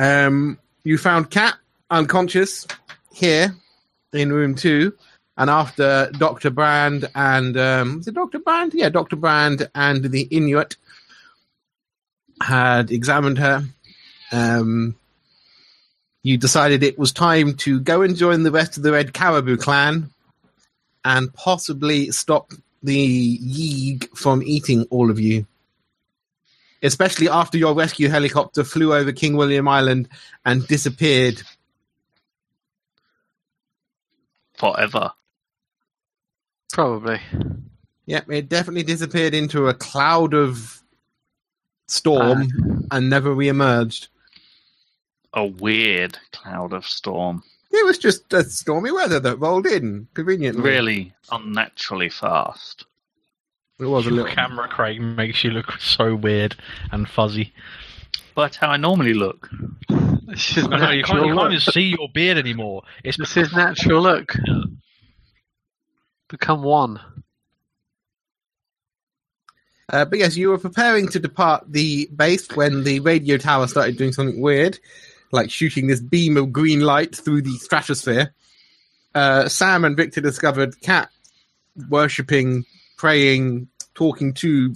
[0.00, 1.56] Um, you found Cat
[1.90, 2.66] unconscious
[3.12, 3.54] here
[4.14, 4.94] in room two,
[5.36, 8.72] and after Doctor Brand and um, was it Doctor Brand?
[8.72, 10.76] Yeah, Doctor Brand and the Inuit
[12.42, 13.62] had examined her.
[14.32, 14.96] Um,
[16.22, 19.58] you decided it was time to go and join the rest of the Red Caribou
[19.58, 20.08] clan
[21.04, 25.44] and possibly stop the Yeeg from eating all of you.
[26.82, 30.08] Especially after your rescue helicopter flew over King William Island
[30.44, 31.42] and disappeared.
[34.54, 35.12] Forever.
[36.72, 37.20] Probably.
[38.06, 40.82] Yep, it definitely disappeared into a cloud of
[41.88, 42.96] storm uh.
[42.96, 44.08] and never re-emerged.
[45.34, 47.42] A weird cloud of storm.
[47.70, 50.62] It was just a stormy weather that rolled in conveniently.
[50.62, 52.84] Really unnaturally fast.
[53.80, 54.34] It was a Your little.
[54.34, 56.54] camera, Craig, makes you look so weird
[56.92, 57.52] and fuzzy.
[58.34, 59.48] But how I normally look.
[60.26, 62.82] This is I you, can't, natural you can't even see your beard anymore.
[63.02, 64.32] It's This is natural look.
[66.28, 67.00] Become one.
[69.92, 73.96] Uh, but yes, you were preparing to depart the base when the radio tower started
[73.96, 74.78] doing something weird,
[75.32, 78.32] like shooting this beam of green light through the stratosphere.
[79.14, 81.10] Uh, Sam and Victor discovered Cat
[81.88, 82.64] worshipping,
[83.00, 84.74] praying, talking to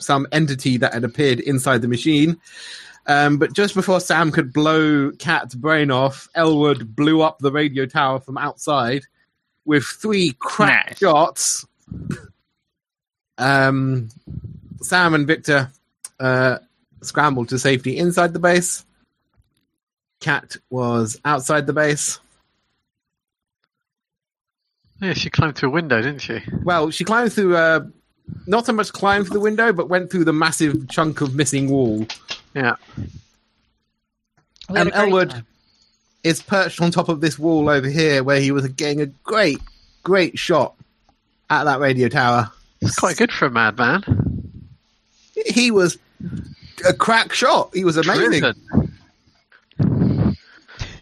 [0.00, 2.36] some entity that had appeared inside the machine.
[3.08, 7.84] Um, but just before Sam could blow Cat's brain off, Elwood blew up the radio
[7.84, 9.02] tower from outside
[9.64, 10.98] with three crack Nice.
[11.00, 11.66] shots.
[13.38, 14.08] Um,
[14.80, 15.72] Sam and Victor
[16.20, 16.58] uh,
[17.02, 18.84] scrambled to safety inside the base.
[20.20, 22.20] Cat was outside the base.
[25.04, 26.40] Yeah, she climbed through a window, didn't she?
[26.62, 27.84] Well, she climbed through, uh,
[28.46, 31.68] not so much climbed through the window, but went through the massive chunk of missing
[31.68, 32.06] wall.
[32.54, 32.76] Yeah.
[34.70, 35.46] We had a great Elwood time.
[36.22, 39.60] is perched on top of this wall over here where he was getting a great,
[40.04, 40.74] great shot
[41.50, 42.50] at that radio tower.
[42.80, 44.04] It's quite good for a madman.
[45.44, 45.98] He was
[46.88, 47.74] a crack shot.
[47.74, 48.54] He was amazing.
[49.78, 50.36] Driven.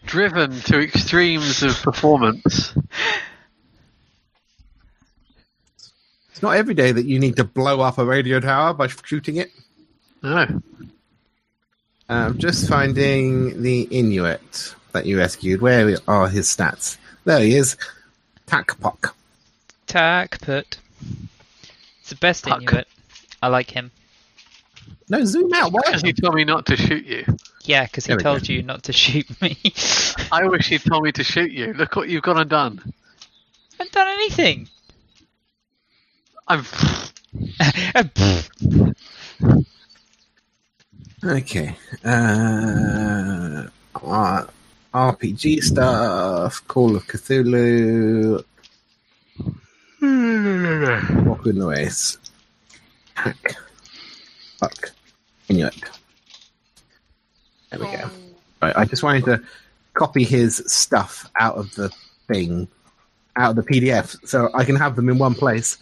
[0.06, 2.74] Driven to extremes of performance.
[6.32, 9.36] It's not every day that you need to blow up a radio tower by shooting
[9.36, 9.52] it.
[10.22, 10.62] No.
[12.08, 15.60] I'm just finding the Inuit that you rescued.
[15.60, 16.96] Where are his stats?
[17.24, 17.76] There he is.
[18.46, 19.12] Takpok.
[19.86, 20.78] Tack put.
[22.00, 22.62] It's the best Puck.
[22.62, 22.88] Inuit.
[23.42, 23.90] I like him.
[25.08, 25.72] No, zoom out.
[25.72, 25.80] Why?
[25.84, 27.24] Because he told me not to shoot you.
[27.64, 28.52] Yeah, because he told go.
[28.52, 29.58] you not to shoot me.
[30.32, 31.74] I wish he'd told me to shoot you.
[31.74, 32.80] Look what you've gone and done.
[32.84, 32.90] I
[33.78, 34.68] haven't done anything.
[36.52, 36.64] I'm.
[41.24, 41.76] Okay.
[42.04, 44.44] Uh, uh,
[44.92, 46.66] RPG stuff.
[46.66, 48.42] Call of Cthulhu.
[51.24, 52.18] Walker in the Wastes.
[53.14, 53.54] Hack.
[54.58, 54.90] Fuck.
[55.48, 55.76] Inuit.
[57.70, 58.10] There we go.
[58.60, 59.40] Right, I just wanted to
[59.94, 61.88] copy his stuff out of the
[62.26, 62.66] thing,
[63.36, 65.78] out of the PDF, so I can have them in one place.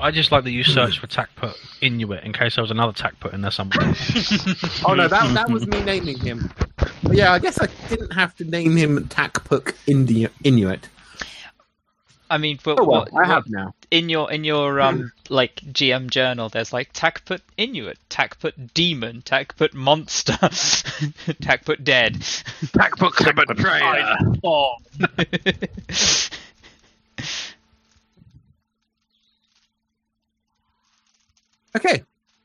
[0.00, 3.32] I just like that you searched for Takput Inuit in case there was another Takput
[3.34, 3.94] in there somewhere.
[4.86, 6.50] Oh no, that that was me naming him.
[7.02, 10.88] But yeah, I guess I didn't have to name him Takpuk Indi- Inuit.
[12.30, 13.74] I mean, but Oh well, what, I have what- now.
[13.90, 19.74] in your in your um like GM journal, there's like Takput Inuit, Takput Demon, Takput
[19.74, 20.32] Monster,
[21.42, 22.14] Takput Dead.
[22.72, 24.16] Takput the betrayer.
[31.78, 32.02] Okay.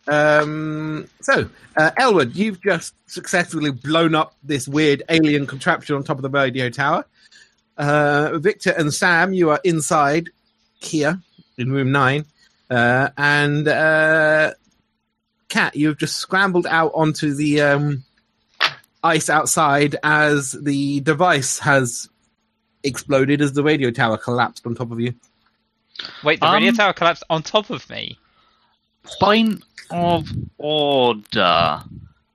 [0.07, 6.17] Um, so, uh, Elwood, you've just successfully blown up this weird alien contraption on top
[6.17, 7.05] of the radio tower.
[7.77, 10.29] Uh, Victor and Sam, you are inside
[10.79, 11.19] here
[11.57, 12.25] in room nine.
[12.69, 14.51] Uh, and uh,
[15.49, 18.03] Kat, you've just scrambled out onto the um,
[19.03, 22.09] ice outside as the device has
[22.83, 25.15] exploded as the radio tower collapsed on top of you.
[26.23, 28.17] Wait, the radio Um, tower collapsed on top of me.
[29.19, 30.27] Point of
[30.57, 31.83] order.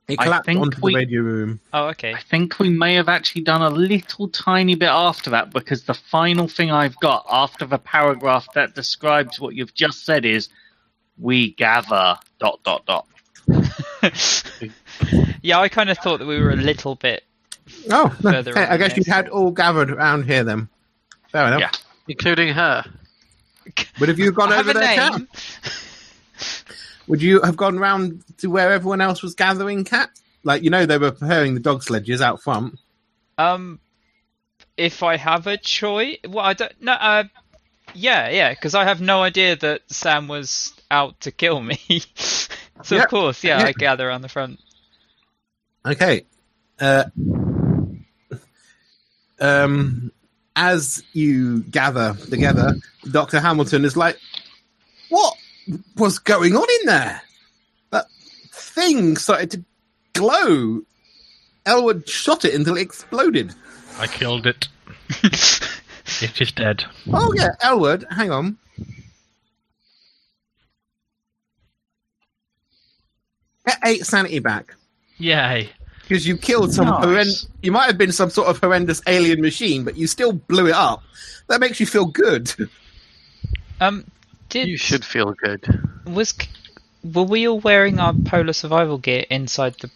[0.08, 1.60] It I collapsed think onto we- the radio room.
[1.74, 2.14] Oh, okay.
[2.14, 5.92] I think we may have actually done a little tiny bit after that because the
[5.94, 10.48] final thing I've got after the paragraph that describes what you've just said is
[11.18, 13.06] we gather dot dot dot.
[15.42, 17.24] yeah, I kind of thought that we were a little bit.
[17.90, 18.32] Oh, no.
[18.32, 20.68] Further okay, on I guess the you had all gathered around here then.
[21.30, 21.60] Fair enough.
[21.60, 21.70] Yeah.
[22.08, 22.84] Including her.
[23.98, 25.12] But have you gone over there, Cat?
[25.18, 25.28] name.
[27.06, 30.10] Would you have gone round to where everyone else was gathering, Cat?
[30.44, 32.78] Like you know, they were preparing the dog sledges out front.
[33.38, 33.80] Um,
[34.76, 36.72] if I have a choice, well, I don't.
[36.82, 37.24] No, uh,
[37.94, 41.78] yeah, yeah, because I have no idea that Sam was out to kill me.
[42.16, 43.02] so Yeah.
[43.02, 43.66] of course, yeah, Yeah.
[43.66, 44.60] I gather on the front.
[45.86, 46.24] Okay.
[46.80, 47.04] Uh,
[49.40, 50.12] um,
[50.56, 52.74] as you gather together,
[53.10, 54.18] Doctor Hamilton is like,
[55.08, 55.36] "What
[55.96, 57.22] was going on in there?
[57.90, 58.06] That
[58.52, 59.64] thing started to
[60.14, 60.82] glow.
[61.66, 63.54] Elwood shot it until it exploded.
[63.98, 64.68] I killed it.
[66.22, 66.86] It is dead.
[67.12, 68.06] Oh yeah, Elwood.
[68.10, 68.56] Hang on.
[73.66, 74.74] Get eight sanity back
[75.18, 75.68] Yay.
[76.02, 77.04] because you killed some Nice.
[77.04, 80.68] horrend- You might have been some sort of horrendous alien machine, but you still blew
[80.68, 81.02] it up.
[81.48, 82.52] That makes you feel good.
[83.80, 84.04] Um,
[84.48, 85.64] did You should feel good.
[86.06, 86.34] was
[87.04, 89.90] were we all wearing our polar survival gear inside the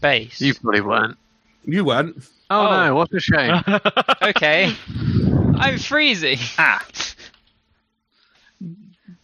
[0.00, 0.40] base?
[0.40, 1.16] You probably weren't.
[1.64, 2.16] You weren't.
[2.50, 2.86] Oh, Oh.
[2.86, 3.62] no, what a shame.
[4.22, 4.74] Okay,
[5.56, 6.38] I'm freezing.
[6.58, 6.84] Ah.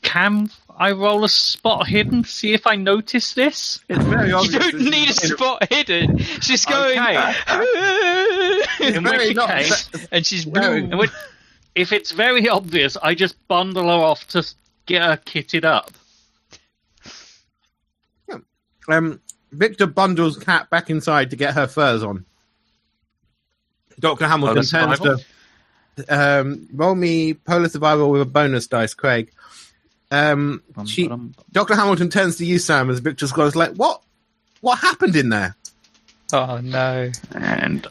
[0.03, 3.81] Can I roll a spot hidden to see if I notice this?
[3.89, 4.53] It's very obvious.
[4.67, 6.19] You don't need a spot hidden.
[6.19, 7.35] She's going, Okay.
[8.97, 10.61] In very which not- case- and she's No.
[10.87, 11.07] blue.
[11.77, 14.45] In which- If it's very obvious, I just bundle her off to
[14.87, 15.91] get her kitted up.
[18.89, 22.27] Um, Victor bundles Cat back inside to get her furs on.
[23.99, 25.25] Doctor Hamilton Polar turns survival?
[25.97, 29.31] to um, roll me polar survival with a bonus dice, Craig.
[30.11, 31.45] Um, Bum, she, bum, bum.
[31.53, 34.03] Doctor Hamilton turns to you, Sam, as Victor's goes like, "What?
[34.61, 35.57] What happened in there?"
[36.33, 37.11] Oh no!
[37.33, 37.87] And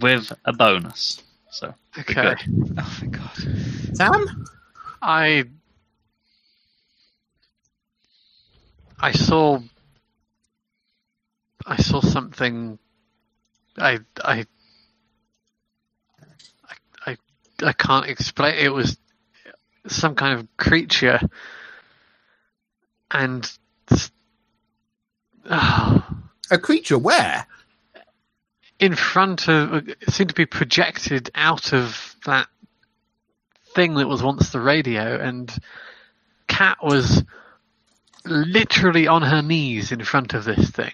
[0.00, 1.22] with a bonus.
[1.50, 2.34] So Okay.
[2.78, 3.96] Oh my god!
[3.96, 4.46] Sam,
[5.02, 5.44] I
[8.98, 9.60] I saw
[11.66, 12.78] I saw something
[13.76, 14.44] I I
[16.64, 16.74] I
[17.06, 17.16] I,
[17.62, 18.98] I can't explain it was
[19.88, 21.20] some kind of creature
[23.10, 23.50] and
[25.50, 26.06] oh,
[26.50, 27.46] a creature where?
[28.80, 32.48] In front of seemed to be projected out of that
[33.74, 35.54] thing that was once the radio and
[36.48, 37.22] cat was
[38.24, 40.92] literally on her knees in front of this thing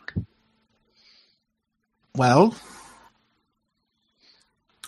[2.14, 2.54] Well,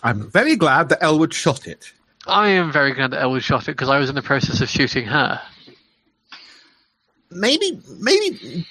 [0.03, 1.91] I'm very glad that Elwood shot it.
[2.27, 4.69] i am very glad that elwood shot it because i was in the process of
[4.69, 5.41] shooting her
[7.31, 8.65] Maybe, maybe.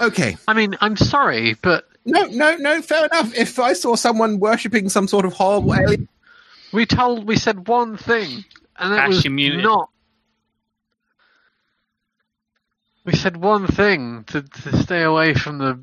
[0.00, 2.82] Okay, i mean i'm sorry but no, no, no.
[2.82, 3.34] Fair enough.
[3.34, 6.08] If I saw someone worshipping some sort of horrible alien,
[6.72, 8.44] we told we said one thing
[8.76, 9.62] and it Ash was immunity.
[9.62, 9.90] not
[13.04, 15.80] we said one thing to, to stay away from the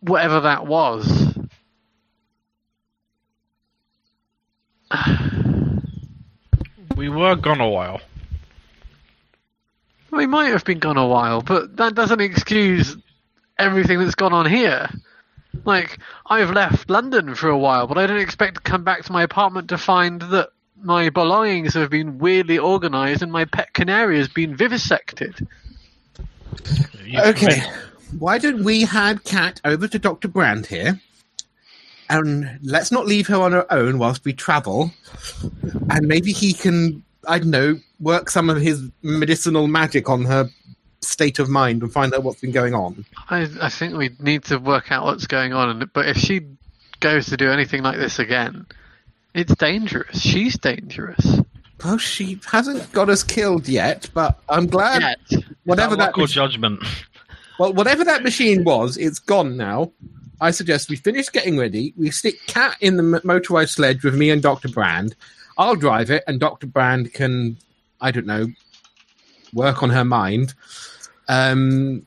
[0.00, 1.38] whatever that was
[6.98, 8.00] We were gone a while.
[10.10, 12.96] We might have been gone a while, but that doesn't excuse
[13.56, 14.88] everything that's gone on here.
[15.64, 19.12] Like, I've left London for a while, but I don't expect to come back to
[19.12, 20.50] my apartment to find that
[20.82, 25.46] my belongings have been weirdly organised and my pet canary has been vivisected.
[27.16, 27.62] Okay.
[28.18, 30.28] Why don't we hand Cat over to Dr.
[30.28, 31.00] Brand here?
[32.08, 34.92] And let's not leave her on her own whilst we travel.
[35.90, 40.48] And maybe he can, I don't know, work some of his medicinal magic on her
[41.00, 43.04] state of mind and find out what's been going on.
[43.30, 46.40] I, I think we need to work out what's going on, and- but if she
[47.00, 48.66] goes to do anything like this again,
[49.34, 50.20] it's dangerous.
[50.20, 51.40] She's dangerous.
[51.84, 55.44] Well, she hasn't got us killed yet, but I'm glad Yet.
[55.64, 56.82] whatever that that, local mach- judgment.
[57.58, 59.92] well, whatever that machine was, it's gone now.
[60.40, 61.94] I suggest we finish getting ready.
[61.96, 65.14] We stick Cat in the motorized sledge with me and Doctor Brand.
[65.56, 67.58] I'll drive it, and Doctor Brand can,
[68.00, 68.46] I don't know,
[69.52, 70.54] work on her mind.
[71.28, 72.06] Um,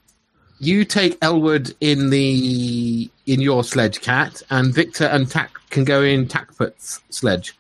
[0.59, 6.03] you take Elwood in the in your sledge, Cat, and Victor and Tack can go
[6.03, 7.55] in Tackfoot's sledge.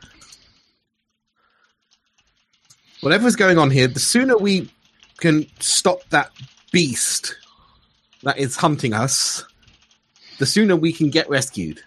[3.01, 4.69] Whatever's going on here, the sooner we
[5.17, 6.31] can stop that
[6.71, 7.35] beast
[8.23, 9.43] that is hunting us,
[10.37, 11.81] the sooner we can get rescued.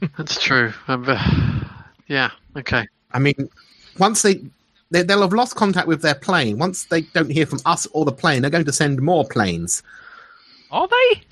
[0.16, 0.72] That's true.
[0.86, 1.64] Um, uh,
[2.06, 2.86] yeah, okay.
[3.12, 3.48] I mean,
[3.98, 4.40] once they,
[4.90, 6.58] they they'll have lost contact with their plane.
[6.58, 9.82] Once they don't hear from us or the plane, they're going to send more planes.
[10.70, 11.22] Are they?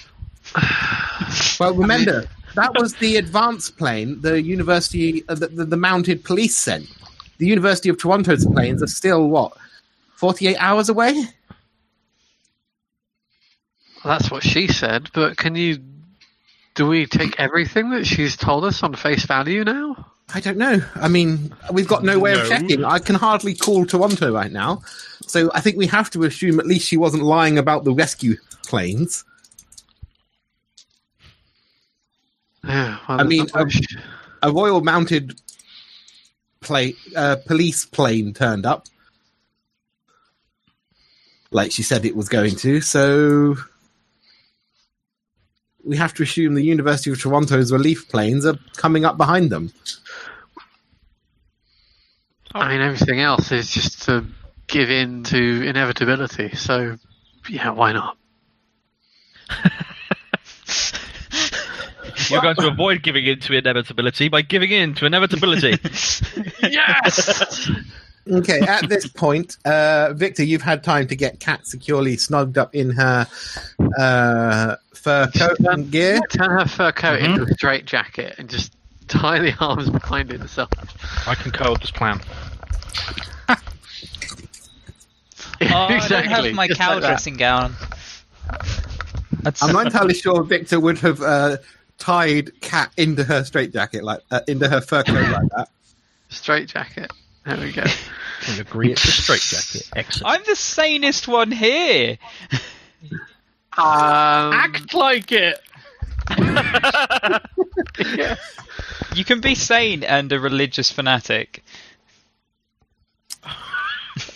[1.61, 2.25] Well, remember
[2.55, 6.87] that was the advanced plane the university, uh, the, the, the mounted police sent.
[7.39, 9.53] The University of Toronto's planes are still what,
[10.17, 11.25] forty-eight hours away.
[14.05, 15.79] That's what she said, but can you.
[16.75, 20.07] Do we take everything that she's told us on face value now?
[20.35, 20.83] I don't know.
[20.95, 22.85] I mean, we've got no way of checking.
[22.85, 24.83] I can hardly call Toronto right now.
[25.27, 28.37] So I think we have to assume at least she wasn't lying about the rescue
[28.67, 29.25] planes.
[32.65, 33.97] Yeah, well, I mean, not much-
[34.43, 35.41] A royal mounted
[36.61, 38.87] plane, uh, police plane turned up.
[41.51, 42.81] Like she said it was going to.
[42.83, 43.57] So
[45.83, 49.73] we have to assume the University of Toronto's relief planes are coming up behind them.
[52.55, 54.25] I mean, everything else is just to
[54.67, 56.55] give in to inevitability.
[56.57, 56.97] So,
[57.49, 58.17] yeah, why not?
[62.29, 65.79] You're going to avoid giving in to inevitability by giving in to inevitability.
[66.61, 67.71] Yes.
[68.31, 72.75] Okay, at this point, uh, Victor, you've had time to get Kat securely snugged up
[72.75, 73.27] in her
[73.97, 76.21] uh, fur coat and gear.
[76.31, 77.25] Turn her fur coat Mhm.
[77.39, 78.75] into a straight jacket and just
[79.09, 80.71] tie the arms behind it herself.
[81.27, 82.21] I concur with this plan.
[85.61, 86.33] Oh, I don't exactly.
[86.33, 87.09] have my just cow like that.
[87.09, 87.75] dressing gown.
[89.43, 91.57] That's, I'm not entirely sure Victor would have uh,
[91.99, 95.69] tied Cat into her straitjacket like uh, into her fur coat like that.
[96.29, 97.11] Straight jacket.
[97.45, 97.85] There we go.
[98.49, 99.91] We agree it's a straight jacket.
[99.97, 100.33] Excellent.
[100.33, 102.19] I'm the sanest one here.
[103.77, 105.61] Um, Act like it.
[108.17, 108.37] yeah.
[109.15, 111.63] You can be sane and a religious fanatic.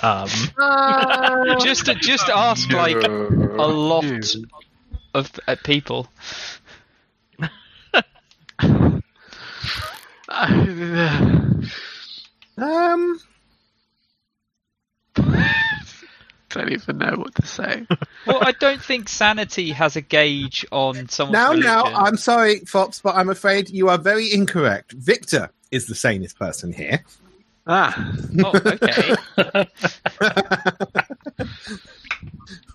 [0.00, 4.50] Um, Uh, Just just ask like a lot Dude.
[5.14, 6.08] of uh, people.
[12.56, 13.18] Um,
[16.52, 17.87] don't even know what to say.
[18.26, 21.32] Well, I don't think sanity has a gauge on someone.
[21.32, 21.64] now, religion.
[21.73, 24.92] now, I'm sorry, Fox, but I'm afraid you are very incorrect.
[24.92, 27.02] Victor is the sanest person here.
[27.66, 28.12] Ah,
[28.44, 29.14] Oh, okay.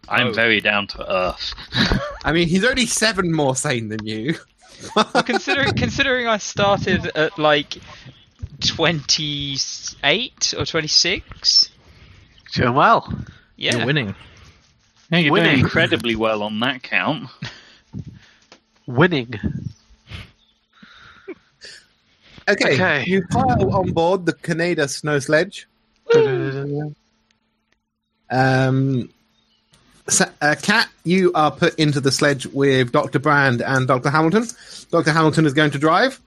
[0.10, 0.34] I'm Oh.
[0.34, 1.54] very down to earth.
[2.24, 4.36] I mean, he's only seven more sane than you.
[4.96, 7.78] Well, considering considering I started at like
[8.66, 9.58] twenty
[10.04, 11.70] eight or twenty six.
[12.54, 13.12] doing well.
[13.58, 13.78] Yeah.
[13.78, 14.16] You're winning.
[15.12, 15.50] Yeah, you're Winning.
[15.52, 17.30] doing incredibly well on that count.
[18.86, 19.34] Winning.
[22.50, 23.04] Okay, Okay.
[23.08, 25.68] you pile on board the Canada snow sledge.
[28.30, 29.10] Um,
[30.10, 33.20] Sa- uh, Kat, you are put into the sledge with Dr.
[33.20, 34.10] Brand and Dr.
[34.10, 34.46] Hamilton.
[34.92, 35.12] Dr.
[35.12, 36.20] Hamilton is going to drive.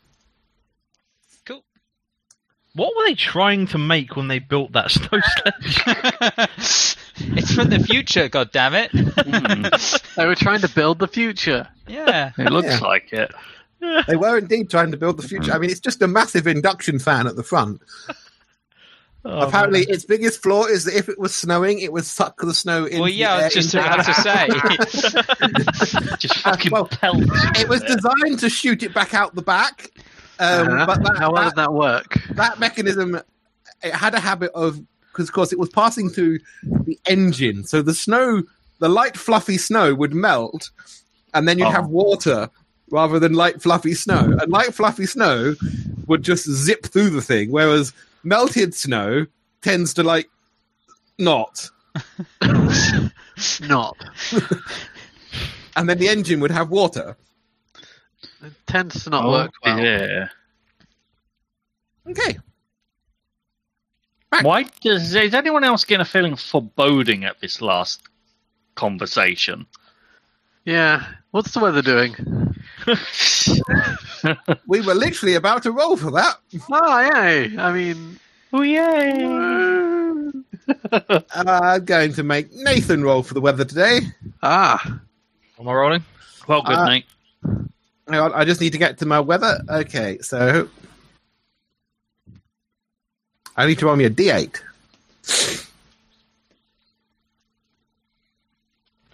[2.76, 2.84] Cool.
[2.86, 6.96] What were they trying to make when they built that snow sledge?
[7.36, 8.90] it's from the future, god damn it.
[8.92, 9.64] Hmm,
[10.16, 11.68] They were trying to build the future.
[11.86, 12.32] Yeah.
[12.38, 12.78] it looks Yeah.
[12.78, 13.32] like it.
[14.06, 15.52] They were indeed trying to build the future.
[15.52, 17.80] I mean, it's just a massive induction fan at the front.
[19.22, 19.94] Oh, Apparently, man.
[19.94, 23.00] its biggest flaw is that if it was snowing, it would suck the snow in.
[23.00, 26.16] Well, yeah, I the was just air about into- to say.
[26.18, 27.26] Just fucking well, pelts.
[27.60, 29.90] It was designed to shoot it back out the back,
[30.40, 30.86] um, Uh-huh.
[30.86, 32.14] but that, How well that, did that work?
[32.32, 33.20] that mechanism
[33.82, 34.80] it had a habit of
[35.12, 38.42] because of course it was passing through the engine so the snow
[38.78, 40.70] the light fluffy snow would melt
[41.34, 41.70] and then you'd Oh.
[41.70, 42.48] have water
[42.90, 45.54] rather than light fluffy snow and light fluffy snow
[46.06, 47.92] would just zip through the thing whereas
[48.24, 49.26] melted snow
[49.62, 50.28] tends to like
[51.18, 51.68] not
[53.62, 53.96] Not.
[55.76, 57.16] and then the engine would have water
[58.42, 59.78] It tends to not Oh, work well.
[59.78, 60.28] Yeah.
[62.08, 62.38] okay
[64.42, 68.02] Why does is anyone else getting a feeling of foreboding at this last
[68.74, 69.66] conversation?
[70.64, 71.04] Yeah.
[71.32, 72.14] What's the weather doing?
[74.66, 76.36] we were literally about to roll for that
[76.70, 77.56] Oh, yay.
[77.58, 78.18] I mean,
[78.52, 79.24] Oh yay!
[80.74, 84.00] uh, I'm going to make nathan roll for the weather today
[84.42, 85.00] ah.
[85.58, 86.04] Am I rolling?
[86.48, 87.04] Well, good Uh, night.
[88.10, 89.60] Hang on, I just need to get to my weather.
[89.68, 90.68] Okay, so
[93.56, 94.60] I need to roll me a d8.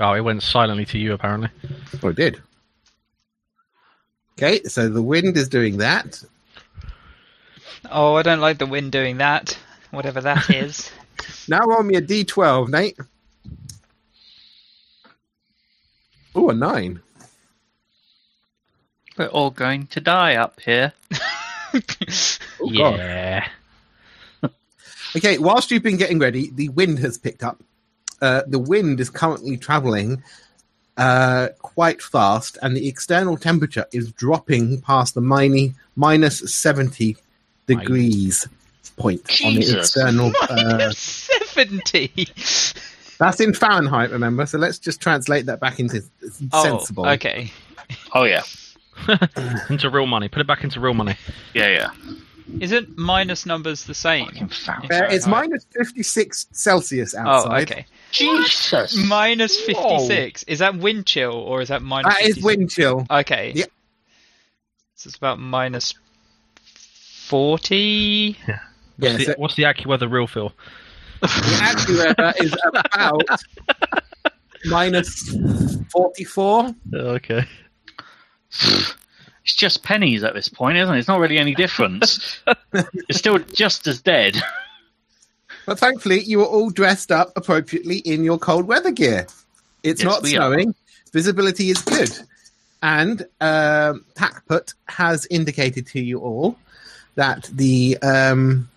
[0.00, 1.50] Oh, it went silently to you, apparently.
[2.02, 2.40] Oh, it did.
[4.38, 6.22] Okay, so the wind is doing that.
[7.90, 9.58] Oh, I don't like the wind doing that.
[9.90, 10.90] Whatever that is.
[11.48, 12.98] Now roll me a d12, Nate.
[16.34, 17.02] Oh, a nine.
[19.16, 20.92] We're all going to die up here.
[22.60, 23.46] Oh, yeah.
[25.14, 27.60] Okay, whilst you've been getting ready, the wind has picked up.
[28.22, 30.22] Uh, the wind is currently traveling
[30.96, 37.16] uh, quite fast, and the external temperature is dropping past the mini, minus 70
[37.66, 38.48] degrees
[38.96, 39.74] point on the Jesus.
[39.76, 40.32] external.
[40.48, 42.10] Uh, Minus seventy.
[43.18, 44.46] that's in Fahrenheit, remember?
[44.46, 46.02] So let's just translate that back into
[46.52, 47.06] Oh, sensible.
[47.08, 47.52] okay.
[48.14, 48.42] Oh yeah,
[49.70, 50.28] into real money.
[50.28, 51.16] Put it back into real money.
[51.54, 51.90] yeah, yeah.
[52.60, 54.28] Isn't minus numbers the same?
[54.68, 54.78] Uh,
[55.10, 57.58] it's minus 56 Celsius outside.
[57.58, 57.86] Oh, okay.
[58.12, 58.96] Jesus.
[59.08, 60.44] Minus fifty-six.
[60.44, 62.14] Is that wind chill or is that minus?
[62.14, 62.44] That is 56?
[62.44, 63.06] wind chill.
[63.10, 63.52] Okay.
[63.56, 63.70] Yep.
[64.94, 65.94] So it's about minus
[67.26, 68.36] forty.
[68.46, 68.60] Yeah,
[68.98, 70.52] What's, so the, what's the AccuWeather real feel?
[71.20, 73.22] the AccuWeather is about
[74.64, 75.36] minus
[75.90, 76.74] 44.
[76.94, 77.44] Okay.
[78.50, 80.98] It's just pennies at this point, isn't it?
[80.98, 82.40] It's not really any difference.
[82.72, 84.36] it's still just as dead.
[85.66, 89.26] But thankfully, you are all dressed up appropriately in your cold weather gear.
[89.84, 90.74] It's Yes, not snowing.
[91.12, 92.10] Visibility is good.
[92.82, 96.56] And um, Takput has indicated to you all
[97.14, 98.68] that the um,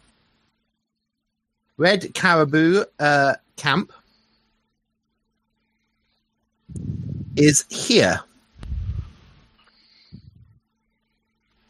[1.78, 3.92] Red Caribou uh, camp
[7.36, 8.22] is here.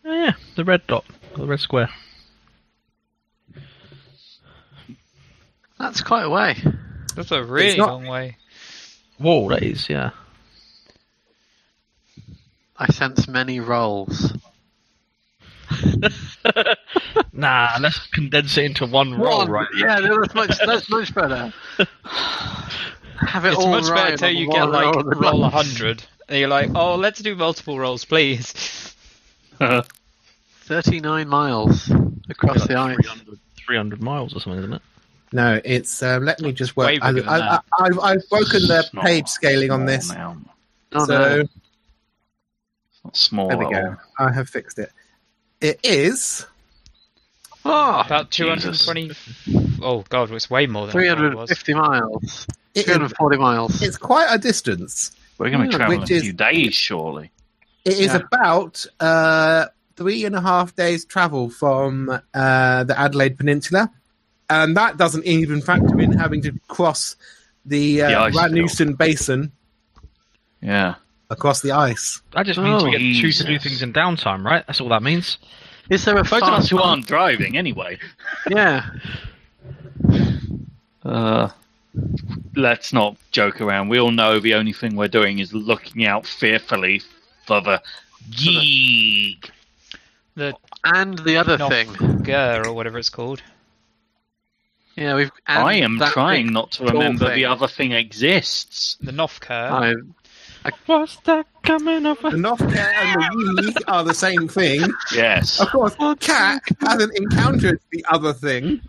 [0.10, 1.90] Oh, yeah, the red dot, the red square.
[5.78, 6.58] That's quite a way.
[7.16, 8.38] That's a really not- long way.
[9.20, 10.10] Whoa, that is yeah.
[12.76, 14.34] I sense many rolls.
[17.32, 19.68] Nah, let's condense it into one roll, right?
[19.78, 20.58] Yeah, that's much.
[20.66, 21.54] That's much better.
[23.16, 26.04] Have it It's all much right better till you get like roll roll a hundred.
[26.28, 28.94] And you're like, oh, let's do multiple rolls, please.
[30.70, 31.90] Thirty-nine miles
[32.30, 32.96] across the ice.
[32.98, 34.82] 300, 300 miles or something, isn't it?
[35.34, 36.04] No, it's.
[36.04, 36.88] Um, let me just work.
[36.90, 37.64] Way I, bigger than I, that.
[37.80, 40.10] I, I've, I've broken the It's not page scaling on small this.
[40.14, 40.38] Now.
[40.94, 41.40] Oh, so no.
[41.42, 41.50] It's
[43.04, 43.96] not small there we at go.
[44.20, 44.28] all.
[44.28, 44.92] I have fixed it.
[45.60, 46.46] It is
[47.66, 49.12] Oh, About 220.
[49.82, 51.50] Oh god, it's way more than I thought it was.
[51.52, 52.48] 350 miles.
[52.76, 53.82] it- 340 miles.
[53.82, 55.12] it's quite a distance.
[55.40, 57.32] We're going to be Yeah, traveling which a is- few days, surely.
[57.86, 58.18] It is Yeah.
[58.32, 59.66] about uh,
[60.00, 63.92] three and a half days travel from uh, the Adelaide Peninsula,
[64.50, 67.16] and that doesn't even factor in having to cross
[67.66, 69.52] the, The uh, ice Rasmussen Basin
[70.62, 70.96] Yeah.
[71.30, 72.22] across the ice.
[72.34, 74.66] That just means we Oh, get to choose to do things in downtime, right?
[74.66, 75.38] That's all that means.
[75.90, 78.00] Is there a Those of fast us who aren't driving, anyway.
[78.50, 78.86] Yeah.
[81.04, 81.50] Uh,
[82.56, 83.90] let's not joke around.
[83.90, 87.02] We all know the only thing we're doing is looking out fearfully
[87.48, 87.82] for the
[88.32, 89.50] geek.
[90.36, 92.24] The And the other Nof- thing.
[92.24, 93.42] Gur or whatever it's called.
[94.96, 95.32] Yeah, we've.
[95.48, 97.36] I am trying not to remember thing.
[97.36, 98.98] the other thing exists.
[99.02, 100.04] The Nofkur.
[100.66, 102.32] I, What's that coming over?
[102.32, 104.82] The Novcat and the Yi are the same thing.
[105.16, 105.62] Yes.
[105.62, 108.82] Of course, Cat hasn't encountered the other thing.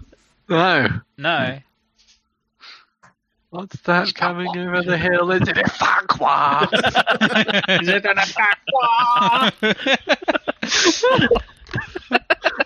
[0.49, 0.89] no.
[1.17, 1.59] No.
[3.51, 5.33] What's that coming over the hill?
[5.33, 6.69] Is it a Farquhar?
[7.83, 8.17] Is it an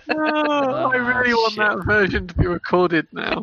[0.09, 3.41] oh, I really want that version to be recorded now.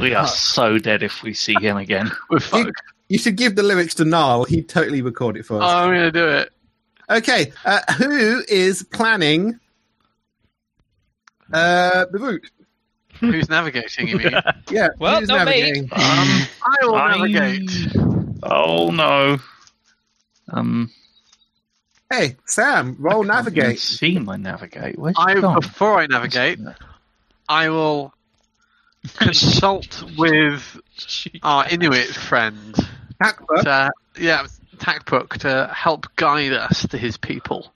[0.00, 2.10] We are so dead if we see him again.
[2.30, 2.82] We're You, fucked.
[3.08, 4.44] you should give the lyrics to Niall.
[4.44, 5.72] He'd totally record it for Oh, us.
[5.72, 6.50] I'm going to do it.
[7.08, 9.60] Okay, uh, who is planning
[11.52, 12.50] uh, the route?
[13.20, 14.32] Who's navigating, you mean?
[14.70, 15.80] Yeah, Well, who's not me.
[15.80, 17.96] Um, I will I- navigate.
[18.42, 19.38] Oh no.
[20.52, 20.90] Um.
[22.10, 23.78] Hey, Sam, roll I can't even navigate.
[23.80, 24.96] See my navigate.
[24.98, 25.58] Where's I, gone?
[25.60, 26.60] before I navigate,
[27.48, 28.14] I will
[29.16, 30.80] consult with
[31.42, 32.74] our Inuit friend.
[33.22, 33.62] Hackbur.
[33.64, 37.72] To, yeah, Takpuk to help guide us to his people.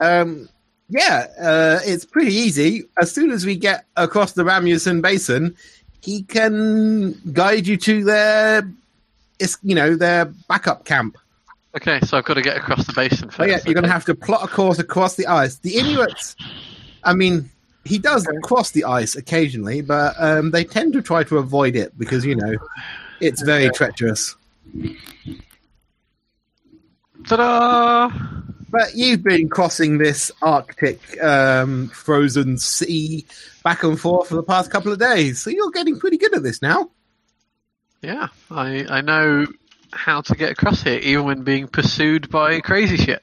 [0.00, 0.48] Um,
[0.88, 2.84] yeah, uh, it's pretty easy.
[3.00, 5.56] As soon as we get across the Rasmussen Basin,
[6.02, 8.70] he can guide you to their,
[9.38, 11.16] it's, you know, their backup camp.
[11.76, 13.40] Okay, so I've got to get across the basin first.
[13.40, 15.56] Oh yeah, you're going to have to plot a course across the ice.
[15.56, 16.34] The Inuits,
[17.04, 17.50] I mean,
[17.84, 21.96] he does cross the ice occasionally, but um, they tend to try to avoid it
[21.98, 22.56] because you know
[23.20, 24.34] it's very treacherous.
[27.26, 28.10] Ta-da!
[28.76, 33.24] But you've been crossing this Arctic um, frozen sea
[33.64, 36.42] back and forth for the past couple of days, so you're getting pretty good at
[36.42, 36.90] this now.
[38.02, 39.46] Yeah, I I know
[39.94, 43.22] how to get across here, even when being pursued by crazy shit.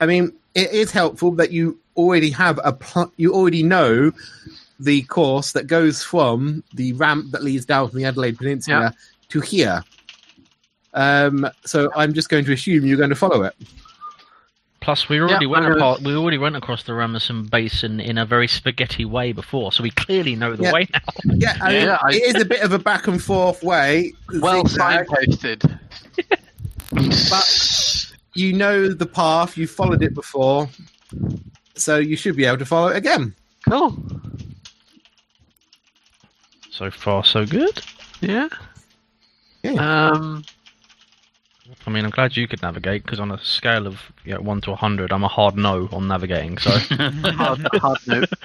[0.00, 4.10] I mean, it is helpful that you already have a pl- you already know
[4.80, 8.92] the course that goes from the ramp that leads down from the Adelaide Peninsula
[9.28, 9.84] to here.
[10.94, 13.54] Um, so I'm just going to assume you're going to follow it.
[14.82, 18.18] Plus, we already Yeah, went I apart, we already went across the Rasmussen Basin in
[18.18, 20.72] a very spaghetti way before, so we clearly know the Yeah.
[20.72, 21.00] way now.
[21.36, 24.12] Yeah, I mean, Yeah, I- it is a bit of a back and forth way.
[24.40, 25.78] Well signposted.
[27.30, 29.56] but you know the path.
[29.56, 30.68] You've followed it before,
[31.76, 33.34] so you should be able to follow it again.
[33.68, 33.96] Cool.
[36.70, 37.80] So far, so good.
[38.20, 38.48] Yeah.
[39.62, 40.08] Yeah.
[40.10, 40.44] Um.
[41.86, 44.60] I mean, I'm glad you could navigate because on a scale of you know, one
[44.62, 46.58] to hundred, I'm a hard no on navigating.
[46.58, 48.28] So hard, hard note.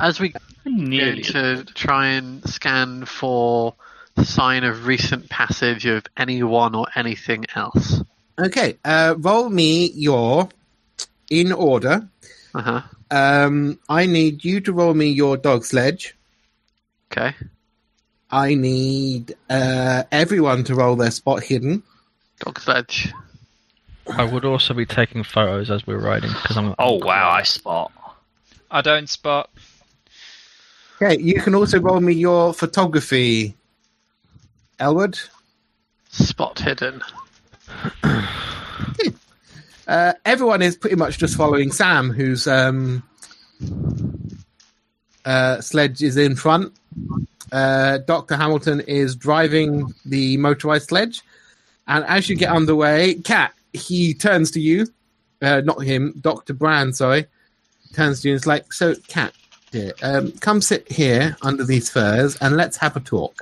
[0.00, 3.74] As we go to try and scan for
[4.22, 8.00] sign of recent passage of anyone or anything else.
[8.38, 10.48] Okay, uh, roll me your
[11.30, 12.08] in order.
[12.54, 12.82] Uh huh.
[13.10, 16.16] Um, I need you to roll me your dog sledge.
[17.10, 17.34] Okay.
[18.32, 21.82] I need uh, everyone to roll their spot hidden.
[22.40, 23.12] Dog sledge.
[24.08, 26.74] I would also be taking photos as we're riding because I'm.
[26.78, 27.92] Oh wow, I spot.
[28.70, 29.50] I don't spot.
[31.00, 33.54] Okay, you can also roll me your photography.
[34.80, 35.18] Elwood,
[36.08, 37.02] Spot hidden.
[39.86, 43.02] uh, everyone is pretty much just following Sam, whose um,
[45.24, 46.72] uh, sledge is in front.
[47.52, 48.36] Uh, Dr.
[48.36, 51.22] Hamilton is driving the motorized sledge.
[51.86, 54.86] And as you get underway, Cat, he turns to you.
[55.42, 56.54] Uh, not him, Dr.
[56.54, 57.26] Brand, sorry.
[57.92, 59.34] Turns to you and is like, So, Cat,
[59.70, 63.36] dear, um, come sit here under these furs and let's have a talk.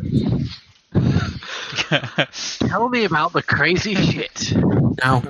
[0.92, 4.52] Tell me about the crazy shit.
[5.04, 5.22] Now,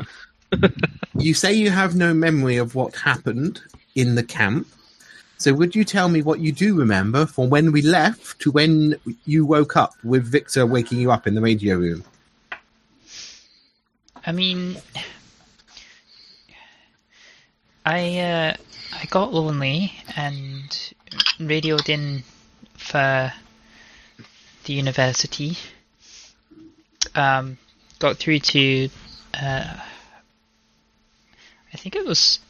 [1.18, 3.60] you say you have no memory of what happened
[3.94, 4.66] in the camp.
[5.40, 8.96] So, would you tell me what you do remember from when we left to when
[9.24, 12.04] you woke up with Victor waking you up in the radio room?
[14.26, 14.76] I mean,
[17.86, 18.56] I uh,
[18.92, 20.92] I got lonely and
[21.38, 22.22] radioed in
[22.76, 23.32] for
[24.64, 25.56] the university.
[27.14, 27.56] Um,
[27.98, 28.90] got through to
[29.40, 29.74] uh,
[31.72, 32.40] I think it was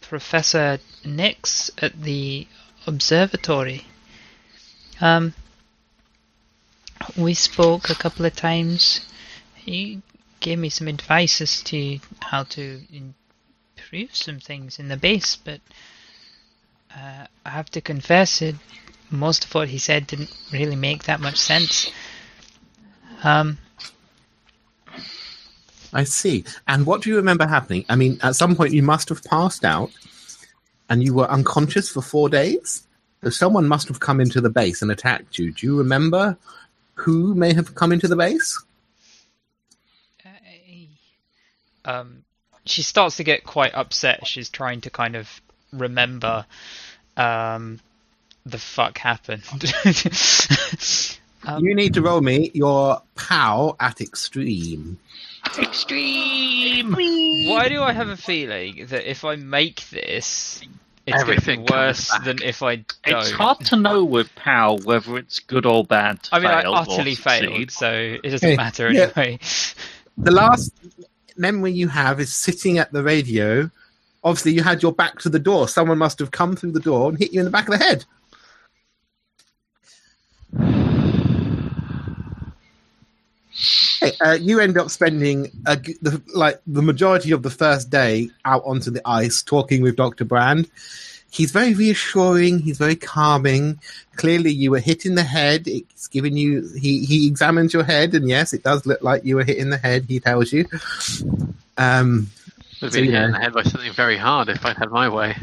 [0.00, 2.46] Professor Nix at the
[2.86, 3.84] observatory.
[5.00, 5.34] Um,
[7.16, 9.06] we spoke a couple of times.
[9.54, 10.02] He
[10.40, 15.60] gave me some advice as to how to improve some things in the base, but
[16.94, 18.56] uh, I have to confess it.
[19.10, 21.90] Most of what he said didn't really make that much sense.
[23.22, 23.58] Um,
[25.92, 26.44] I see.
[26.66, 27.84] And what do you remember happening?
[27.88, 29.90] I mean, at some point you must have passed out
[30.88, 32.86] and you were unconscious for four days.
[33.24, 35.52] So someone must have come into the base and attacked you.
[35.52, 36.36] Do you remember
[36.94, 38.62] who may have come into the base?
[41.86, 42.24] um,
[42.64, 44.26] she starts to get quite upset.
[44.26, 45.40] She's trying to kind of
[45.72, 46.44] remember
[47.16, 47.80] um,
[48.44, 49.44] the fuck happened.
[51.44, 54.98] um, you need to roll me your POW at extreme.
[55.58, 56.92] Extreme.
[57.48, 60.62] why do I have a feeling that if I make this,
[61.06, 62.86] it's going to be worse than if I don't?
[63.06, 66.22] It's hard to know with POW whether it's good or bad.
[66.24, 69.10] To I mean, I fail or utterly failed, so it doesn't Hey, matter yeah.
[69.16, 69.38] anyway.
[70.18, 70.72] The last
[71.36, 73.70] memory you have is sitting at the radio.
[74.24, 75.68] Obviously, you had your back to the door.
[75.68, 77.84] Someone must have come through the door and hit you in the back of the
[77.84, 78.06] head.
[84.24, 88.62] Uh, you end up spending a the, like the majority of the first day out
[88.64, 90.24] onto the ice talking with Dr.
[90.24, 90.70] Brand.
[91.30, 92.60] He's very reassuring.
[92.60, 93.78] He's very calming.
[94.16, 95.66] Clearly, you were hit in the head.
[95.66, 96.68] It's giving you.
[96.78, 99.70] He he examines your head, and yes, it does look like you were hit in
[99.70, 100.06] the head.
[100.08, 100.66] He tells you.
[101.76, 102.28] Um,
[102.80, 104.90] Would have So, been hit in the head by something very hard if I'd had
[104.90, 105.36] my way.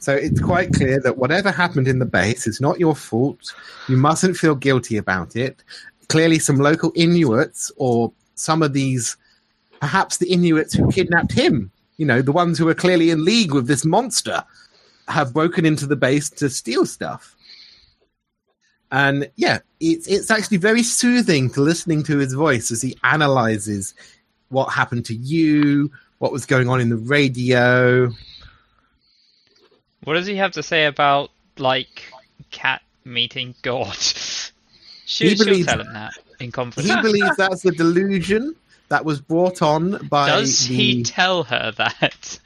[0.00, 3.54] So it's quite clear that whatever happened in the base is not your fault.
[3.88, 5.62] You mustn't feel guilty about it.
[6.08, 9.16] Clearly, some local Inuits or some of these,
[9.80, 13.52] perhaps the Inuits who kidnapped him, you know, the ones who are clearly in league
[13.52, 14.44] with this monster,
[15.08, 17.34] have broken into the base to steal stuff.
[18.90, 23.94] And yeah, it's it's actually very soothing to listening to his voice as he analyzes
[24.48, 28.10] what happened to you, what was going on in the radio.
[30.04, 32.12] What does he have to say about like
[32.50, 33.96] cat meeting God?
[35.08, 36.94] She, He believes- tell him that in confidence.
[36.94, 38.54] He believes that's a delusion
[38.90, 42.38] that was brought on by Does the, he tell her that?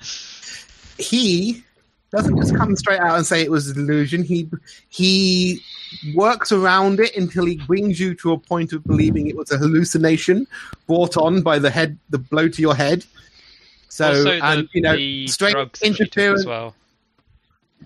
[0.97, 1.65] he
[2.13, 4.23] doesn't just come straight out and say it was a delusion.
[4.23, 4.49] He
[4.89, 5.61] he
[6.15, 9.59] works around it until he brings you to a point of believing it was a
[9.59, 10.47] hallucination
[10.87, 13.05] brought on by the head, the blow to your head.
[13.89, 16.77] So, also, the, and you know, straight drugs that she interference, as well.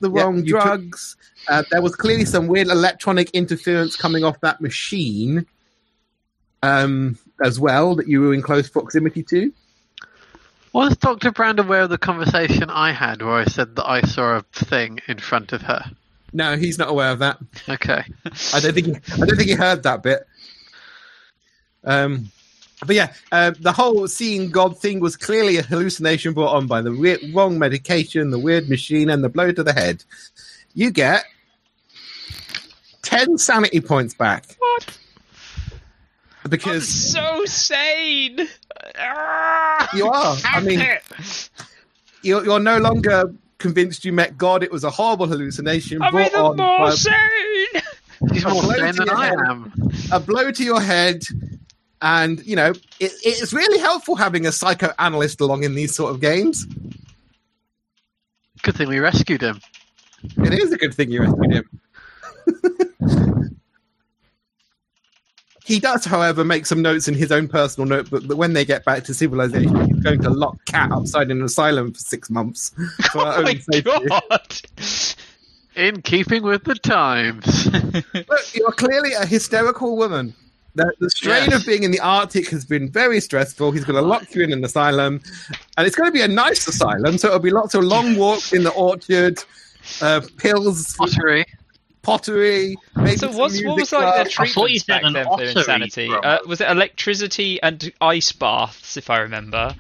[0.01, 1.17] The Yeah, wrong you took- drugs.
[1.49, 5.47] Uh, there was clearly some weird electronic interference coming off that machine,
[6.63, 9.53] um, as well that you were in close proximity to.
[10.73, 11.31] Was Dr.
[11.33, 15.01] Brand aware of the conversation I had where I said that I saw a thing
[15.09, 15.91] in front of her?
[16.33, 17.39] No, he's not aware of that.
[17.69, 18.03] Okay.
[18.53, 20.27] I don't think he, I don't think he heard that bit.
[21.85, 22.31] Um,
[22.85, 26.83] but yeah, uh, the whole seeing God thing was clearly a hallucination brought on by
[26.83, 30.05] the weird, wrong medication, the weird machine, and the blow to the head.
[30.75, 31.25] You get
[33.03, 34.99] ten sanity points back What?
[36.45, 38.47] I'm because so sane.
[38.99, 39.89] Ah!
[39.97, 40.37] you are.
[40.45, 40.87] I mean,
[42.23, 44.63] you're, you're no longer convinced you met God.
[44.63, 47.83] It was a horrible hallucination I'm brought even on more by sane.
[48.33, 49.73] She's A more sane than I am.
[50.13, 51.23] a blow to your head.
[52.03, 56.21] And, you know, it, it's really helpful having a psychoanalyst along in these sort of
[56.21, 56.67] games.
[58.63, 59.61] Good thing we rescued him.
[60.39, 61.81] It is a good thing you rescued him.
[65.65, 68.85] he does, however, make some notes in his own personal notebook that when they get
[68.85, 72.71] back to civilization, he's going to lock Cat upside in an asylum for six months.
[73.13, 74.61] For Oh my own god.
[75.75, 77.67] In keeping with the times.
[78.15, 80.35] Look, you're clearly a hysterical woman.
[80.77, 81.61] The, the strain Yes.
[81.61, 83.73] of being in the Arctic has been very stressful.
[83.73, 85.21] He's going to lock you in an asylum,
[85.77, 87.19] and it's going to be a nice asylum.
[87.19, 89.43] So it'll be lots of long walks in the orchard,
[90.03, 91.45] uh, pills, Pottery.
[92.03, 92.77] pottery.
[92.95, 94.53] Maybe So what's what was like their class.
[94.55, 96.11] thought you treatments said back then for insanity?
[96.13, 99.75] Uh, was it electricity and ice baths, if I remember?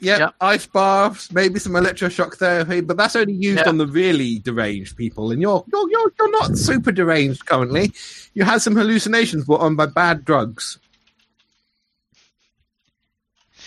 [0.00, 0.34] Yeah, Yep.
[0.40, 3.68] ice baths, maybe some electroshock therapy, but that's only used Yeah.
[3.68, 5.30] on the really deranged people.
[5.30, 7.92] And you're you're you're, you're not super deranged currently.
[8.34, 10.78] You had some hallucinations brought on by bad drugs.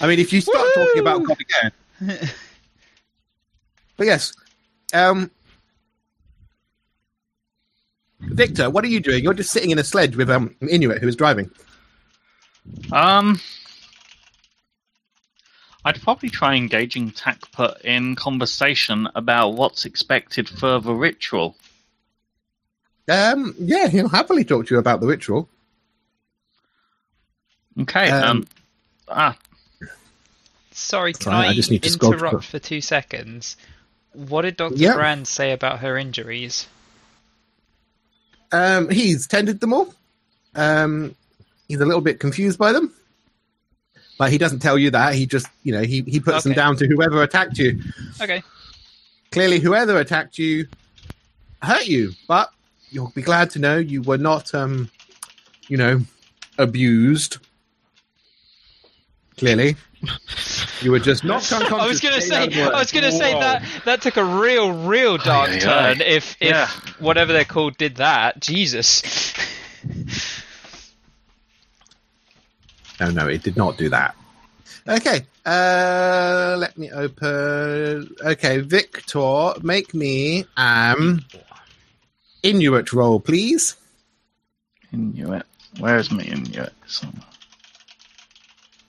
[0.01, 2.29] I mean, if you start talking about God again,
[3.97, 4.33] but yes,
[4.93, 5.31] um,
[8.19, 9.23] Victor, what are you doing?
[9.23, 11.49] You're just sitting in a sledge with um Inuit who is driving.
[12.91, 13.39] Um,
[15.87, 21.55] I'd probably try engaging Takput in conversation about what's expected further ritual.
[23.07, 25.47] Um, yeah, he'll happily talk to you about the ritual.
[27.79, 28.09] Okay.
[28.09, 28.47] Um, Um.
[29.07, 29.37] ah,
[30.71, 33.55] Sorry, can Sorry, I, I just need to scroll interrupt for two seconds?
[34.11, 34.75] What did Dr.
[34.75, 34.93] Yeah.
[34.95, 36.67] Brand say about her injuries?
[38.51, 39.93] Um, he's tended them all.
[40.53, 41.15] Um,
[41.69, 42.93] he's a little bit confused by them.
[44.17, 45.13] But he doesn't tell you that.
[45.13, 47.79] He just, you know, he, he puts them down to whoever attacked you.
[48.21, 48.41] Okay.
[49.31, 50.67] Clearly, whoever attacked you
[51.61, 52.49] hurt you, but
[52.89, 54.89] you'll be glad to know you were not, um,
[55.67, 56.01] you know,
[56.57, 57.37] abused.
[59.37, 59.75] Clearly,
[60.81, 61.79] you were just knocked unconscious.
[61.83, 62.73] I was gonna say, out of work.
[62.73, 66.01] I was gonna say that that took a real, real dark Aye, aye, turn.
[66.01, 66.05] aye.
[66.05, 66.67] If if Yeah.
[66.97, 69.26] whatever they're called did that, Jesus.
[72.99, 74.15] No, no, it did not do that.
[74.87, 78.15] Okay, uh, let me open.
[78.21, 81.25] Okay, Victor, make me um
[82.43, 83.75] Inuit roll, please.
[84.93, 85.45] Inuit.
[85.79, 86.73] Where's my Inuit?
[86.85, 87.23] Somewhere.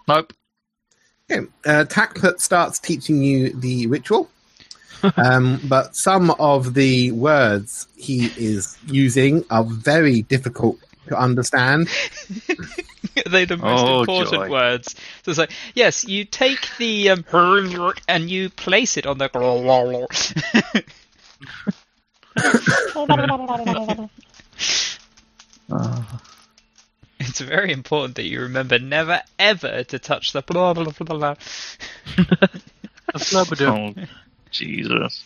[0.07, 0.33] Nope.
[1.31, 4.31] Okay, uh, Takput starts teaching you the ritual,
[5.16, 11.88] um, but some of the words he is using are very difficult to understand.
[13.27, 14.51] They're the most Oh, important joy.
[14.51, 14.94] words.
[15.23, 17.25] So it's like, yes, you take the um,
[18.09, 19.29] and you place it on the.
[27.21, 31.35] It's very important that you remember never ever to touch the blah blah blah blah.
[33.14, 33.94] A flubberdim.
[33.99, 34.05] Oh,
[34.51, 35.25] Jesus.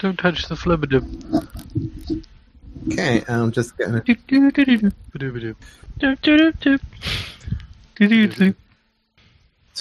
[0.00, 2.26] Don't touch the flubberdim.
[2.92, 4.02] Okay, I'm just gonna.
[5.12, 5.56] Ba-doo-ba-doo.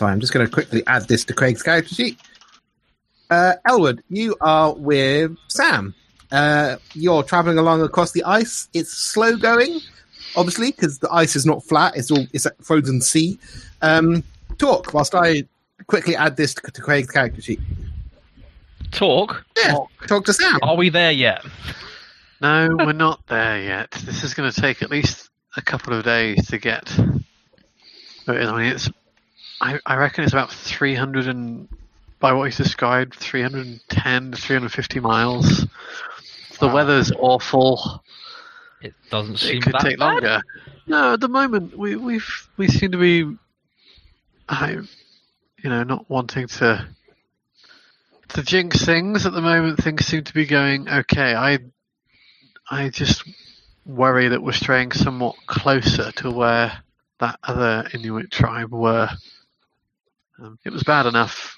[0.05, 2.17] I'm just going to quickly add this to Craig's character sheet.
[3.29, 5.93] Uh, Elwood, you are with Sam.
[6.31, 8.67] Uh, you're traveling along across the ice.
[8.73, 9.79] It's slow going,
[10.35, 11.95] obviously, because the ice is not flat.
[11.95, 13.39] It's all it's a frozen sea.
[13.81, 14.23] Um,
[14.57, 15.43] talk whilst I
[15.87, 17.59] quickly add this to, to Craig's character sheet.
[18.91, 19.45] Talk.
[19.57, 20.59] Yeah, talk to Sam.
[20.61, 21.43] Are we there yet?
[22.41, 23.91] No, we're not there yet.
[23.91, 26.89] This is going to take at least a couple of days to get.
[28.27, 28.89] I mean, it's.
[29.61, 31.67] I, I reckon it's about 300 and.
[32.19, 35.65] By what he's described, 310 to 350 miles.
[36.59, 36.73] The Wow.
[36.75, 38.03] weather's awful.
[38.81, 40.15] It doesn't seem it could take bad.
[40.15, 40.41] longer.
[40.85, 43.37] No, at the moment we we've we seem to be,
[44.49, 46.85] I, you know, not wanting to
[48.29, 49.25] to jinx things.
[49.25, 51.33] At the moment, things seem to be going okay.
[51.35, 51.59] I
[52.69, 53.23] I just
[53.85, 56.71] worry that we're straying somewhat closer to where
[57.19, 59.09] that other Inuit tribe were.
[60.39, 61.57] Um, it was bad enough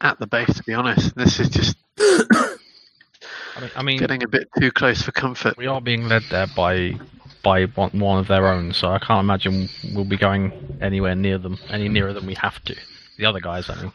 [0.00, 1.14] at the base, to be honest.
[1.16, 5.56] This is just I mean, I mean getting a bit too close for comfort.
[5.56, 6.98] we are being led there by
[7.42, 11.38] by one, one of their own, so I can't imagine we'll be going anywhere near
[11.38, 12.76] them, any nearer than we have to.
[13.18, 13.92] The other guys, I mean.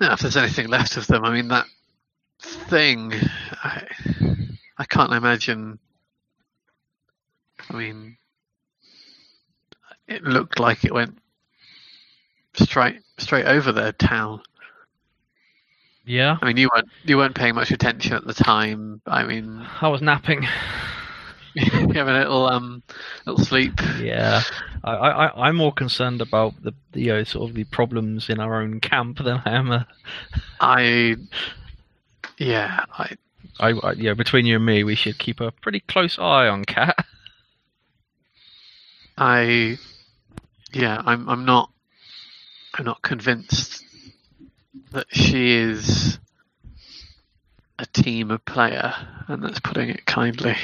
[0.00, 1.66] Yeah, if there's anything left of them, I mean that
[2.40, 3.12] thing.
[3.62, 3.86] I,
[4.78, 5.78] I can't imagine.
[7.70, 8.16] I mean,
[10.06, 11.18] it looked like it went
[12.54, 14.42] straight straight over their town.
[16.04, 19.00] Yeah, I mean, you weren't you weren't paying much attention at the time.
[19.06, 20.46] I mean, I was napping.
[21.56, 22.82] you having a little um
[23.24, 23.80] little sleep.
[23.98, 24.42] Yeah,
[24.84, 28.40] I, I, I'm more concerned about the, the you know, sort of the problems in
[28.40, 29.72] our own camp than I am.
[29.72, 29.84] Uh,
[30.60, 31.16] I
[32.36, 33.16] yeah, I
[33.58, 36.64] I, I, yeah, between you and me, we should keep a pretty close eye on
[36.64, 37.04] Cat.
[39.18, 39.78] I
[40.72, 41.70] yeah, I'm I'm not
[42.74, 43.82] I'm not convinced
[44.92, 46.18] that she is
[47.78, 48.94] a team of player,
[49.28, 50.56] and that's putting it kindly.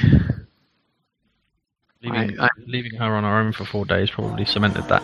[2.03, 5.03] Leaving, I- leaving her on her own for four days probably cemented that.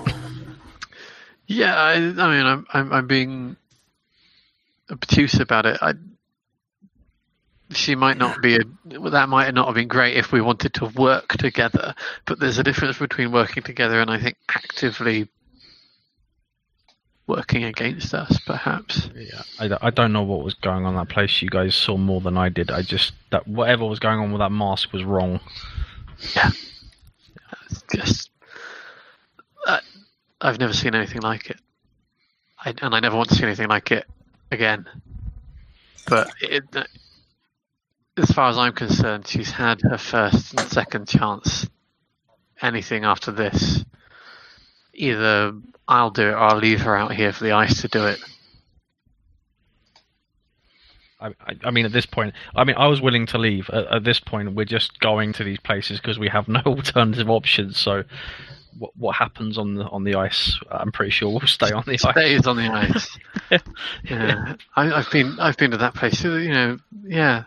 [1.46, 3.56] Yeah, I, I mean, I'm I'm I'm being
[4.90, 5.78] obtuse about it.
[5.80, 5.94] I
[7.70, 8.60] she might not be a
[8.98, 12.58] well, that might not have been great if we wanted to work together, but there's
[12.58, 15.28] a difference between working together and I think actively
[17.26, 19.10] working against us, perhaps.
[19.14, 21.42] Yeah, I, I don't know what was going on in that place.
[21.42, 22.70] You guys saw more than I did.
[22.70, 25.40] I just that whatever was going on with that mask was wrong.
[26.34, 26.50] yeah
[27.70, 28.30] It's just
[29.66, 29.80] uh,
[30.40, 31.60] I've never seen anything like it,
[32.64, 34.06] I, and I never want to see anything like it
[34.50, 34.86] again.
[36.08, 36.64] But it,
[38.18, 41.68] as far as I'm concerned, she's had her first and second chance.
[42.60, 43.84] Anything after this,
[44.92, 45.52] either
[45.86, 48.18] I'll do it or I'll leave her out here for the ice to do it.
[51.20, 51.32] I,
[51.64, 53.68] I, mean, at this point, I mean, I was willing to leave.
[53.70, 57.28] At, at this point, we're just going to these places because we have no alternative
[57.28, 57.76] options.
[57.76, 58.04] So,
[58.78, 60.56] what what happens on the on the ice?
[60.70, 62.02] I'm pretty sure we'll stay on the ice.
[62.02, 63.18] Stays on the ice.
[64.04, 66.22] yeah, I, I've been I've been to that place.
[66.22, 67.44] You know, yeah.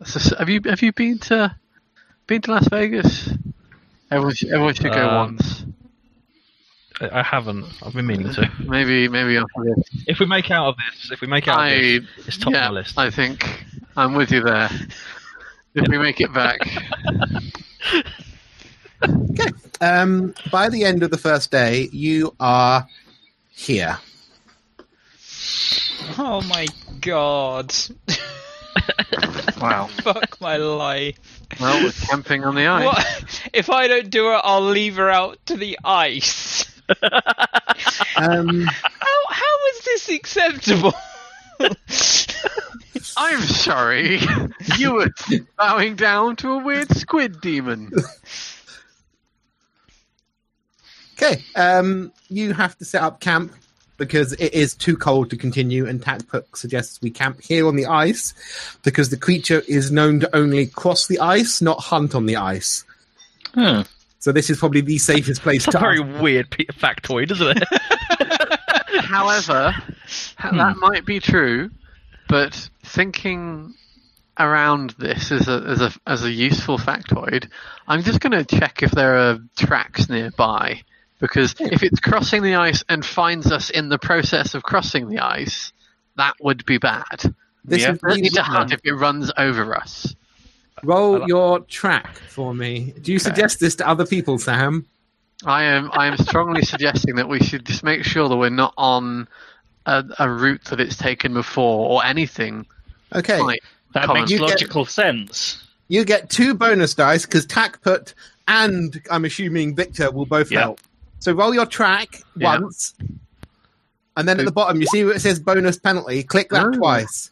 [0.00, 1.54] It's just- have you have you been to
[2.26, 3.28] been to Las Vegas?
[4.10, 5.64] Everyone should, everyone should go Um, once.
[7.00, 7.66] I, I haven't.
[7.82, 8.50] I've been meaning to.
[8.60, 10.04] Maybe maybe after this.
[10.06, 12.52] If we make out of this, if we make out of I this, it's top
[12.52, 12.98] yeah, of my list.
[12.98, 13.64] I think
[13.96, 14.70] I'm with you there.
[15.74, 16.60] If we make it back,
[19.02, 19.50] Okay.
[19.82, 22.86] Um, by the end of the first day, you are
[23.50, 23.98] here.
[26.18, 26.66] Oh my
[27.02, 27.74] god.
[29.60, 29.86] Wow.
[30.02, 31.18] Fuck my life.
[31.58, 32.84] well, we're camping on the ice.
[32.84, 33.50] What?
[33.54, 36.64] If I don't do it, I'll leave her out to the ice.
[38.16, 40.94] Um, How how is this acceptable?
[43.16, 44.20] I'm sorry.
[44.78, 45.10] you were
[45.58, 47.90] bowing down to a weird squid demon.
[51.14, 51.42] okay.
[51.54, 53.52] Um, you have to set up camp
[53.96, 57.86] because it is too cold to continue, and Takpuk suggests we camp here on the
[57.86, 58.34] ice
[58.82, 62.84] because the creature is known to only cross the ice, not hunt on the ice.
[63.54, 63.82] Hmm.
[64.18, 65.78] So this is probably the safest place It's a to.
[65.78, 67.68] very weird factoid, isn't it?
[69.04, 69.74] However,
[70.36, 71.70] ha- that might be true,
[72.28, 73.74] but thinking
[74.38, 77.48] around this as a as a as a useful factoid,
[77.88, 80.82] I'm just going to check if there are tracks nearby
[81.18, 85.18] because if it's crossing the ice and finds us in the process of crossing the
[85.20, 85.72] ice,
[86.16, 87.34] that would be bad.
[87.64, 87.92] This Yeah.
[87.92, 90.14] is We don't need to really- hunt if it runs over us.
[90.82, 92.92] Roll your track for me.
[93.00, 94.84] Do you suggest this to other people, Sam?
[95.44, 98.74] I am I am strongly suggesting that we should just make sure that we're not
[98.76, 99.26] on
[99.86, 102.66] a, a route that it's taken before or anything.
[103.14, 103.38] Okay.
[103.94, 104.20] That Colin.
[104.22, 105.62] makes You get- logical sense.
[105.88, 108.12] You get two bonus dice because Takput
[108.48, 110.60] and I'm assuming Victor will both Yeah.
[110.60, 110.80] help.
[111.18, 112.58] So roll your track Yeah.
[112.58, 112.94] once,
[114.16, 116.22] and then at the bottom you see where it says bonus penalty.
[116.22, 116.70] Click that Oh.
[116.72, 117.30] twice.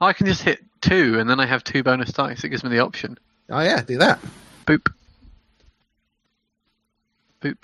[0.00, 2.42] I can just hit two and then I have two bonus dice.
[2.44, 3.18] It gives me the option.
[3.50, 4.18] Oh yeah, do that.
[4.66, 4.86] Boop.
[7.40, 7.56] Boop.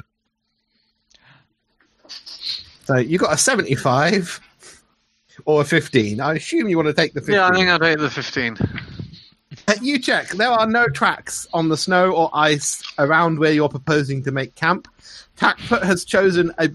[2.85, 4.41] So you got a 75
[5.45, 6.20] or a 15.
[6.20, 7.35] I assume you want to take the 15.
[7.35, 8.57] Yeah, I think I'll take the 15.
[9.69, 10.29] Uh, you check.
[10.29, 14.55] There are no tracks on the snow or ice around where you're proposing to make
[14.55, 14.87] camp.
[15.37, 16.71] Tackfoot has chosen a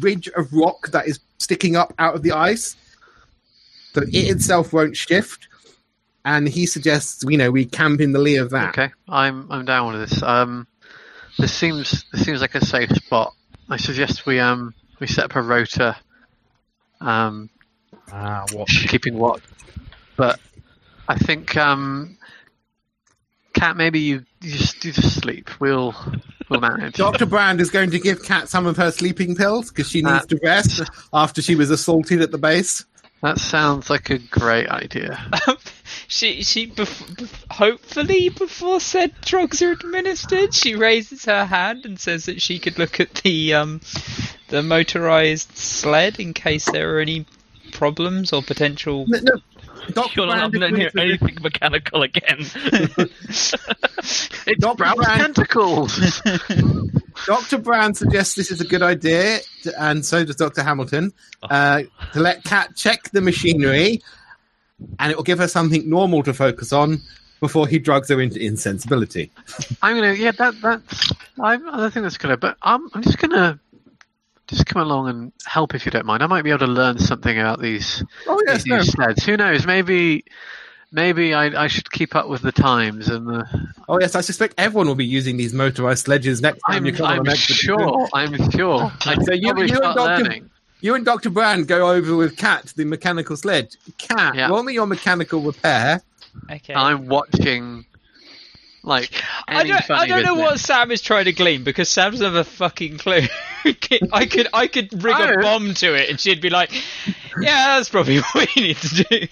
[0.00, 2.76] ridge of rock that is sticking up out of the ice,
[3.92, 5.48] so it itself won't shift.
[6.24, 8.70] And he suggests, you know, we camp in the lee of that.
[8.70, 10.22] Okay, I'm I'm down with this.
[10.22, 10.66] Um,
[11.38, 13.34] this seems this seems like a safe spot.
[13.68, 15.94] I suggest we um we set up a rotor,
[17.02, 17.50] um,
[18.10, 18.86] Ah, watch.
[18.88, 19.42] keeping watch.
[20.16, 20.40] But
[21.08, 22.16] I think um,
[23.54, 25.48] Cat, maybe you, you just you just sleep.
[25.60, 25.94] We'll
[26.48, 26.94] we'll manage.
[26.96, 27.26] Dr.
[27.26, 30.26] Brand is going to give Cat some of her sleeping pills because she needs Uh,
[30.26, 30.82] to rest
[31.12, 32.84] after she was assaulted at the base.
[33.22, 35.18] That sounds like a great idea.
[36.08, 41.98] she she bef- bef- hopefully before said drugs are administered, she raises her hand and
[41.98, 43.80] says that she could look at the um
[44.48, 47.24] the motorized sled in case there are any
[47.72, 49.06] problems or potential.
[49.08, 49.40] No, no.
[49.92, 50.10] Dr.
[50.16, 52.38] You're not Brand letting hear anything mechanical again.
[54.44, 54.58] this.
[54.58, 54.76] Dr.
[54.76, 56.22] Brown Brand, tentacles.
[57.26, 57.58] Dr.
[57.58, 59.40] Brand suggests this is a good idea,
[59.78, 60.62] and so does Dr.
[60.62, 61.12] Hamilton,
[61.42, 61.82] uh,
[62.12, 64.02] to let Cat check the machinery,
[64.98, 67.00] and it will give her something normal to focus on
[67.40, 69.30] before he drugs her into insensibility.
[69.82, 73.18] I'm gonna yeah that that's I'm, I don't think that's gonna but I'm I'm just
[73.18, 73.60] gonna
[74.54, 76.22] just come along and help if you don't mind.
[76.22, 78.76] I might be able to learn something about these Oh, yes, these no.
[78.78, 79.24] new sleds.
[79.24, 79.66] Who knows?
[79.66, 80.24] Maybe
[80.92, 83.44] maybe I I should keep up with the times and the.
[83.88, 86.92] Oh, yes, I suspect everyone will be using these motorized sledges next time I'm, you
[86.92, 88.08] come on I'm sure.
[88.14, 88.92] I'm sure.
[89.06, 90.00] I So you- probably you and Dr.
[90.24, 90.50] learning.
[90.80, 91.30] You and Dr.
[91.30, 93.76] Brand go over with Cat the mechanical sledge.
[93.96, 94.48] Cat, Yeah.
[94.48, 96.02] roll me your mechanical repair.
[96.50, 96.74] Okay.
[96.74, 97.86] I'm watching.
[98.84, 99.10] Like
[99.48, 102.34] I don't, I don't know what Sam is trying to glean because Sam doesn't have
[102.34, 103.22] a fucking clue.
[104.12, 106.70] I could I could rig a bomb to it and she'd be like,
[107.40, 109.26] "Yeah, that's probably what we need to do."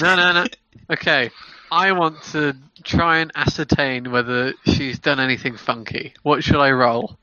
[0.00, 0.46] No, no, no.
[0.90, 1.30] Okay,
[1.72, 6.14] I want to try and ascertain whether she's done anything funky.
[6.22, 7.18] What should I roll?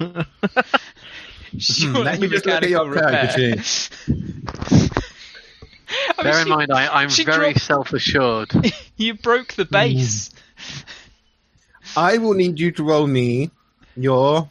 [1.58, 3.62] She Hmm, let me just look at your mechanical.
[6.18, 8.52] I mean, Bear in she- mind, I, I'm very dropped- self-assured.
[8.96, 10.30] You broke the base.
[11.96, 13.50] I will need you to roll me
[13.96, 14.48] your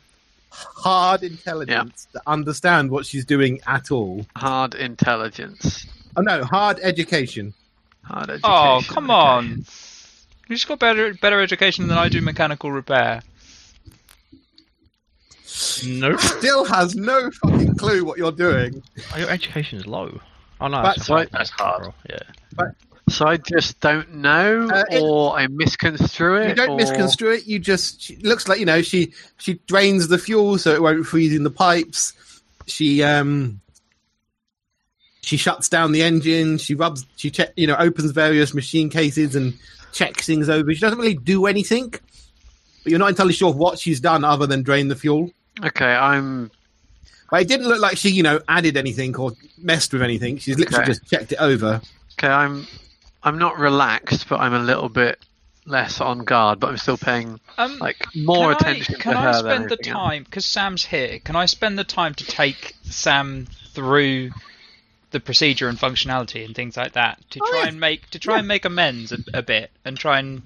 [0.49, 4.25] hard intelligence to understand what she's doing at all.
[4.35, 5.85] Hard intelligence.
[6.15, 7.53] Oh no, hard education.
[8.03, 8.41] Hard oh, education.
[8.51, 9.65] Oh, come on.
[10.47, 13.21] You just got better better education than I do mechanical repair.
[15.85, 16.19] nope.
[16.19, 18.81] Still has no fucking clue what you're doing.
[19.13, 20.19] Oh, your education is low.
[20.61, 21.29] Oh no, But- that's, Right.
[21.31, 21.93] that's hard.
[22.09, 22.67] Yeah.
[23.07, 26.49] So I just don't know, Uh, it- or I misconstrue it.
[26.49, 26.75] You don't or...
[26.77, 27.45] misconstrue it.
[27.45, 31.33] You just looks like you know she she drains the fuel so it won't freeze
[31.33, 32.13] in the pipes.
[32.65, 33.61] She um
[35.21, 36.57] she shuts down the engine.
[36.57, 37.05] She rubs.
[37.15, 39.53] She check you know opens various machine cases and
[39.91, 40.73] checks things over.
[40.73, 42.01] She doesn't really do anything, but
[42.85, 45.31] you're not entirely sure of what she's done other than drain the fuel.
[45.63, 46.49] Okay, I'm.
[47.31, 50.37] But it didn't look like she you know added anything or messed with anything.
[50.39, 50.91] She's literally Okay.
[50.91, 51.81] just checked it over.
[52.13, 52.65] Okay, I'm.
[53.25, 55.19] I'm not relaxed, but I'm a little bit
[55.65, 56.59] less on guard.
[56.59, 59.41] But I'm still paying Um, like more can attention I, can to I her than
[59.67, 61.19] spend the time because Sam's here?
[61.19, 64.29] Can I spend the time to take Sam through
[65.11, 67.67] the procedure and functionality and things like that to Oh, try yeah.
[67.69, 68.39] and make to try Yeah.
[68.39, 70.41] and make amends a, a bit and try and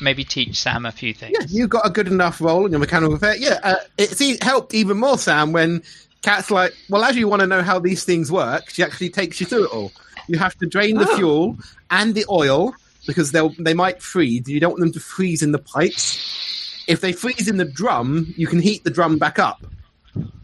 [0.00, 1.36] maybe teach Sam a few things.
[1.38, 3.36] Yeah, you got a good enough role in your mechanical repair.
[3.36, 5.82] Yeah, uh, it's e- helped even more, Sam, when
[6.22, 9.38] Kat's like, well, as you want to know how these things work, she actually takes
[9.38, 9.92] you through it all.
[10.28, 11.16] You have to drain the Oh.
[11.16, 11.58] fuel
[11.90, 12.74] and the oil
[13.06, 14.48] because they'll they might freeze.
[14.48, 16.84] You don't want them to freeze in the pipes.
[16.88, 19.64] If they freeze in the drum, you can heat the drum back up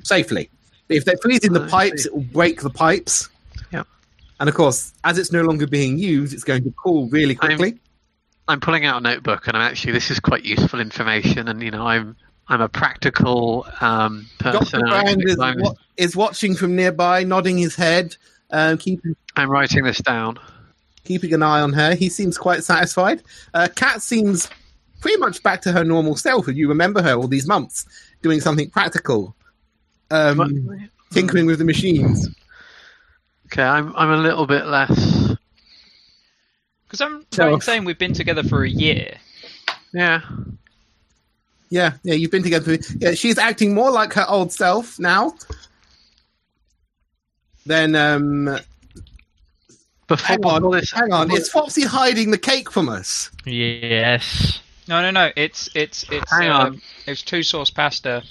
[0.04, 0.50] safely.
[0.88, 3.28] If they freeze in the pipes, it will break the pipes.
[3.72, 3.86] Yep.
[4.40, 7.56] And of course, as it's no longer being used, it's going to cool really I'm-
[7.56, 7.78] quickly.
[8.48, 11.46] I'm pulling out a notebook, and I'm actually this is quite useful information.
[11.46, 12.16] And you know, I'm
[12.48, 14.58] I'm a practical um, Dr.
[14.58, 14.80] person.
[14.80, 18.16] and Brand is, wa- is watching from nearby, nodding his head,
[18.50, 20.38] um, keeping I'm writing this down.
[21.04, 21.94] keeping an eye on her.
[21.94, 23.22] He seems quite satisfied.
[23.54, 24.48] Uh, Kat seems
[25.00, 26.48] pretty much back to her normal self.
[26.48, 27.86] If you remember her all these months
[28.22, 29.34] doing something practical,
[30.12, 32.28] um, tinkering with the machines.
[33.46, 35.34] Okay, I'm I'm a little bit less.
[36.84, 39.16] Because I'm So- right in saying we've been together for a year.
[39.92, 40.20] Yeah,
[41.68, 42.78] Yeah, yeah, you've been together.
[42.98, 45.34] Yeah, she's acting more like her old self now.
[47.66, 48.60] Then, um, before
[50.20, 51.30] hang on, all this, hang on.
[51.30, 53.30] Is Foxy hiding the cake from us?
[53.44, 54.60] Yes.
[54.88, 55.30] No, no, no.
[55.36, 56.82] It's it's it's Hang uh, on.
[57.06, 58.22] it's two sauce pasta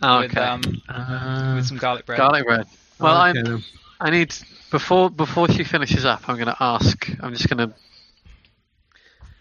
[0.00, 2.18] Oh, with um Uh, with some garlic bread.
[2.18, 2.66] garlic bread.
[2.98, 3.64] Well, Oh, I okay, then.
[4.00, 4.34] I need
[4.70, 6.28] before before she finishes up.
[6.28, 7.08] I'm going to ask.
[7.20, 7.74] I'm just going to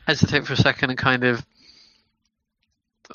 [0.08, 1.46] hesitate for a second and kind of.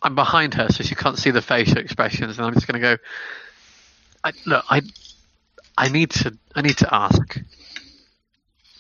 [0.02, 2.96] I'm behind her, so she can't see the facial expressions, and I'm just going to
[2.96, 3.02] go.
[4.22, 4.82] I, look, I,
[5.78, 7.40] I need to, I need to ask.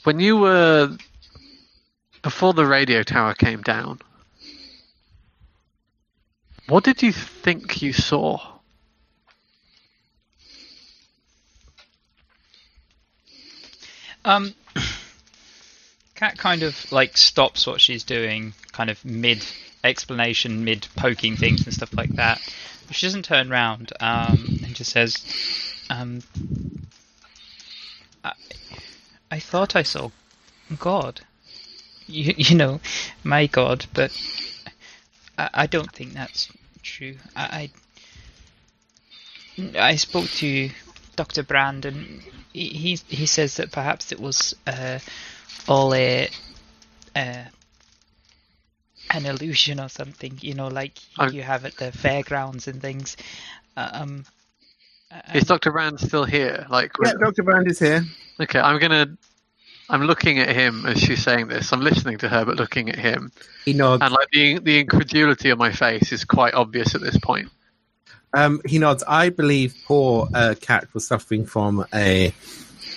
[0.06, 0.96] When you were
[2.22, 3.98] before the radio tower came down,
[6.68, 8.38] what did you think you saw?
[14.24, 14.54] Um,
[16.14, 19.44] Cat kind of like stops what she's doing, kind of mid
[19.82, 22.40] explanation, mid poking things and stuff like that.
[22.92, 25.24] She doesn't turn round um, and just says,
[25.90, 26.22] um,
[29.30, 30.10] I, "I thought I saw
[30.78, 31.20] God.
[32.06, 32.80] You, you know,
[33.24, 34.12] my God, but
[35.38, 36.50] I, I don't think that's
[36.82, 37.16] true.
[37.34, 37.70] I,
[39.76, 40.70] I, I spoke to
[41.16, 41.42] Dr.
[41.42, 42.22] Brand, and
[42.52, 44.98] he he, he says that perhaps it was uh,
[45.68, 46.28] all a,
[47.16, 47.44] uh,
[49.10, 50.38] an illusion or something.
[50.42, 53.16] You know, like I'm- you have at the fairgrounds and things.
[53.76, 54.24] Um,
[55.34, 56.66] Is Doctor Brand still here?
[56.68, 57.42] Like, Yeah, Dr.
[57.42, 58.04] Brand is here.
[58.40, 59.16] okay, I'm gonna.
[59.88, 61.72] I'm looking at him as she's saying this.
[61.72, 63.30] I'm listening to her, but looking at him,
[63.64, 64.02] He nods.
[64.02, 67.50] and like the the incredulity on my face is quite obvious at this point.
[68.34, 69.04] Um, he nods.
[69.06, 72.34] I believe poor uh, cat was suffering from a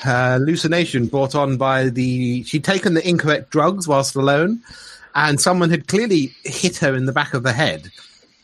[0.02, 2.44] hallucination brought on by the.
[2.44, 4.62] She'd taken the incorrect drugs whilst alone,
[5.14, 7.92] and someone had clearly hit her in the back of the head.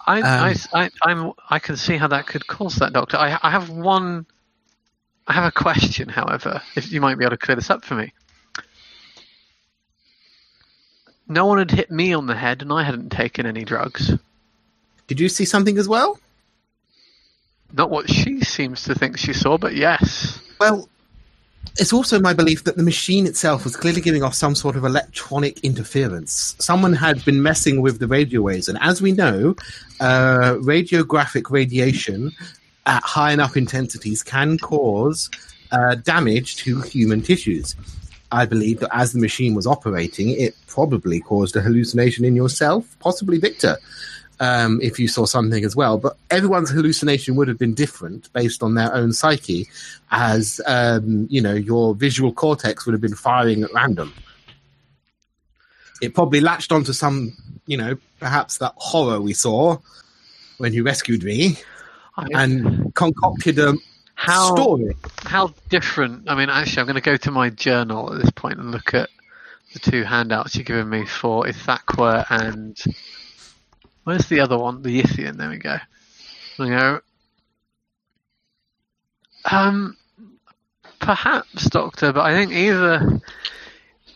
[0.05, 3.17] I, Um, I, I, I'm, I can see how that could cause that, Doctor.
[3.17, 4.25] I, I have one.
[5.27, 7.95] I have a question, however, if you might be able to clear this up for
[7.95, 8.13] me.
[11.27, 14.13] No one had hit me on the head, and I hadn't taken any drugs.
[15.07, 16.19] Did you see something as well?
[17.73, 20.39] Not what she seems to think she saw, but yes.
[20.59, 20.87] Well,
[21.77, 24.85] it's also my belief that the machine itself was clearly giving off some sort of
[24.85, 26.55] electronic interference.
[26.59, 29.55] Someone had been messing with the radio waves, and as we know,
[29.99, 32.31] uh, radiographic radiation
[32.85, 35.29] at high enough intensities can cause
[35.71, 37.75] uh, damage to human tissues.
[38.31, 42.95] I believe that as the machine was operating, it probably caused a hallucination in yourself,
[42.99, 43.77] possibly Victor,
[44.39, 45.97] um, if you saw something as well.
[45.97, 49.67] But everyone's hallucination would have been different based on their own psyche,
[50.11, 54.13] as um, you know, your visual cortex would have been firing at random.
[56.01, 57.35] It probably latched onto some,
[57.67, 59.77] you know, perhaps that horror we saw
[60.57, 61.57] when you rescued me,
[62.17, 63.75] I, and concocted a
[64.15, 64.95] how story.
[65.23, 66.29] how different?
[66.29, 68.93] I mean, actually, I'm going to go to my journal at this point and look
[68.93, 69.09] at
[69.73, 72.81] the two handouts you've given me for Ithaqua and
[74.05, 74.81] where's the other one?
[74.81, 75.37] The Yithian.
[75.37, 75.77] There we go.
[76.57, 77.01] We go.
[79.43, 79.97] Um,
[80.99, 83.19] perhaps, Doctor, but I think either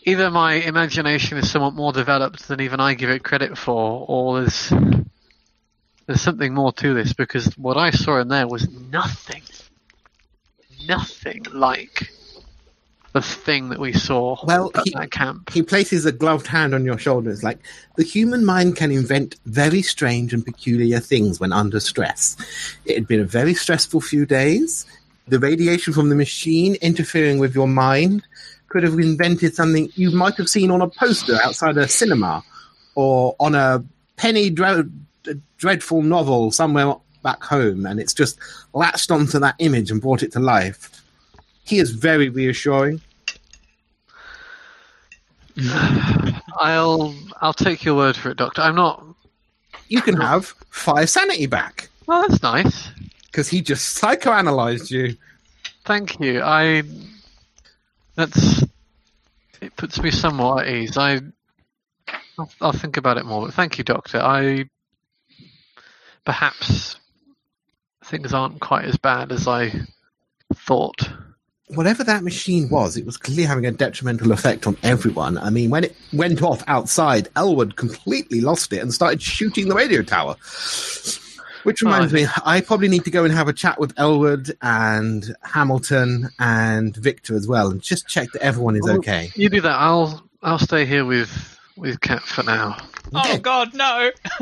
[0.04, 4.40] either my imagination is somewhat more developed than even I give it credit for, or
[4.40, 4.72] there's
[6.08, 9.44] there's something more to this because what I saw in there was nothing,
[10.88, 12.10] nothing like
[13.14, 15.51] the thing that we saw Well, at he- that camp.
[15.51, 17.57] He places a gloved hand on your shoulders, like
[17.97, 22.38] the human mind can invent very strange and peculiar things when under stress.
[22.86, 24.86] It had been a very stressful few days.
[25.28, 28.24] The radiation from the machine interfering with your mind
[28.68, 32.43] could have invented something you might have seen on a poster outside a cinema
[32.95, 33.84] or on a
[34.18, 34.84] penny dre-
[35.57, 36.93] dreadful novel somewhere
[37.24, 38.38] back home, and it's just
[38.74, 40.99] latched onto that image and brought it to life.
[41.70, 42.99] He is very reassuring.
[46.57, 48.63] I'll I'll take your word for it, Doctor.
[48.63, 49.05] I'm not.
[49.88, 51.89] You can have five sanity back.
[52.07, 52.89] Well, that's nice.
[53.28, 55.15] because he just psychoanalyzed you.
[55.86, 56.41] Thank you.
[56.41, 56.82] I.
[58.15, 58.63] That's.
[59.61, 60.97] It puts me somewhat at ease.
[60.97, 61.20] I.
[62.39, 63.45] I'll, I'll think about it more.
[63.45, 64.20] But thank you, Doctor.
[64.20, 64.65] I.
[66.26, 66.95] Perhaps
[68.05, 69.72] things aren't quite as bad as I
[70.55, 71.07] thought.
[71.76, 75.38] Whatever that machine was, it was clearly having a detrimental effect on everyone.
[75.38, 79.76] I mean, when it went off outside, Elwood completely lost it and started shooting the
[79.76, 80.36] radio tower.
[81.63, 82.15] Which oh, reminds Oh.
[82.15, 86.95] me, I probably need to go and have a chat with Elwood and Hamilton and
[86.95, 88.95] Victor as well, and just check that everyone is Oh.
[88.97, 89.30] okay.
[89.36, 89.76] You do that.
[89.76, 90.24] I'll.
[90.41, 91.30] I'll stay here with
[91.78, 92.78] with Cat for now.
[93.13, 94.09] Oh God, no!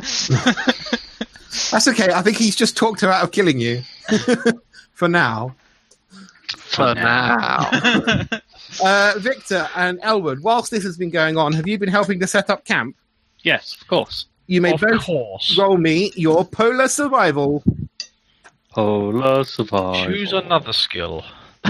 [1.71, 2.13] That's okay.
[2.13, 3.81] I think he's just talked her out of killing you.
[4.93, 5.55] For now.
[6.77, 7.69] For now.
[8.83, 12.27] Uh, Victor and Elwood, whilst this has been going on, have you been helping to
[12.27, 12.95] set up camp?
[13.39, 14.25] Yes, of course.
[14.45, 15.57] You may Of both course.
[15.57, 17.63] roll me your polar survival.
[18.71, 20.05] Polar survival.
[20.05, 21.23] Choose another skill.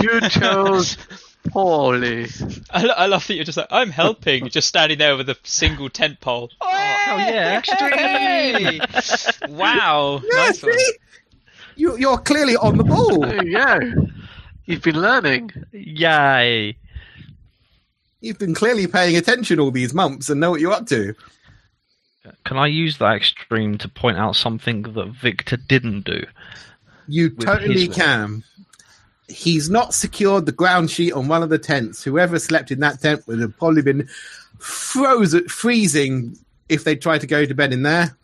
[0.00, 0.96] you chose
[1.52, 2.26] Holy.
[2.70, 5.36] I, lo- I love that you're just like, I'm helping, just standing there with a
[5.44, 6.50] single tent pole.
[6.60, 6.68] Oh,
[7.18, 7.60] yeah.
[7.64, 8.80] Hey!
[9.48, 10.20] wow.
[10.24, 10.92] Yeah, nice see?
[11.76, 13.20] You, you're clearly on the ball.
[13.26, 14.06] There you go.
[14.64, 15.50] You've been learning.
[15.72, 16.76] Yay!
[18.20, 21.14] You've been clearly paying attention all these months and know what you're up to.
[22.44, 26.24] Can I use that extreme to point out something that Victor didn't do?
[27.06, 28.42] You totally can.
[29.28, 32.02] He's not secured the ground sheet on one of the tents.
[32.02, 34.08] Whoever slept in that tent would have probably been
[34.58, 36.36] frozen, freezing
[36.68, 38.16] if they tried to go to bed in there.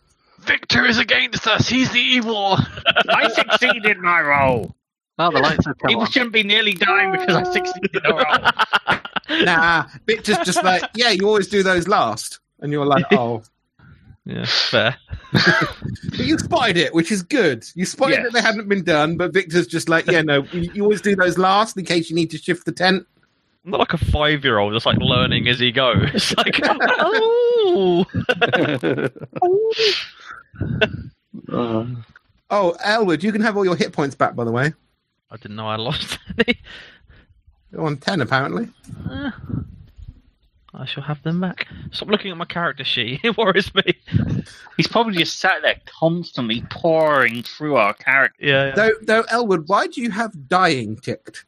[0.43, 1.67] Victor is against us.
[1.67, 2.57] He's the evil.
[3.09, 4.75] I succeeded my role.
[5.19, 6.09] Oh, the lights have come People on.
[6.11, 8.99] shouldn't be nearly dying because I succeeded the role.
[9.45, 12.39] Nah, Victor's just like, yeah, you always do those last.
[12.59, 13.41] And you're like, oh.
[14.25, 14.95] Yeah, fair.
[15.31, 17.65] But you spotted it, which is good.
[17.73, 18.23] You spotted Yes.
[18.25, 21.15] that they hadn't been done, but Victor's just like, yeah, no, you, you always do
[21.15, 23.07] those last in case you need to shift the tent.
[23.65, 26.33] I'm not like a five year old just like learning as he goes.
[26.37, 29.07] Like, oh, oh.
[32.49, 34.73] Oh, Elwood, you can have all your hit points back, by the way.
[35.31, 36.59] I didn't know I lost any.
[37.71, 38.69] You're on 10, apparently.
[39.09, 39.31] Uh,
[40.75, 41.67] I shall have them back.
[41.91, 43.21] Stop looking at my character sheet.
[43.23, 43.95] It worries me.
[44.77, 48.45] He's probably just sat there constantly pouring through our character.
[48.45, 48.75] Yeah, yeah.
[48.75, 51.45] Though, though, Elwood, why do you have dying ticked?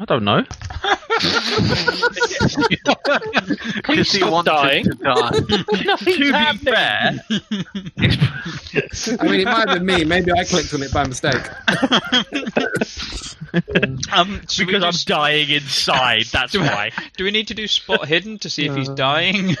[0.00, 0.44] I don't know.
[3.76, 4.84] Because he stop wanted dying.
[4.84, 5.30] to die.
[5.30, 6.32] to be
[6.64, 7.20] fair,
[9.20, 10.04] I mean, it might have been me.
[10.04, 11.40] Maybe I clicked on it by mistake.
[14.12, 16.24] Um, should we because I'm just- dying inside.
[16.32, 16.90] That's do, we, why.
[17.16, 19.56] do we need to do spot hidden to see if he's Uh, dying?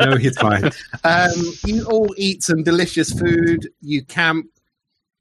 [0.00, 0.70] No, he's fine.
[1.04, 1.30] Um,
[1.66, 3.68] you all eat some delicious food.
[3.80, 4.46] You camp.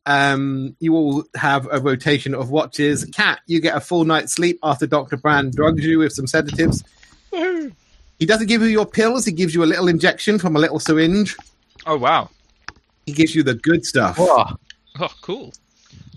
[0.05, 3.05] Um, you all have a rotation of watches.
[3.05, 5.17] Cat, you get a full night's sleep after Dr.
[5.17, 6.83] Brand drugs you with some sedatives.
[7.31, 9.25] He doesn't give you your pills.
[9.25, 11.35] He gives you a little injection from a little syringe.
[11.85, 12.29] oh wow.
[13.05, 14.17] He gives you the good stuff.
[14.19, 15.53] Oh, cool.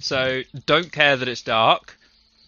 [0.01, 1.97] So don't care that it's dark.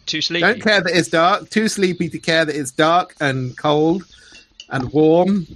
[0.04, 0.42] Too sleepy.
[0.42, 1.48] Don't care that it's dark.
[1.50, 4.04] Too sleepy to care that it's dark and cold
[4.68, 5.46] and warm.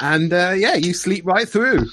[0.00, 1.86] And uh, yeah, you sleep right through.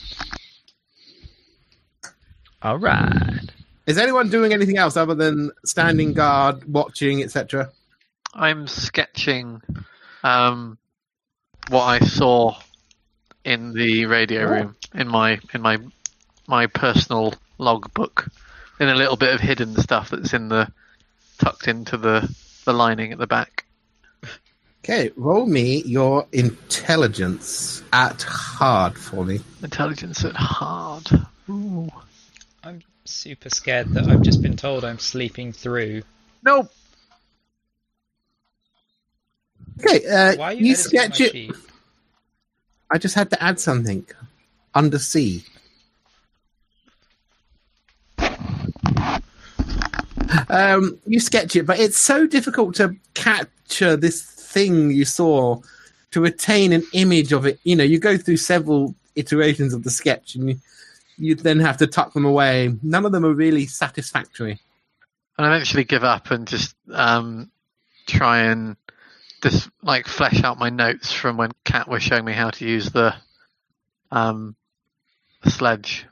[2.62, 3.50] All right.
[3.86, 7.72] Is anyone doing anything else other than standing guard, watching, etc.?
[8.34, 9.62] I'm sketching
[10.24, 10.78] um,
[11.70, 12.60] what I saw
[13.46, 15.78] in the radio room in my in my
[16.48, 18.28] my personal logbook,
[18.80, 20.72] in a little bit of hidden stuff that's in the
[21.38, 22.34] tucked into the
[22.66, 23.66] the lining at the back.
[24.84, 29.42] Okay, roll me your intelligence at hard for me.
[29.64, 31.08] Intelligence at hard.
[31.50, 31.90] Ooh.
[33.08, 36.04] I'm super scared that I've just been told I'm sleeping through.
[36.44, 36.70] Nope.
[39.80, 41.32] Okay, uh, Why are you, you sketch it.
[41.32, 41.56] sheet?
[42.92, 44.06] I just had to add something.
[44.76, 45.42] Undersea.
[50.50, 55.62] Um, you sketch it, but it's so difficult to capture this thing you saw
[56.12, 57.58] to retain an image of it.
[57.64, 60.58] You know, you go through several iterations of the sketch and you,
[61.18, 62.76] you then have to tuck them away.
[62.82, 64.60] None of them are really satisfactory.
[65.38, 67.52] And I eventually give up and just um,
[68.08, 68.76] try and
[69.42, 72.90] just like flesh out my notes from when Kat was showing me how to use
[72.90, 73.16] the
[74.12, 74.56] um,
[75.46, 76.06] sledge.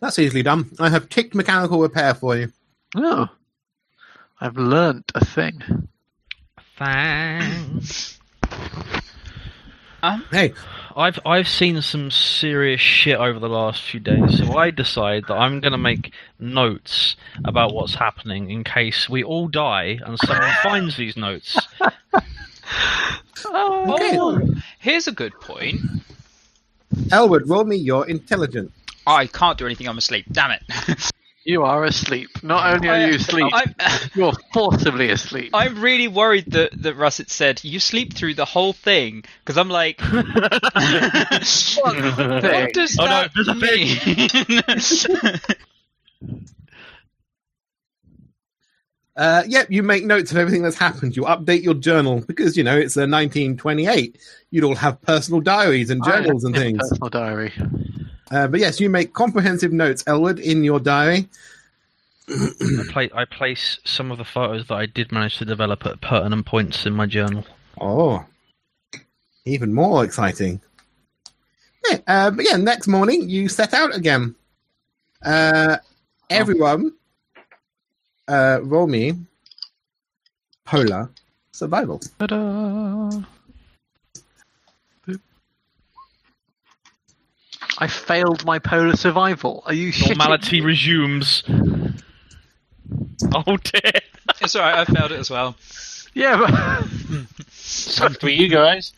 [0.00, 0.70] That's easily done.
[0.80, 2.52] I have ticked mechanical repair for you.
[2.96, 3.28] Oh,
[4.40, 5.88] I've learnt a thing.
[6.76, 8.18] Thanks.
[10.02, 10.52] Hey,
[10.96, 15.34] I've I've seen some serious shit over the last few days, so I decide that
[15.34, 20.96] I'm gonna make notes about what's happening in case we all die and someone finds
[20.96, 21.56] these notes.
[23.44, 24.18] Oh, okay.
[24.18, 24.40] Oh,
[24.80, 25.80] here's a good point.
[27.12, 28.72] Elwood, roll me your intelligence.
[29.06, 29.88] I can't do anything.
[29.88, 30.26] I'm asleep.
[30.32, 31.12] Damn it.
[31.44, 32.42] You are asleep.
[32.42, 33.74] Not only are you asleep, I'm,
[34.14, 35.50] you're forcibly asleep.
[35.54, 39.68] I'm really worried that, that Russet said you sleep through the whole thing because I'm
[39.68, 40.24] like, what,
[41.82, 45.40] what does Oh, no, that there's a mean?
[49.14, 51.14] Uh, yep, you make notes of everything that's happened.
[51.14, 54.16] You update your journal because you know it's a 1928.
[54.50, 56.78] You'd all have personal diaries and journals and I- things.
[56.78, 57.52] Personal diary.
[58.32, 61.28] Uh, but yes, you make comprehensive notes, Elwood, in your diary.
[62.30, 66.46] I, I place some of the photos that I did manage to develop at pertinent
[66.46, 67.44] points in my journal.
[67.78, 68.24] Oh,
[69.44, 70.62] even more exciting.
[71.90, 74.34] Yeah, uh, but yeah, next morning you set out again.
[75.22, 75.76] Uh,
[76.30, 76.92] everyone,
[78.28, 79.14] uh, roll me
[80.64, 81.10] polar
[81.50, 82.00] survival.
[82.18, 83.22] Ta-da.
[87.82, 89.64] I failed my polar survival.
[89.66, 90.66] Are you shitting Normality me?
[90.66, 91.42] resumes.
[93.34, 93.92] Oh dear.
[94.40, 95.56] It's alright, I failed it as well.
[96.14, 96.84] Yeah, but
[97.50, 98.92] Some for you guys.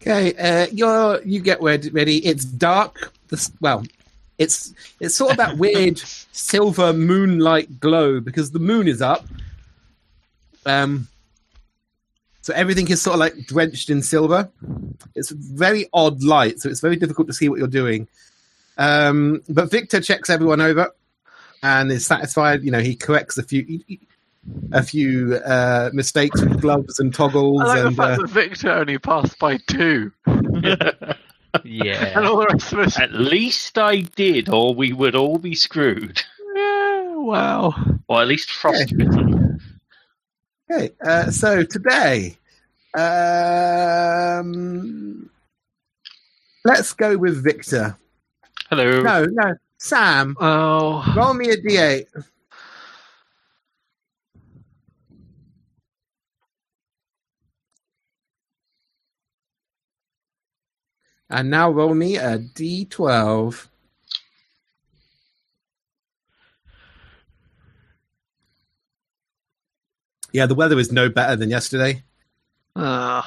[0.00, 1.90] Okay, uh, you're you get ready.
[1.90, 2.24] ready.
[2.26, 3.12] It's dark.
[3.28, 3.84] This, well,
[4.38, 9.26] it's it's sort of that weird silver moonlight glow because the moon is up.
[10.64, 11.08] Um,
[12.48, 14.48] so everything is sort of like drenched in silver.
[15.14, 18.08] It's very odd light, so it's very difficult to see what you're doing.
[18.78, 20.92] Um, but Victor checks everyone over
[21.62, 22.62] and is satisfied.
[22.62, 23.80] You know, he corrects a few
[24.72, 27.96] a few uh, mistakes with gloves and toggles I like the and.
[27.98, 30.64] fact Uh, that Victor only passed by two, and
[31.64, 32.14] Yeah.
[32.16, 32.98] all the rest of us.
[32.98, 36.22] At least I did, or we would all be screwed.
[36.56, 37.74] Yeah, wow.
[38.08, 39.47] Or at least frostbitten.
[40.70, 42.36] Okay, uh, so today,
[42.94, 44.50] um,
[46.62, 47.96] let's go with Victor.
[48.68, 49.00] Hello.
[49.00, 50.36] No, no, Sam.
[50.38, 52.04] Oh, Roll me a d8.
[61.30, 63.67] And now roll me a d12.
[70.32, 72.02] Yeah, the weather is no better than yesterday.
[72.76, 73.22] uh,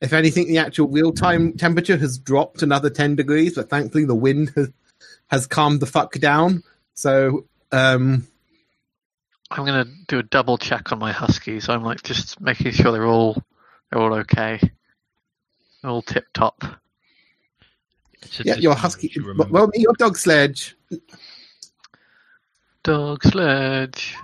[0.00, 4.14] If anything, the actual real time temperature has dropped another 10 degrees, but thankfully the
[4.14, 4.70] wind has,
[5.28, 6.62] has calmed the fuck down.
[6.94, 8.26] So, um,
[9.50, 11.68] I'm gonna do a double check on my huskies.
[11.68, 13.40] I'm like just making sure they're all
[13.90, 14.58] they're all okay,
[15.82, 16.64] They're all tip top.
[18.42, 19.12] Yeah, your husky.
[19.14, 19.34] you.
[19.50, 20.74] Well, your dog sledge.
[22.82, 24.16] Dog sledge.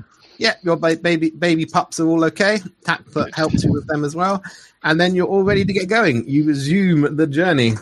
[0.43, 2.59] Yeah, your ba- baby baby pups are all okay.
[2.85, 4.43] Tapfoot helps you with them as well,
[4.83, 6.29] and then you're all ready to get going.
[6.29, 7.75] You resume the journey.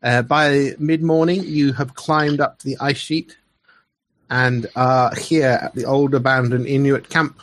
[0.00, 3.36] Uh, by mid morning, you have climbed up the ice sheet
[4.30, 7.40] and are here at the old abandoned Inuit camp,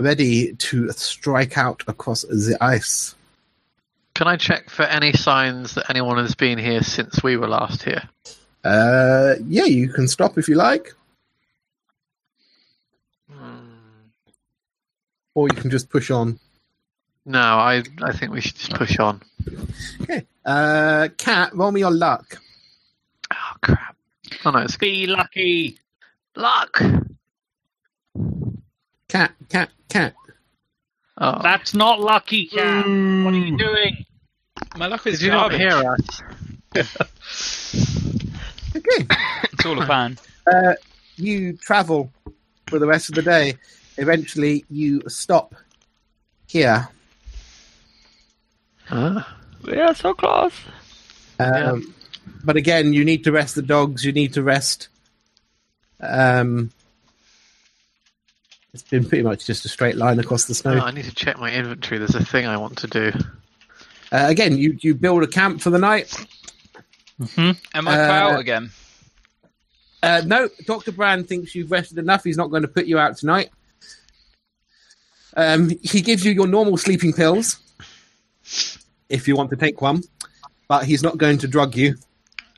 [0.00, 3.14] ready to strike out across the ice.
[4.16, 7.84] Can I check for any signs that anyone has been here since we were last
[7.84, 8.08] here?
[8.64, 10.94] Uh, yeah, you can stop if you like,
[15.34, 16.38] or you can just push on.
[17.26, 19.22] No, I I think we should just push on.
[20.02, 20.26] Okay.
[20.44, 22.40] Uh, Cat, roll me your luck.
[23.32, 23.96] Oh crap!
[24.44, 25.78] Oh no, it's Be lucky.
[26.36, 26.80] luck.
[29.08, 30.14] Cat, cat, cat.
[31.16, 32.84] Oh, That's not lucky, Cat.
[32.86, 34.04] What are you doing?
[34.76, 35.60] My luck is did you not garbage.
[36.74, 38.16] hear us?
[38.76, 39.06] Okay.
[39.52, 40.18] It's all a plan.
[40.50, 40.74] Uh,
[41.16, 42.12] you travel
[42.66, 43.54] for the rest of the day.
[43.96, 45.54] Eventually, you stop
[46.48, 46.88] here.
[48.90, 49.38] Ah.
[49.66, 50.52] Yeah, so close.
[51.38, 51.94] Um,
[52.44, 54.04] But again, you need to rest the dogs.
[54.04, 54.88] You need to rest.
[56.00, 56.70] Um,
[58.74, 60.80] it's been pretty much just a straight line across the Oh, snow.
[60.84, 61.98] I need to check my inventory.
[61.98, 63.12] There's a thing I want to do.
[64.12, 66.12] Uh, again, you, you build a camp for the night.
[67.36, 67.56] Am
[67.88, 68.70] I Uh, out again?
[70.02, 70.92] Uh, no, Dr.
[70.92, 72.24] Brand thinks you've rested enough.
[72.24, 73.50] He's not going to put you out tonight.
[75.36, 77.58] Um, he gives you your normal sleeping pills
[79.08, 80.02] if you want to take one,
[80.68, 81.96] but he's not going to drug you.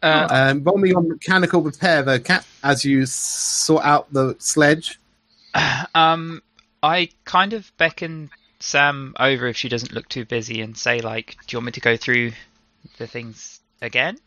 [0.03, 4.99] Uh, Um, roll me on mechanical repair, though, Cat, as you sort out the sledge.
[5.95, 6.43] um,
[6.83, 8.31] I kind of beckon
[8.61, 11.73] Sam over if she doesn't look too busy and say like, "Do you want me
[11.73, 12.33] to go through
[12.99, 14.19] the things again?"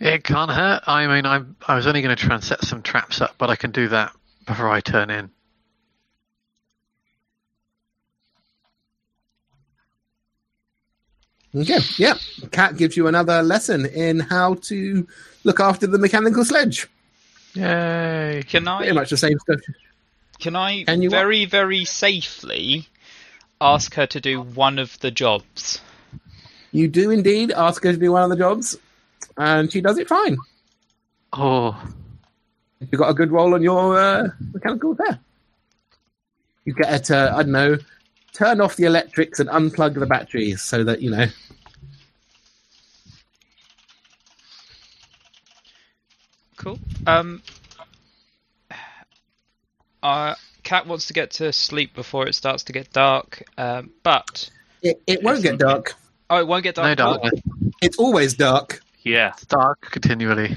[0.00, 0.82] It can't hurt.
[0.86, 3.50] I mean, I I was only going to try and set some traps up, but
[3.50, 4.12] I can do that
[4.46, 5.30] before I turn in.
[11.54, 12.14] Okay, yeah.
[12.52, 15.06] Cat gives you another lesson in how to
[15.44, 16.86] look after the mechanical sledge.
[17.54, 18.44] Yay!
[18.46, 18.76] Can I?
[18.78, 18.94] Pretty I?
[18.94, 19.60] much the same stuff.
[20.38, 21.16] Can I Can you what?
[21.16, 22.86] very very safely
[23.60, 25.80] ask her to do one of the jobs?
[26.70, 28.76] You do indeed ask her to do one of the jobs,
[29.36, 30.36] and she does it fine.
[31.32, 31.80] Oh,
[32.80, 35.18] You got a good roll on your uh, mechanical repair.
[36.64, 37.76] You get her to, I don't know,
[38.32, 41.26] turn off the electrics and unplug the batteries so that, you know.
[46.56, 46.78] Cool.
[47.06, 47.42] Um,
[50.02, 53.42] uh, Cat wants to get to sleep before it starts to get dark.
[53.56, 54.50] Um, but
[54.82, 55.94] It, it won't get dark.
[56.30, 56.86] oh, it won't get dark.
[56.86, 57.18] no at all.
[57.18, 57.42] darkness.
[57.80, 58.80] It's always dark.
[59.08, 59.32] Yeah.
[59.34, 60.56] It's dark continually.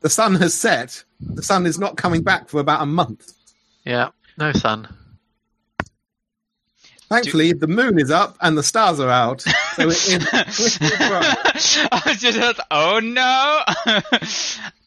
[0.00, 1.04] The sun has set.
[1.20, 3.32] The sun is not coming back for about a month.
[3.84, 4.88] Yeah, no sun.
[7.08, 9.42] Thankfully, the moon is up and the stars are out.
[9.42, 11.78] So it is, it is.
[11.92, 13.60] I was just like, oh no.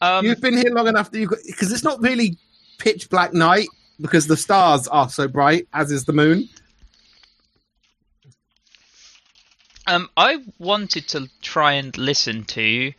[0.00, 2.36] um, You've been here long enough that you because it's not really
[2.78, 3.68] pitch black night
[4.00, 6.48] because the stars are so bright, as is the moon.
[9.86, 12.92] Um, I wanted to try and listen to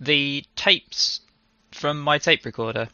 [0.00, 1.20] the tapes
[1.72, 2.88] from my tape recorder.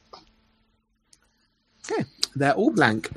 [1.91, 2.05] Okay,
[2.37, 3.11] they're all blank.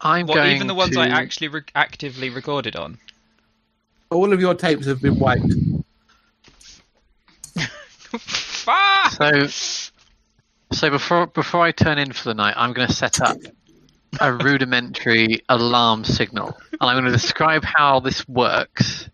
[0.00, 1.00] I'm What, going even the ones to...
[1.00, 2.98] I actually re- actively recorded on.
[4.10, 5.44] All of your tapes have been wiped.
[8.64, 9.08] Ah!
[9.10, 9.46] So,
[10.70, 13.38] so before before I turn in for the night, I'm going to set up
[14.20, 19.08] a rudimentary alarm signal, and I'm going to describe how this works,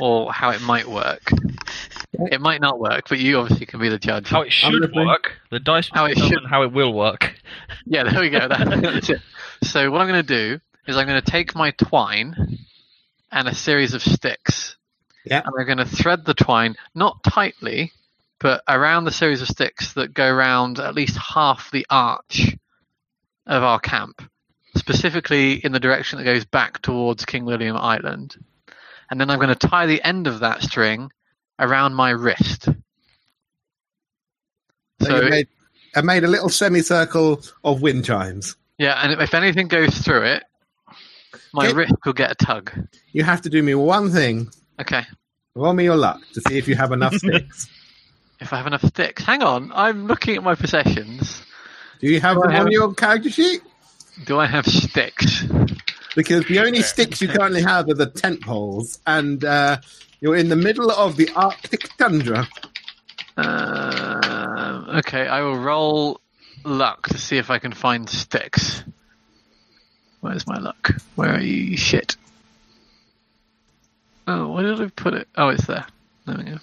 [0.00, 1.22] or how it might work.
[2.18, 4.28] It might not work, but you obviously can be the judge.
[4.28, 5.32] How it should work.
[5.50, 7.34] The dice How it should- how it will work.
[7.84, 8.38] Yeah, there we go.
[8.48, 9.20] That- That's it.
[9.62, 12.58] So what I'm going to do is I'm going to take my twine
[13.32, 14.76] and a series of sticks,
[15.24, 15.42] Yeah.
[15.44, 17.92] and I'm going to thread the twine not tightly,
[18.38, 22.56] but around the series of sticks that go around at least half the arch
[23.46, 24.22] of our camp,
[24.76, 28.36] specifically in the direction that goes back towards King William Island.
[29.10, 31.10] And then I'm going to tie the end of that string
[31.58, 32.64] around my wrist.
[32.64, 32.74] So,
[35.08, 35.48] So you made,
[35.94, 38.56] I made a little semicircle of wind chimes.
[38.78, 40.44] yeah, and if anything goes through it,
[41.52, 41.74] my Okay.
[41.76, 42.72] wrist will get a tug.
[43.12, 44.50] You have to do me one thing.
[44.80, 45.04] Okay.
[45.54, 47.68] Roll me your luck to see if you have enough sticks.
[48.40, 49.22] If I have enough sticks.
[49.24, 51.42] Hang on, I'm looking at my possessions.
[52.00, 53.62] Do you have Do them on your character sheet?
[54.24, 55.44] Do I have sticks?
[56.14, 59.78] Because the only sticks you currently have are the tent poles, and uh,
[60.20, 62.48] you're in the middle of the Arctic tundra.
[63.36, 66.20] Um okay, I will roll
[66.64, 68.82] luck to see if I can find sticks.
[70.20, 70.92] Where's my luck?
[71.16, 71.76] Where are you?
[71.76, 72.16] Shit.
[74.26, 75.28] Oh, where did I put it?
[75.36, 75.86] Oh, it's there.
[76.24, 76.58] There we go.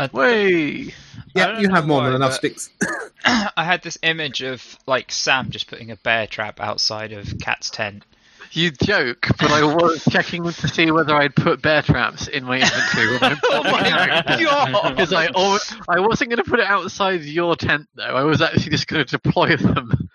[0.00, 0.94] I- Way!
[1.34, 2.70] Yeah, you have more why, than enough sticks.
[3.24, 7.70] I had this image of like Sam just putting a bear trap outside of Cat's
[7.70, 8.04] tent.
[8.52, 12.56] You joke, but I was checking to see whether I'd put bear traps in my
[12.60, 13.12] inventory.
[13.12, 14.40] when I put Oh my.
[14.44, 14.90] God.
[14.90, 18.02] Because I, al- I wasn't going to put it outside your tent, though.
[18.02, 20.08] I was actually just going to deploy them.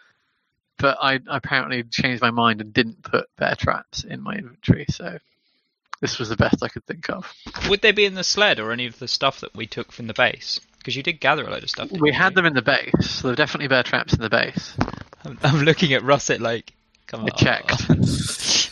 [0.77, 5.17] But I apparently changed my mind and didn't put bear traps in my inventory, so
[6.01, 7.31] this was the best I could think of.
[7.69, 10.07] Would they be in the sled or any of the stuff that we took from
[10.07, 10.59] the base?
[10.77, 11.89] Because you did gather a load of stuff.
[11.89, 12.13] didn't We you?
[12.15, 14.75] had them in the base, so there were definitely bear traps in the base.
[15.23, 16.73] I'm, I'm looking at Russet like,
[17.07, 17.29] come on.
[17.31, 18.71] I checked.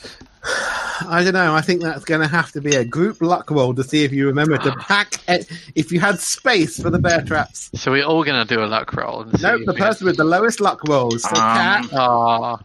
[1.05, 1.55] I don't know.
[1.55, 4.11] I think that's going to have to be a group luck roll to see if
[4.11, 5.15] you remember to pack.
[5.27, 7.71] It, if you had space for the bear traps.
[7.75, 9.21] So we're all going to do a luck roll.
[9.21, 11.23] And see No, if the we have- person with the lowest luck rolls.
[11.23, 12.57] So, Um, Cat, Aw.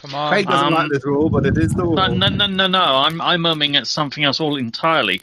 [0.00, 0.30] Come on.
[0.30, 1.94] Craig doesn't um, like this rule, but it is the rule.
[1.96, 2.82] No, no, no, no, no.
[2.82, 5.20] I'm I'm umming at something else all entirely.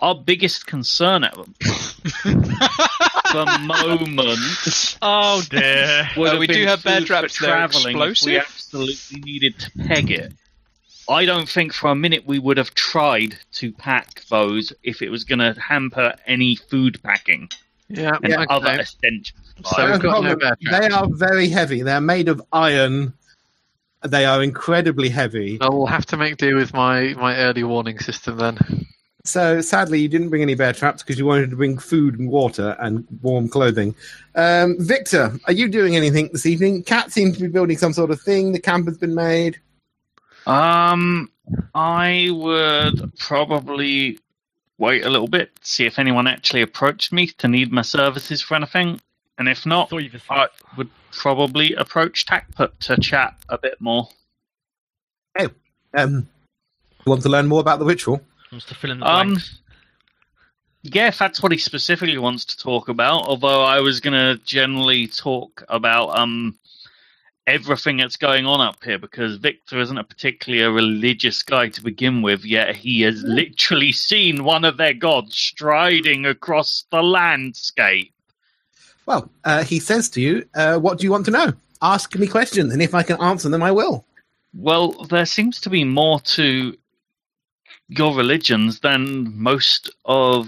[0.00, 1.34] Our biggest concern at
[2.24, 6.08] the moment Oh dear.
[6.16, 8.26] would Uh, we do have bear food traps, for they're traveling explosive?
[8.26, 10.32] we absolutely needed to peg it.
[11.08, 15.10] I don't think for a minute we would have tried to pack those if it
[15.10, 17.48] was going to hamper any food packing
[17.88, 18.46] Yeah, and okay.
[18.48, 20.88] other essential So we've got no bear traps.
[20.88, 21.82] They are very heavy.
[21.82, 23.12] They're made of iron.
[24.02, 25.58] They are incredibly heavy.
[25.60, 28.86] I will have to make do with my, my early warning system then.
[29.24, 32.30] So sadly, you didn't bring any bear traps because you wanted to bring food and
[32.30, 33.94] water and warm clothing.
[34.34, 36.82] Um, Victor, are you doing anything this evening?
[36.84, 38.52] Cat seems to be building some sort of thing.
[38.52, 39.60] The camp has been made.
[40.46, 41.30] Um,
[41.74, 44.18] I would probably
[44.78, 48.54] wait a little bit, see if anyone actually approached me to need my services for
[48.54, 48.98] anything,
[49.36, 50.48] and if not, Thought you were- I
[50.78, 54.08] would probably approach Takput to chat a bit more.
[55.36, 55.48] Hey,
[55.94, 56.28] um,
[57.04, 58.20] you want to learn more about the ritual?
[58.52, 59.60] Wants to fill in the Um, blanks.
[60.82, 63.24] Yeah, if that's what he specifically wants to talk about.
[63.24, 66.58] Although I was gonna generally talk about um
[67.46, 71.82] everything that's going on up here because Victor isn't a particularly a religious guy to
[71.82, 78.12] begin with, yet he has literally seen one of their gods striding across the landscape.
[79.10, 81.52] Well, uh, he says to you, uh, "What do you want to know?
[81.82, 84.04] Ask me questions, and if I can answer them, I will."
[84.54, 86.76] Well, there seems to be more to
[87.88, 90.46] your religions than most of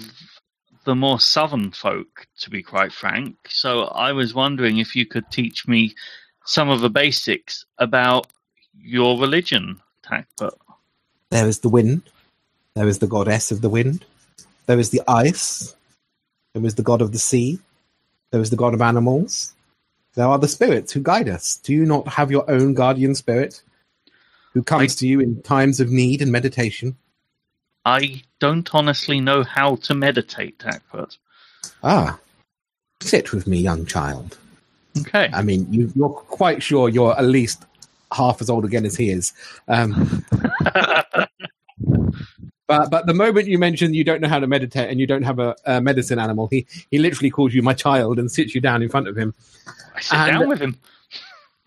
[0.85, 3.35] the more southern folk, to be quite frank.
[3.49, 5.97] So I was wondering if you could teach me
[6.45, 8.29] some of the basics about
[8.81, 10.55] your religion, Takput.
[11.31, 12.03] There is the wind.
[12.77, 14.05] There is the goddess of the wind.
[14.67, 15.75] There is the ice.
[16.55, 17.59] There is the god of the sea.
[18.33, 19.55] There is the god of animals.
[20.15, 21.57] There are the spirits who guide us.
[21.59, 23.63] Do you not have your own guardian spirit
[24.53, 26.97] who comes I- to you in times of need and meditation?
[27.85, 31.17] I don't honestly know how to meditate, Tackfoot.
[31.83, 32.19] Ah,
[33.01, 34.39] sit with me, young child.
[35.01, 35.29] Okay.
[35.33, 37.65] I mean, you, you're quite sure you're at least
[38.13, 39.33] half as old again as he is.
[39.67, 40.25] Um,
[42.67, 45.23] but but the moment you mention you don't know how to meditate and you don't
[45.23, 48.61] have a, a medicine animal, he he literally calls you my child and sits you
[48.61, 49.35] down in front of him.
[49.95, 50.79] I sit and- down with him.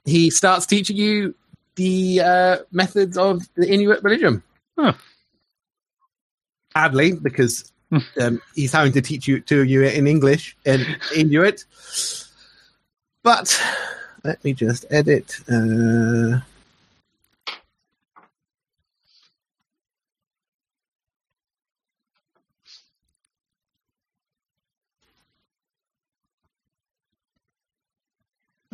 [0.06, 1.34] He starts teaching you
[1.76, 4.44] the uh, methods of the Inuit religion.
[4.78, 4.94] Huh.
[6.74, 7.72] Sadly, because
[8.22, 10.86] um, he's having to teach you to you in English and
[11.16, 11.66] Inuit.
[13.24, 13.60] But
[14.24, 15.38] let me just edit.
[15.50, 16.40] Uh,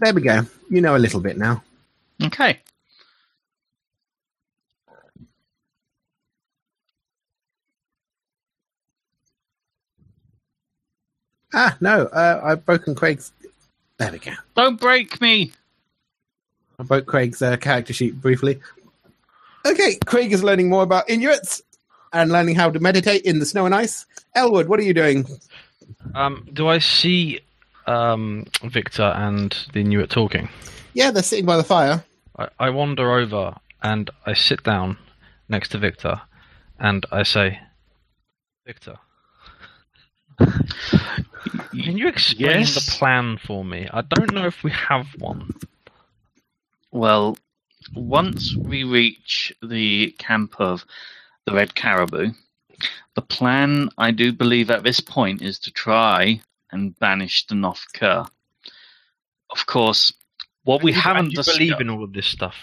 [0.02, 0.42] there we go.
[0.70, 1.64] You know a little bit now.
[2.24, 2.60] Okay.
[11.54, 13.32] Ah, no, uh, I've broken Craig's.
[13.98, 14.32] There we go.
[14.56, 15.52] Don't break me.
[16.80, 18.60] I broke Craig's uh, character sheet briefly.
[19.66, 21.62] Okay, Craig is learning more about Inuits
[22.14, 24.06] and learning how to meditate in the snow and ice.
[24.34, 25.28] Elwood, what are you doing?
[26.16, 27.42] Um, do I see
[27.88, 30.50] um, Victor and the Inuit talking?
[30.94, 32.04] Yeah, they're sitting by the fire.
[32.38, 34.98] I, I wander over and I sit down
[35.50, 36.22] next to Victor
[36.80, 37.60] and I say,
[38.66, 38.98] Victor,
[40.40, 42.76] can you explain Yes?
[42.76, 43.88] the plan for me?
[43.92, 45.54] I don't know if we have one.
[46.92, 47.38] Well,
[47.96, 50.86] once we reach the camp of
[51.46, 52.32] the Red Caribou,
[53.16, 56.42] the plan, I do believe, at this point is to try
[56.72, 58.28] and banish the Nothkur.
[59.50, 60.14] Of course,
[60.64, 62.56] what we you- haven't do you discussed, believe in all of this stuff.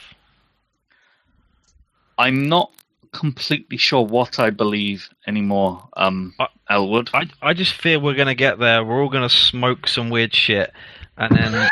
[2.17, 2.73] I'm not
[3.13, 7.11] completely sure what I believe anymore, um, I- Elwood.
[7.15, 8.85] I, I just fear we're going to get there.
[8.85, 10.73] We're all going to smoke some weird shit,
[11.17, 11.69] and then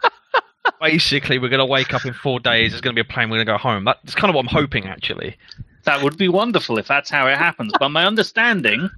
[0.80, 2.72] basically we're going to wake up in four days.
[2.72, 3.30] There's going to be a plane.
[3.30, 3.84] We're going to go home.
[3.84, 5.36] That's kind of what I'm hoping, actually.
[5.84, 7.72] That would be wonderful if that's how it happens.
[7.78, 8.90] But my understanding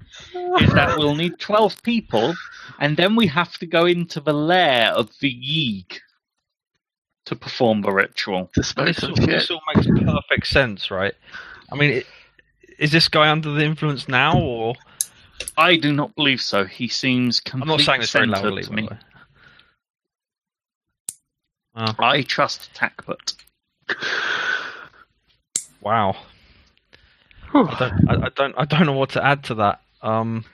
[0.61, 2.35] is that we'll need 12 people,
[2.81, 6.01] and then we have to go into the lair of the Yeeg
[7.27, 8.51] to perform the ritual.
[8.57, 11.15] This all, this all makes perfect sense, right?
[11.71, 12.07] I mean, it,
[12.79, 14.75] is this guy under the influence now, or
[15.57, 16.65] I do not believe so.
[16.65, 18.63] He seems I'm completely not saying this very loudly.
[18.65, 18.89] to by the me.
[18.89, 18.99] way.
[21.75, 21.95] Wow.
[22.01, 23.35] I trust Takput.
[25.81, 26.17] Wow.
[27.55, 29.81] I don't, I, I don't, I don't know what to add to that.
[30.03, 30.45] Um,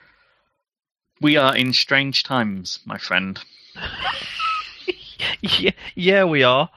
[1.21, 3.39] We are in strange times, my friend.
[5.41, 6.69] yeah, yeah, we are.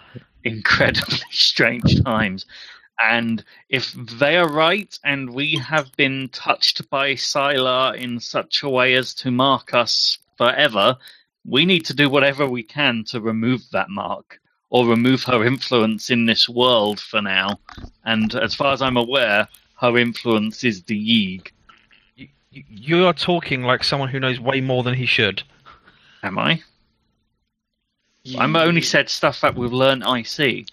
[0.45, 2.47] incredibly strange times.
[3.03, 8.69] And if they are right, and we have been touched by Sylar in such a
[8.71, 10.97] way as to mark us forever,
[11.45, 14.39] we need to do whatever we can to remove that mark
[14.71, 17.59] or remove her influence in this world for now.
[18.05, 19.49] And as far as I'm aware,
[19.83, 21.51] her influence is the Yeeg.
[22.17, 25.43] You, you- you are talking like someone who knows way more than he should.
[26.23, 26.63] Am I?
[28.39, 30.67] I'm only said stuff that we've learned I see.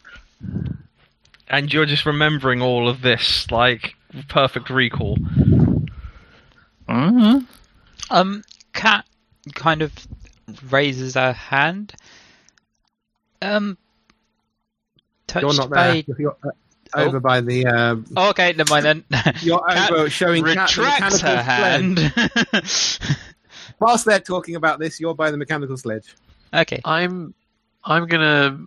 [1.48, 3.96] And you're just remembering all of this, like
[4.28, 5.18] perfect recall.
[6.88, 7.46] Mhm.
[8.12, 8.44] Um,
[8.74, 9.06] Cat
[9.56, 9.92] kind of
[10.70, 11.94] raises her hand.
[13.42, 13.78] Um,
[15.26, 16.04] touched You're not by.
[16.94, 17.02] There.
[17.02, 17.10] You're Oh.
[17.10, 17.66] over by the.
[17.66, 19.04] Uh, Oh, okay, never mind then.
[19.42, 23.20] you're Cat over showing Cat the retracts mechanical her hand.
[23.80, 26.16] Whilst they're talking about this, you're by the mechanical sledge.
[26.54, 26.82] okay.
[26.84, 27.34] I'm
[27.84, 28.60] I'm gonna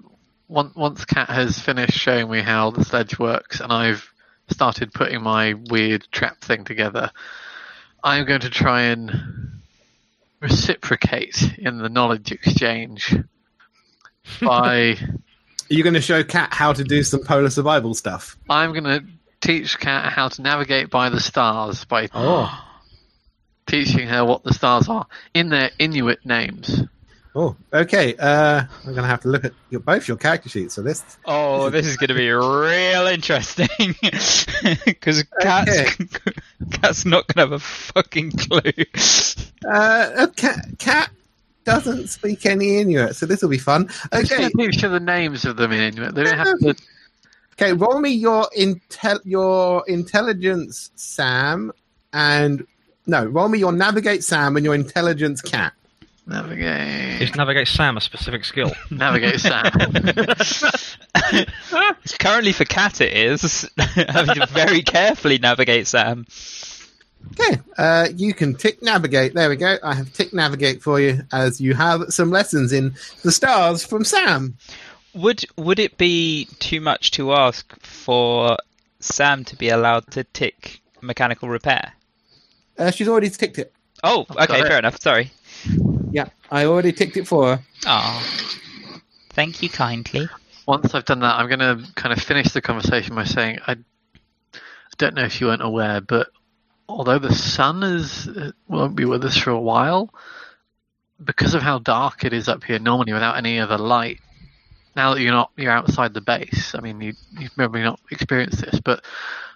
[0.48, 4.08] once once Cat has finished showing me how the sledge works and I've
[4.48, 7.10] started putting my weird trap thing together.
[8.04, 9.60] I'm going to try and
[10.40, 13.14] reciprocate in the knowledge exchange
[14.40, 14.96] by
[15.70, 18.36] Are you going to show Cat how to do some polar survival stuff?
[18.48, 19.04] I'm going to
[19.40, 22.50] teach Cat how to navigate by the stars by Oh.
[23.66, 26.82] teaching her what the stars are in their Inuit names.
[27.34, 28.14] Oh, okay.
[28.16, 31.02] Uh, I'm going to have to look at your, both your character sheets for this.
[31.24, 33.68] Oh, this is going to be real interesting
[34.84, 35.96] because Cat's
[36.72, 38.84] Cat's not going to have a fucking clue.
[39.66, 41.10] Uh, cat, cat
[41.64, 43.88] doesn't speak any Inuit, so this will be fun.
[44.12, 46.14] I'm just Okay, going to teach her the names of them in Inuit.
[46.14, 46.74] They don't have to.
[47.54, 47.72] okay.
[47.72, 51.72] Roll me your intel, your intelligence, Sam,
[52.12, 52.66] and
[53.06, 55.72] No, roll me your navigate Sam and your intelligence cat.
[56.24, 57.20] Navigate.
[57.20, 58.72] Is navigate Sam a specific skill?
[58.92, 59.64] Navigate Sam.
[62.20, 63.68] Currently for cat it is.
[63.78, 66.26] Having to very carefully navigate Sam.
[67.30, 69.34] Okay, uh, you can tick navigate.
[69.34, 69.78] There we go.
[69.82, 74.04] I have tick navigate for you as you have some lessons in the stars from
[74.04, 74.56] Sam.
[75.14, 78.56] Would would it be too much to ask for
[79.00, 81.92] Sam to be allowed to tick mechanical repair?
[82.78, 83.72] Uh, she's already ticked it.
[84.02, 85.00] Oh, okay, fair enough.
[85.00, 85.30] Sorry.
[86.10, 87.62] Yeah, I already ticked it for her.
[87.86, 88.22] Oh,
[89.30, 90.28] thank you kindly.
[90.66, 93.72] Once I've done that, I'm going to kind of finish the conversation by saying I,
[93.72, 94.58] I
[94.98, 96.28] don't know if you weren't aware, but
[96.92, 100.12] although the sun is uh, won't be with us for a while,
[101.22, 104.20] because of how dark it is up here normally without any other light.
[104.94, 108.60] Now that you're not you're outside the base, I mean you you've probably not experienced
[108.60, 109.04] this, but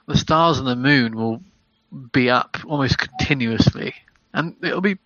[0.07, 1.43] the stars and the moon will
[2.13, 3.95] be up almost continuously,
[4.33, 4.99] and it'll be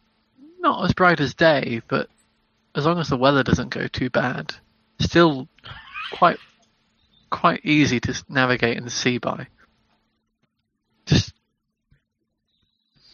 [0.60, 2.08] not as bright as day, but
[2.74, 4.54] as long as the weather doesn't go too bad,
[5.00, 5.48] still
[6.12, 6.38] quite
[7.30, 9.48] quite easy to navigate and see by.
[11.06, 11.32] Just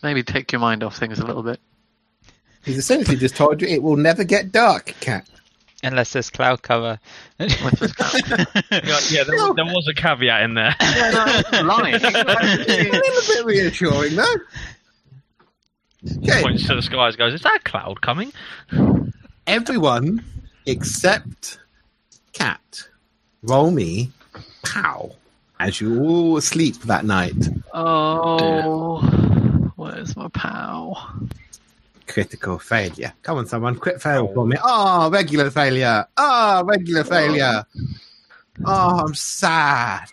[0.03, 1.61] maybe take your mind off things a little bit.
[2.65, 5.29] He's essentially just told you it will never get dark, cat.
[5.83, 6.99] Unless there's cloud cover.
[7.37, 8.23] What's this cloud?
[8.71, 10.75] yeah, yeah there, was- there was a caveat in there.
[10.81, 11.95] yeah, no, lying.
[11.97, 14.35] a little bit reassuring, though.
[16.23, 18.33] Okay, Points to the skies, goes, "Is that a cloud coming?"
[19.47, 20.25] everyone
[20.67, 21.59] except
[22.33, 22.89] cat,
[23.43, 24.11] roll me,
[24.65, 25.13] pow,
[25.59, 27.49] as you all sleep that night.
[27.75, 29.01] Oh,
[29.97, 31.11] where's my pal?
[32.07, 33.15] Critical failure.
[33.23, 34.35] Come on, someone, crit fail oh.
[34.35, 34.57] for me.
[34.63, 36.05] Oh, regular failure.
[36.19, 37.65] Ah, oh, regular failure.
[38.65, 40.09] Oh, I'm sad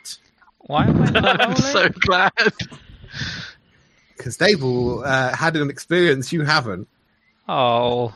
[0.59, 2.31] Why am I not I'm so glad.
[4.15, 6.87] because they've all uh, had an experience you haven't.
[7.49, 8.13] Oh.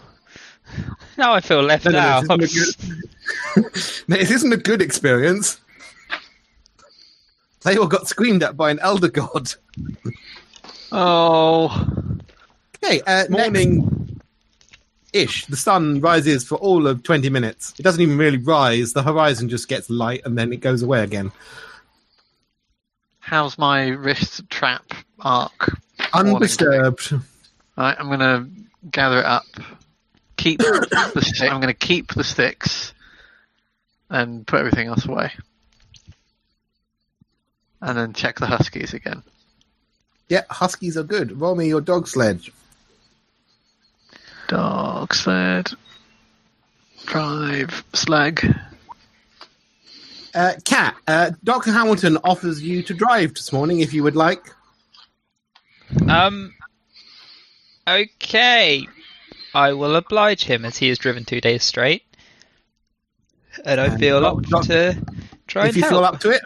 [1.18, 2.24] Now I feel left No, no, out.
[2.30, 3.74] no, this isn't a good.
[4.08, 5.60] no, this isn't a good experience.
[7.64, 9.54] They all got screamed at by an elder god.
[10.92, 11.94] Oh,
[12.84, 14.22] Okay, uh, morning
[15.12, 15.46] ish.
[15.48, 17.74] The sun rises for all of 20 minutes.
[17.80, 18.94] It doesn't even really rise.
[18.94, 21.32] The horizon just gets light and then it goes away again.
[23.20, 24.86] how's my wrist trap
[25.20, 25.78] arc?
[26.14, 27.14] Undisturbed.
[27.76, 28.48] Right, I'm gonna
[28.90, 29.46] gather it up.
[30.38, 31.52] Keep the stick.
[31.52, 32.94] I'm gonna keep the sticks,
[34.10, 35.32] and put everything else away,
[37.82, 39.24] and then check the huskies again.
[40.30, 41.40] Yeah, huskies are good.
[41.40, 42.52] Roll me your dog sledge.
[44.48, 45.72] Dog sled,
[47.06, 48.56] drive, slag.
[50.34, 51.72] Uh, Cat, uh, Dr.
[51.72, 54.54] Hamilton offers you to drive this morning if you would like.
[56.08, 56.54] Um.
[57.88, 58.88] Okay.
[59.54, 62.04] I will oblige him as he has driven two days straight.
[63.66, 64.98] And I And feel doc- up doc- to
[65.48, 65.94] try if and you help.
[65.94, 66.42] feel up to it.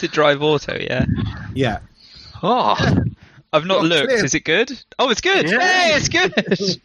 [0.00, 1.06] To drive auto, yeah.
[1.54, 1.78] Yeah.
[2.42, 2.76] Oh,
[3.52, 4.08] I've not You're looked.
[4.08, 4.24] clear.
[4.24, 4.70] Is it good?
[4.98, 5.50] Oh, it's good.
[5.50, 5.60] Yeah.
[5.60, 6.80] Hey, it's good.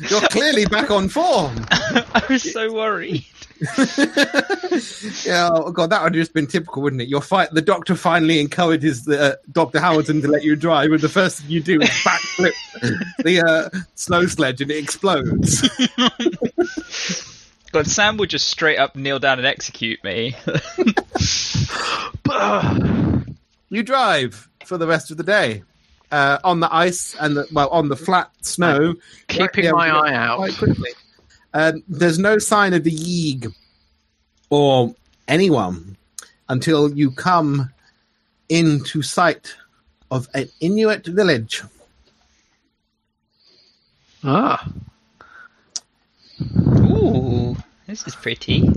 [0.10, 1.66] You're clearly back on form.
[1.70, 3.24] I was so worried.
[5.24, 7.08] yeah, oh god, that would have just been typical, wouldn't it?
[7.08, 11.00] Your fight, the doctor finally encourages the uh, Doctor Hamilton to let you drive, and
[11.00, 12.52] the first thing you do is backflip
[13.22, 15.62] the uh, snow sledge, and it explodes.
[17.74, 20.36] God, Sam would just straight up kneel down and execute me.
[23.68, 25.64] you drive for the rest of the day
[26.12, 28.94] uh, on the ice and the, well on the flat snow.
[29.26, 30.36] keeping Yeah, my yeah, eye out.
[30.36, 30.90] quite quickly.
[31.52, 33.52] Um, there's no sign of the Yeeg
[34.50, 34.94] or
[35.26, 35.96] anyone
[36.48, 37.72] until you come
[38.48, 39.52] into sight
[40.12, 41.64] of an Inuit village.
[44.22, 44.72] Ah,
[46.40, 46.73] Ooh,
[47.94, 48.68] this is pretty.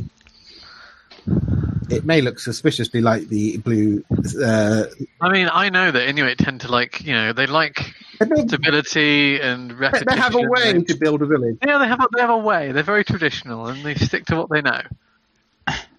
[1.90, 4.04] It may look suspiciously like the blue.
[4.40, 4.84] Uh,
[5.20, 9.42] I mean, I know that Inuit tend to like, you know, they like they, stability
[9.42, 10.06] and repetition.
[10.08, 11.58] they have a way They- to build a village.
[11.66, 12.72] Yeah, they have a, they have a way.
[12.72, 14.82] They're very traditional and they stick to what they know.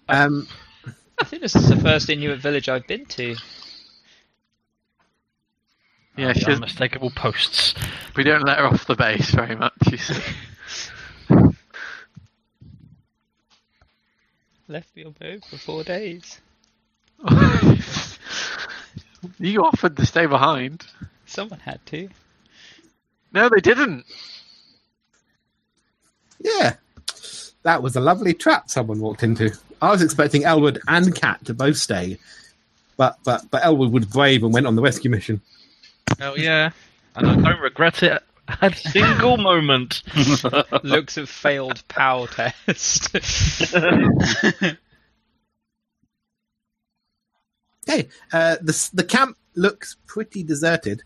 [0.07, 0.47] Um,
[1.19, 3.35] I think this is the first Inuit village I've been to.
[6.15, 7.73] Yeah, she's, unmistakable posts.
[8.15, 9.73] we don't let her off the base very much.
[9.91, 10.21] You see.
[14.69, 16.39] Left me on my own for four days.
[19.39, 20.85] you offered to stay behind.
[21.25, 22.07] Someone had to.
[23.33, 24.05] No, they didn't.
[26.39, 26.75] yeah,
[27.63, 29.51] that was a lovely trap someone walked into.
[29.81, 32.19] I was expecting Elwood and Cat to both stay,
[32.95, 35.41] but but but Elwood was brave and went on the rescue mission.
[36.19, 36.69] Hell yeah.
[37.15, 38.21] And I don't regret it
[38.61, 40.03] a single moment.
[40.83, 43.15] Looks at failed POW test.
[47.89, 51.01] Okay, uh, the the camp looks pretty deserted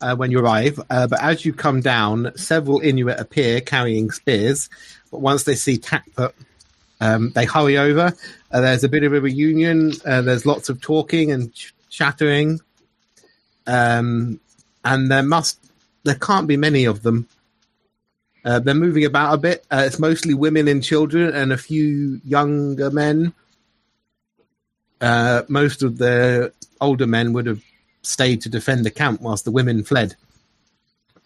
[0.00, 4.68] uh, when you arrive, uh, but as you come down, several Inuit appear carrying spears.
[5.12, 6.32] But once they see Takput,
[7.00, 8.12] um, they hurry over.
[8.50, 9.92] Uh, there's a bit of a reunion.
[10.04, 12.58] Uh, there's lots of talking and ch- chattering,
[13.68, 14.40] um,
[14.84, 15.60] and there must
[16.08, 17.28] there can't be many of them.
[18.44, 19.64] Uh, they're moving about a bit.
[19.70, 23.32] Uh, it's mostly women and children, and a few younger men
[25.00, 27.62] uh, most of the older men would have
[28.02, 30.16] stayed to defend the camp whilst the women fled.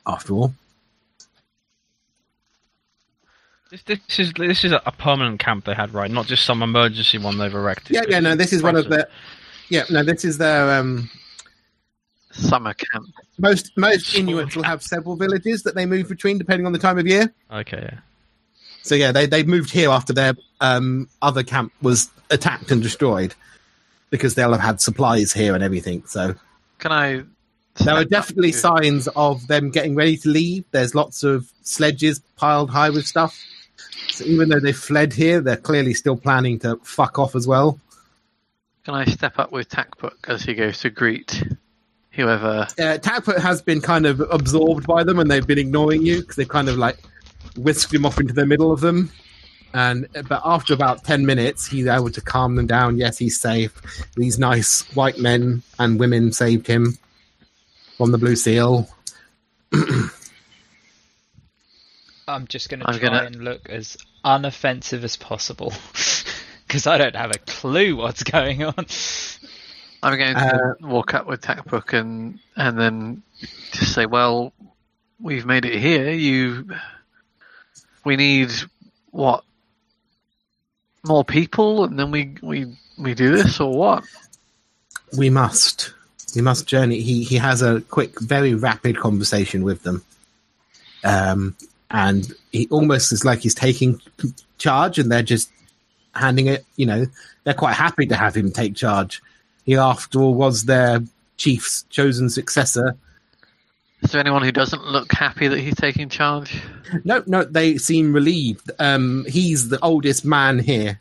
[0.07, 0.55] After all,
[3.71, 6.11] This, this is this is a permanent camp they had, right?
[6.11, 7.97] Not just some emergency one they've erected.
[7.97, 9.09] yeah, yeah, no, this is one of the,
[9.71, 11.09] yeah, no, this is their um,
[12.33, 13.07] Summer camp.
[13.39, 16.99] most most Inuits will have several villages that they move between depending on the time
[16.99, 17.33] of year.
[17.53, 17.99] Okay, yeah.
[18.83, 23.35] So yeah, they they moved here after their um, other camp was attacked and destroyed
[24.11, 26.05] because they'll have had supplies here and everything.
[26.07, 26.35] So
[26.79, 27.23] Can I?
[27.83, 30.65] There are definitely to- signs of them getting ready to leave.
[30.73, 33.39] There's lots of sledges piled high with stuff.
[34.09, 37.79] So even though they fled here, they're clearly still planning to fuck off as well.
[38.85, 41.43] Can I step up with Takput as he goes to greet
[42.13, 42.67] whoever?
[42.79, 46.37] Uh, Takput has been kind of absorbed by them, and they've been ignoring you because
[46.37, 46.99] they've kind of like
[47.57, 49.11] whisked him off into the middle of them.
[49.75, 52.99] And but after about ten minutes, he's able to calm them down.
[52.99, 53.81] Yes, he's safe.
[54.17, 56.99] These nice white men and women saved him
[57.97, 58.89] from the Blue Seal.
[62.29, 65.73] I'm just going to try gonna- and look as unoffensive as possible.
[66.67, 68.87] Because I don't have a clue what's going on.
[70.03, 73.23] I'm going to walk up with Takpuk and and then
[73.73, 74.53] just say, "Well,
[75.21, 76.11] we've made it here.
[76.11, 76.69] You,
[78.05, 78.51] we need
[79.11, 79.45] what?
[81.05, 84.05] More people, and then we we we do this or what?"
[85.17, 85.93] we must
[86.35, 90.03] we must journey he he has a quick very rapid conversation with them
[91.05, 91.57] um
[91.91, 94.01] and he almost is like he's taking
[94.59, 95.51] charge and they're just
[96.15, 97.07] handing it you know
[97.45, 99.23] they're quite happy to have him take charge
[99.65, 101.01] he after all was their
[101.37, 102.97] chief's chosen successor
[104.03, 106.61] Is there anyone who doesn't look happy that he's taking charge?
[107.05, 110.99] no no they seem relieved um he's the oldest man here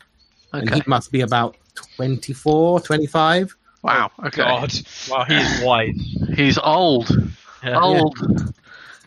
[0.52, 1.56] and he must be about
[1.96, 4.12] 24 25 Wow.
[4.26, 4.42] Okay.
[4.42, 4.72] God.
[5.10, 6.16] Wow, he is wise.
[6.36, 7.10] He's old.
[7.64, 7.80] Yeah.
[7.80, 8.16] Old.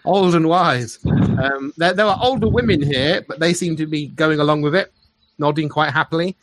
[0.03, 0.99] old and wise.
[1.05, 4.75] Um, there, there are older women here, but they seem to be going along with
[4.75, 4.91] it,
[5.37, 6.35] nodding quite happily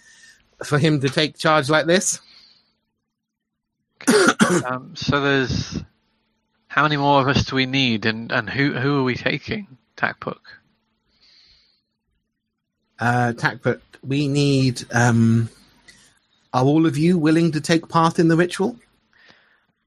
[0.65, 2.21] for him to take charge like this.
[4.67, 5.79] Um, so there's
[6.69, 9.67] how many more of us do we need, and and who who are we taking?
[9.97, 10.39] Takpuk.
[12.99, 14.85] Uh, Takput, we need.
[14.93, 15.49] Um,
[16.53, 18.77] are all of you willing to take part in the ritual?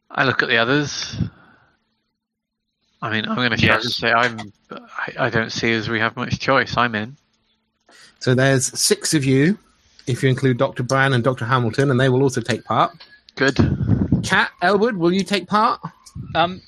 [0.10, 1.16] I look at the others.
[3.02, 3.96] I mean, I'm going to Yes.
[3.96, 4.52] say I'm.
[4.72, 6.76] I, I don't see as we have much choice.
[6.76, 7.18] I'm in.
[8.20, 9.58] So there's six of you,
[10.08, 10.84] if you include Dr.
[10.84, 11.46] Brown and Dr.
[11.46, 12.92] Hamilton, and they will also take part.
[13.36, 13.58] Good.
[14.26, 15.80] Kat, Elwood, will you take part?
[16.34, 16.62] Um,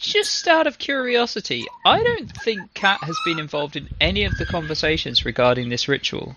[0.00, 4.46] just out of curiosity, I don't think Kat has been involved in any of the
[4.46, 6.36] conversations regarding this ritual.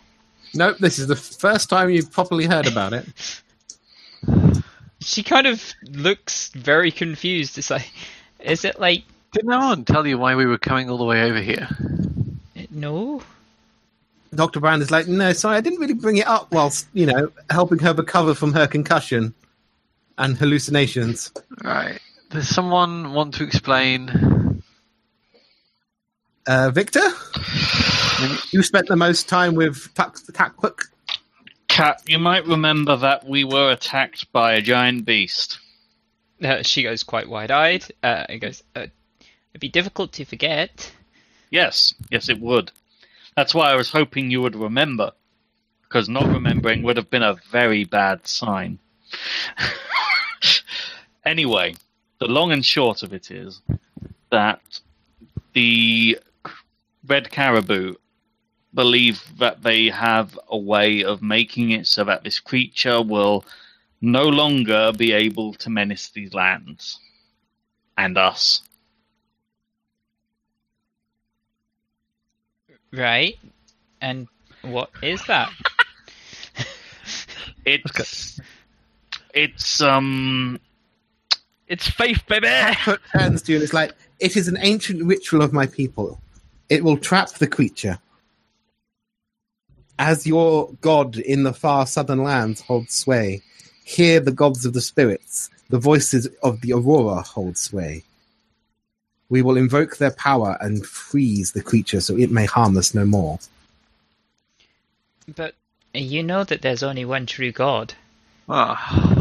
[0.54, 3.06] Nope, this is the first time you've properly heard about it.
[5.04, 7.58] She kind of looks very confused.
[7.58, 7.92] It's like,
[8.40, 9.02] is it like
[9.32, 11.68] Did no one tell you why we were coming all the way over here?
[12.70, 13.24] no?
[14.36, 14.60] Dr.
[14.60, 17.80] Brown is like, no, sorry, I didn't really bring it up whilst, you know, helping
[17.80, 19.34] her recover from her concussion
[20.22, 21.32] and hallucinations.
[21.64, 22.00] Right.
[22.30, 24.62] Does someone want to explain?
[26.48, 27.08] Uh, Victor?
[28.52, 30.84] You spent the most time with Tak- Takpuk.
[31.68, 35.58] Cat, you might remember that we were attacked by a giant beast.
[36.44, 37.86] Uh, she goes quite wide-eyed.
[38.04, 38.88] Uh, and goes, uh,
[39.52, 40.92] "It'd be difficult to forget."
[41.50, 42.72] Yes, yes, it would.
[43.36, 45.12] That's why I was hoping you would remember,
[45.84, 48.80] because not remembering would have been a very bad sign.
[51.26, 51.76] anyway,
[52.20, 53.62] the long and short of it is
[54.32, 54.62] that
[55.54, 56.20] the
[57.08, 57.96] red caribou
[58.74, 63.44] believe that they have a way of making it so that this creature will
[64.02, 67.00] no longer be able to menace these lands
[67.98, 68.62] and us.
[72.94, 73.38] Right.
[74.02, 74.28] And
[74.62, 75.52] what is that?
[77.64, 78.40] It's
[79.34, 80.60] It's um.
[81.72, 82.48] It's faith, baby.
[82.48, 86.20] Takput turns to you and it's like, it is an ancient ritual of my people.
[86.68, 87.98] It will trap the creature.
[89.98, 93.42] As your god in the far southern lands holds sway,
[93.86, 98.04] here the gods of the spirits, the voices of the aurora hold sway.
[99.30, 103.06] We will invoke their power and freeze the creature so it may harm us no
[103.06, 103.40] more.
[105.34, 105.56] But
[105.94, 107.94] you know that there's only one true God.
[108.50, 109.21] Ah,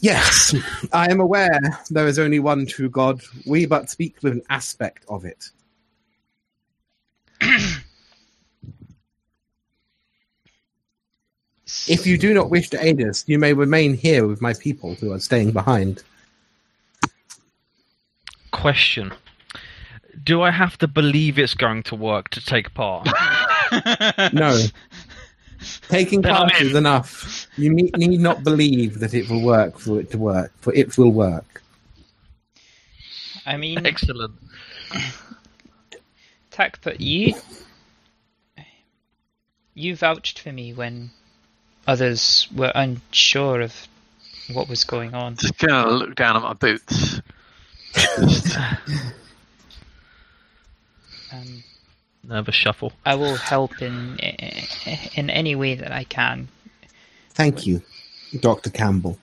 [0.00, 0.54] Yes,
[0.92, 3.20] I am aware there is only one true God.
[3.46, 5.50] We but speak with an aspect of it.
[11.88, 14.94] If you do not wish to aid us, you may remain here with my people
[14.96, 16.02] who are staying behind.
[18.50, 19.12] Question:
[20.22, 23.08] Do I have to believe it's going to work to take part?
[24.32, 24.64] No.
[25.88, 27.46] Taking Then part is enough.
[27.56, 30.96] You need, need not believe that it will work for it to work, for it
[30.96, 31.62] will work.
[33.44, 34.34] I mean, Excellent.
[36.50, 37.34] Takput, you
[39.74, 41.10] you vouched for me when
[41.86, 43.88] others were unsure of
[44.52, 45.36] what was going on.
[45.36, 47.20] just gonna look down at my boots.
[51.32, 51.64] Um,
[52.24, 52.92] Nervous shuffle.
[53.04, 56.48] I will help in in any way that I can.
[57.30, 57.82] Thank you,
[58.40, 58.70] Dr.
[58.70, 59.18] Campbell.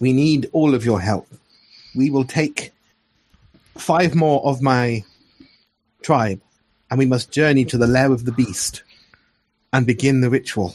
[0.00, 1.28] We need all of your help.
[1.94, 2.72] We will take
[3.76, 5.04] five more of my
[6.02, 6.40] tribe,
[6.90, 8.82] and we must journey to the lair of the beast
[9.72, 10.74] and begin the ritual.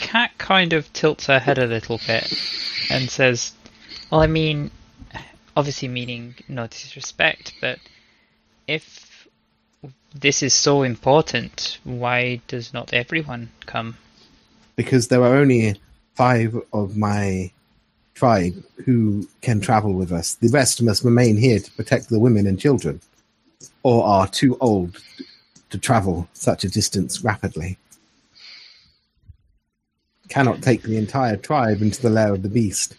[0.00, 2.32] Cat kind of tilts her head a little bit
[2.90, 3.52] and says,
[4.10, 4.70] "Well, I mean,
[5.56, 7.78] obviously meaning no disrespect, but
[8.66, 9.09] if
[10.14, 13.96] this is so important, why does not everyone come?"
[14.76, 15.78] because there are only
[16.14, 17.50] five of my
[18.14, 18.54] tribe
[18.84, 20.34] who can travel with us.
[20.34, 23.00] The rest must remain here to protect the women and children,
[23.82, 24.98] or are too old
[25.70, 27.78] to travel such a distance rapidly.
[30.30, 32.96] Cannot take the entire tribe into the lair of the beast,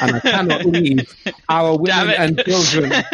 [0.00, 1.14] and I cannot leave
[1.48, 2.90] our women and children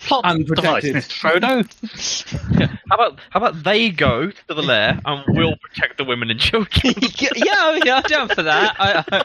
[0.00, 0.92] Plot Unprotected.
[0.94, 1.40] device, Mr.
[1.40, 2.60] Frodo.
[2.60, 2.66] Yeah.
[2.90, 6.38] How about how about they go to the lair and we'll protect the women and
[6.38, 6.92] children?
[7.18, 8.76] yeah, yeah, I'm down for that.
[8.78, 9.24] I, I,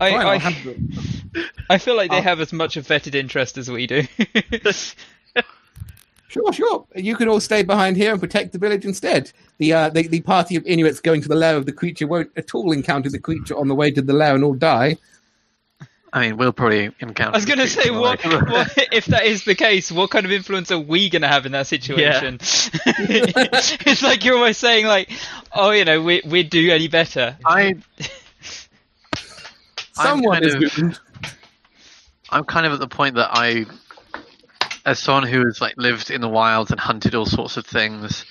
[0.00, 3.14] I, Fine, I'll I, have the- I feel like they have as much a vetted
[3.14, 4.02] interest as we do.
[6.34, 6.84] Sure, sure.
[6.96, 9.30] You can all stay behind here and protect the village instead.
[9.58, 12.32] The, uh, the the party of Inuits going to the lair of the creature won't
[12.36, 14.96] at all encounter the creature on the way to the lair and all die.
[16.12, 17.34] I mean, we'll probably encounter.
[17.34, 19.92] I was going to say, what, what if that is the case?
[19.92, 22.38] What kind of influence are we going to have in that situation?
[22.40, 25.10] it's like you're almost saying, like,
[25.52, 27.36] oh, you know, we we'd do any better.
[27.46, 27.76] I,
[29.96, 30.98] I'm kind is of-
[32.30, 33.66] I'm kind of at the point that I,
[34.84, 38.24] as someone who has like lived in the wilds and hunted all sorts of things,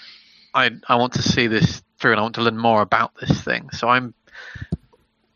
[0.53, 3.41] I I want to see this through and I want to learn more about this
[3.41, 3.69] thing.
[3.71, 4.13] So I'm,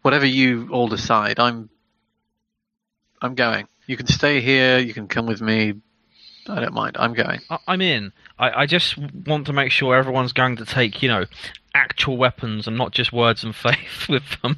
[0.01, 1.69] whatever you all decide, I'm,
[3.21, 3.67] I'm going.
[3.87, 4.77] You can stay here.
[4.79, 5.75] You can come with me.
[6.49, 6.97] I don't mind.
[6.99, 7.39] I'm going.
[7.49, 8.11] I- I'm in.
[8.37, 11.25] I, I just want to make sure everyone's going to take, you know,
[11.73, 14.57] actual weapons and not just words and faith with them.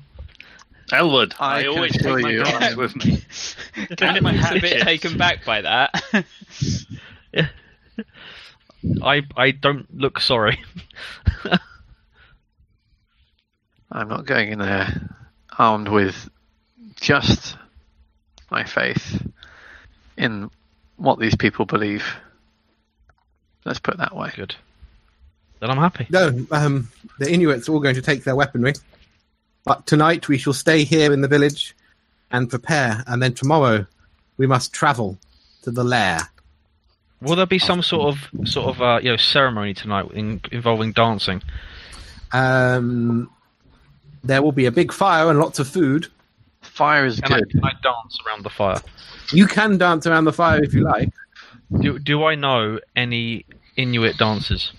[0.91, 3.21] Elwood, I I, always take my you, guns I'm- with me.
[3.95, 6.25] Dan my looks a bit taken back by that.
[9.03, 10.59] I I don't look sorry.
[13.91, 15.15] I'm not going in there
[15.57, 16.29] armed with
[17.01, 17.57] just
[18.51, 19.21] my faith
[20.17, 20.49] in
[20.97, 22.05] what these people believe.
[23.65, 24.31] Let's put it that way.
[24.35, 24.55] Good.
[25.59, 26.07] Then I'm happy.
[26.09, 26.89] No, um,
[27.19, 28.73] the Inuits are all going to take their weaponry.
[29.65, 31.75] But tonight we shall stay here in the village
[32.31, 33.85] and prepare, and then tomorrow
[34.37, 35.17] we must travel
[35.63, 36.19] to the lair.
[37.21, 40.93] Will there be some sort of sort of uh, you know ceremony tonight in, involving
[40.93, 41.41] dancing?
[42.31, 43.29] Um,
[44.23, 46.07] there will be a big fire and lots of food.
[46.61, 47.51] Fire is Can I, good.
[47.51, 48.81] can I dance around the fire?
[49.31, 51.11] You can dance around the fire if you like.
[51.81, 53.45] Do do I know any
[53.75, 54.71] Inuit dances?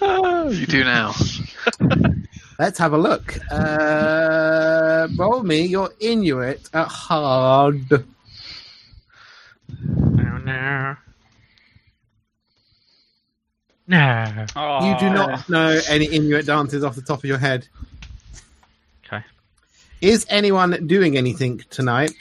[0.00, 1.14] Oh, you do now.
[2.58, 3.36] Let's have a look.
[3.50, 8.04] Uh, roll me your Inuit at hard.
[9.68, 10.96] No, no.
[13.86, 14.46] No.
[14.56, 17.66] You do not know any Inuit dances off the top of your head.
[19.04, 19.24] Okay.
[20.00, 22.12] Is anyone doing anything tonight,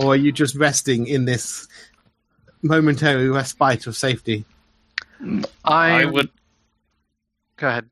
[0.00, 1.68] or are you just resting in this
[2.62, 4.44] momentary respite of safety?
[5.64, 6.30] I, I would.
[7.64, 7.88] Go ahead.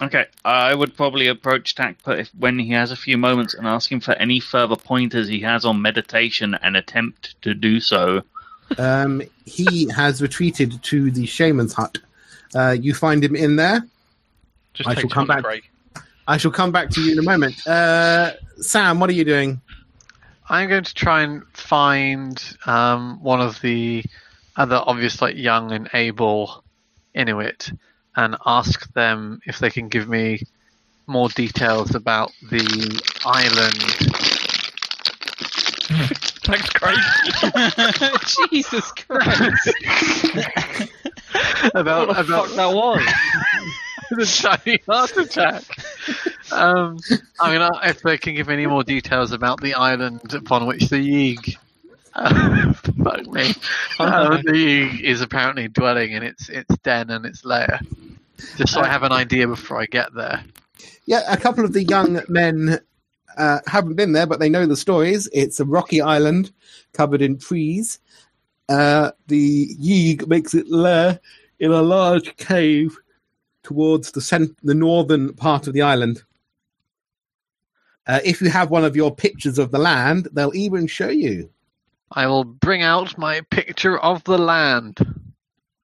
[0.00, 3.92] Okay, I would probably approach Takpa if when he has a few moments and ask
[3.92, 8.22] him for any further pointers he has on meditation and attempt to do so.
[8.78, 11.98] Um, he has retreated to the shaman's hut.
[12.54, 13.86] Uh, you find him in there.
[14.72, 15.44] Just I shall come back.
[15.44, 15.64] Craig.
[16.26, 17.66] I shall come back to you in a moment.
[17.66, 19.60] Uh, Sam, what are you doing?
[20.48, 24.04] I'm going to try and find um, one of the
[24.56, 26.64] other obvious, like young and able
[27.14, 27.72] Inuit,
[28.16, 30.42] and ask them if they can give me
[31.06, 33.82] more details about the island.
[36.44, 36.98] Thanks, Craig.
[38.50, 39.72] Jesus Christ!
[41.74, 43.02] about what the about fuck that was?
[44.10, 45.62] the Chinese heart attack.
[46.52, 46.98] Um,
[47.40, 50.88] I mean, uh, if they can give any more details about the island upon which
[50.88, 51.56] the Yeeg,
[52.14, 53.54] uh, fuck me,
[53.98, 57.80] uh, the Yeeg is apparently dwelling in its its den and its lair,
[58.56, 60.44] just so I have an idea before I get there.
[61.06, 62.80] Yeah, a couple of the young men
[63.36, 65.28] uh, haven't been there, but they know the stories.
[65.32, 66.52] It's a rocky island
[66.92, 67.98] covered in trees.
[68.68, 71.20] Uh, the Yig makes it lair
[71.58, 72.96] in a large cave
[73.62, 76.22] towards the cent- the northern part of the island.
[78.06, 81.48] Uh, if you have one of your pictures of the land, they'll even show you.
[82.14, 84.98] I will bring out my picture of the land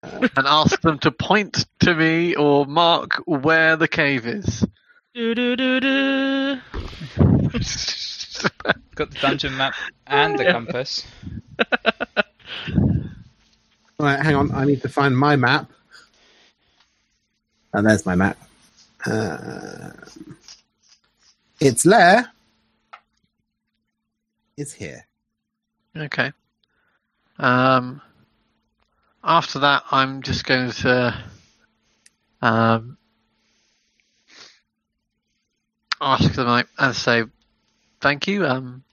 [0.02, 4.66] and ask them to point to me or mark where the cave is.
[5.14, 6.60] Do-do-do-do.
[8.94, 9.74] Got the dungeon map
[10.06, 11.06] and the compass.
[13.98, 14.52] Right, hang on.
[14.52, 15.72] I need to find my map.
[17.72, 18.38] And there's my map.
[19.04, 19.90] Uh,
[21.60, 22.30] its lair
[24.56, 25.07] is here.
[25.98, 26.32] Okay.
[27.38, 28.00] Um,
[29.22, 31.24] after that, I'm just going to
[32.40, 32.96] um,
[36.00, 37.24] ask them and say,
[38.00, 38.46] "Thank you.
[38.46, 38.84] Um,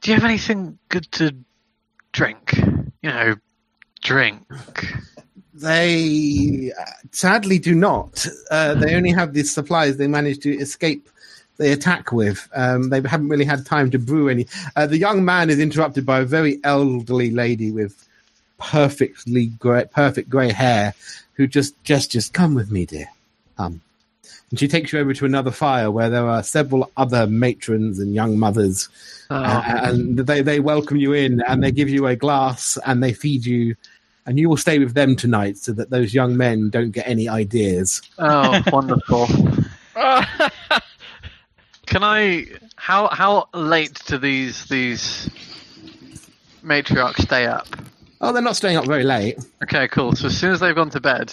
[0.00, 1.34] do you have anything good to
[2.12, 2.56] drink?
[3.02, 3.34] You know,
[4.02, 4.42] drink."
[5.54, 8.26] They uh, sadly do not.
[8.50, 11.08] Uh, they only have the supplies they managed to escape
[11.60, 12.48] the attack with.
[12.54, 14.46] Um, they haven't really had time to brew any.
[14.74, 18.08] Uh, the young man is interrupted by a very elderly lady with
[18.58, 20.94] perfectly grey, perfect grey hair,
[21.34, 23.08] who just gestures, "Come with me, dear."
[23.58, 23.82] Um,
[24.50, 28.14] and she takes you over to another fire where there are several other matrons and
[28.14, 28.88] young mothers,
[29.30, 33.02] Oh, uh, and they they welcome you in and they give you a glass and
[33.02, 33.76] they feed you.
[34.26, 37.28] And you will stay with them tonight so that those young men don't get any
[37.28, 38.00] ideas.
[38.18, 39.26] oh, wonderful.
[41.90, 42.46] Can I?
[42.76, 45.28] How how late do these these
[46.64, 47.66] matriarchs stay up?
[48.20, 49.38] Oh, they're not staying up very late.
[49.64, 50.14] Okay, cool.
[50.14, 51.32] So as soon as they've gone to bed,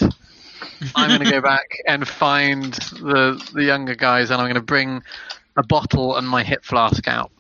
[0.95, 4.61] I'm going to go back and find the the younger guys, and I'm going to
[4.61, 5.03] bring
[5.57, 7.31] a bottle and my hip flask out.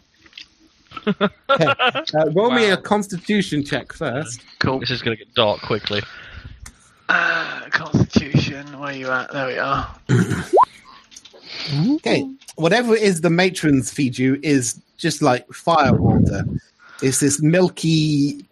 [1.07, 1.27] Okay.
[1.49, 2.73] Uh, roll me Wow.
[2.73, 4.41] a constitution check first.
[4.59, 4.79] Cool.
[4.79, 6.01] This is going to get dark quickly.
[7.09, 9.31] Uh, Constitution, where you at?
[9.31, 9.95] There we are.
[11.95, 12.29] Okay.
[12.55, 16.43] Whatever it is the matrons feed you is just like fire water.
[17.01, 18.43] It's this milky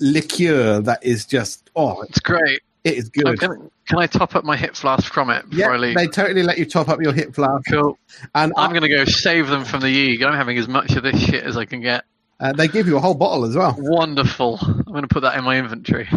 [0.00, 2.60] liqueur that is just, oh, It's great.
[2.84, 3.38] it is good.
[3.38, 3.56] gonna-
[3.88, 5.96] can I top up my hip flask from it before I Yeah, leave?
[5.96, 7.64] they totally let you top up your hip flask.
[7.68, 7.98] Cool.
[8.34, 10.24] And I'm going to go save them from the Yeeg.
[10.24, 12.04] I'm having as much of this shit as I can get.
[12.38, 13.74] uh, they give you a whole bottle as well.
[13.78, 14.58] Wonderful.
[14.62, 16.08] I'm going to put that in my inventory.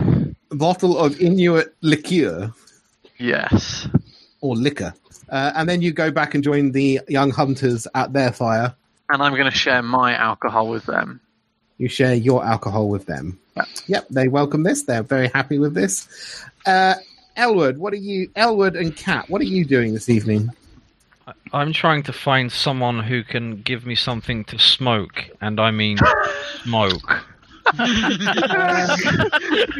[0.51, 2.51] A bottle of Inuit liqueur
[3.17, 3.87] Yes.
[4.41, 4.93] or liquor.
[5.29, 8.75] Uh, and then you go back and join the young hunters at their fire.
[9.09, 11.19] And I'm going to share my alcohol with them.
[11.77, 13.39] You share your alcohol with them.
[13.87, 14.83] Yep, they welcome this.
[14.83, 16.07] They're very happy with this.
[16.65, 16.95] Uh,
[17.35, 18.29] Elwood, what are you?
[18.35, 20.51] Elwood and Kat, what are you doing this evening?
[21.53, 25.97] I'm trying to find someone who can give me something to smoke, and I mean
[26.63, 27.25] smoke.
[27.73, 27.81] You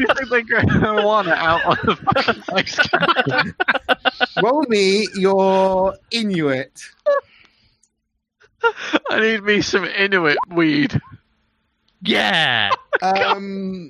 [0.07, 2.79] think they grow marijuana out on the fucking ice
[4.43, 6.81] Roll me your Inuit.
[9.09, 10.99] I need me some Inuit weed.
[12.01, 12.71] Yeah.
[13.01, 13.89] Um,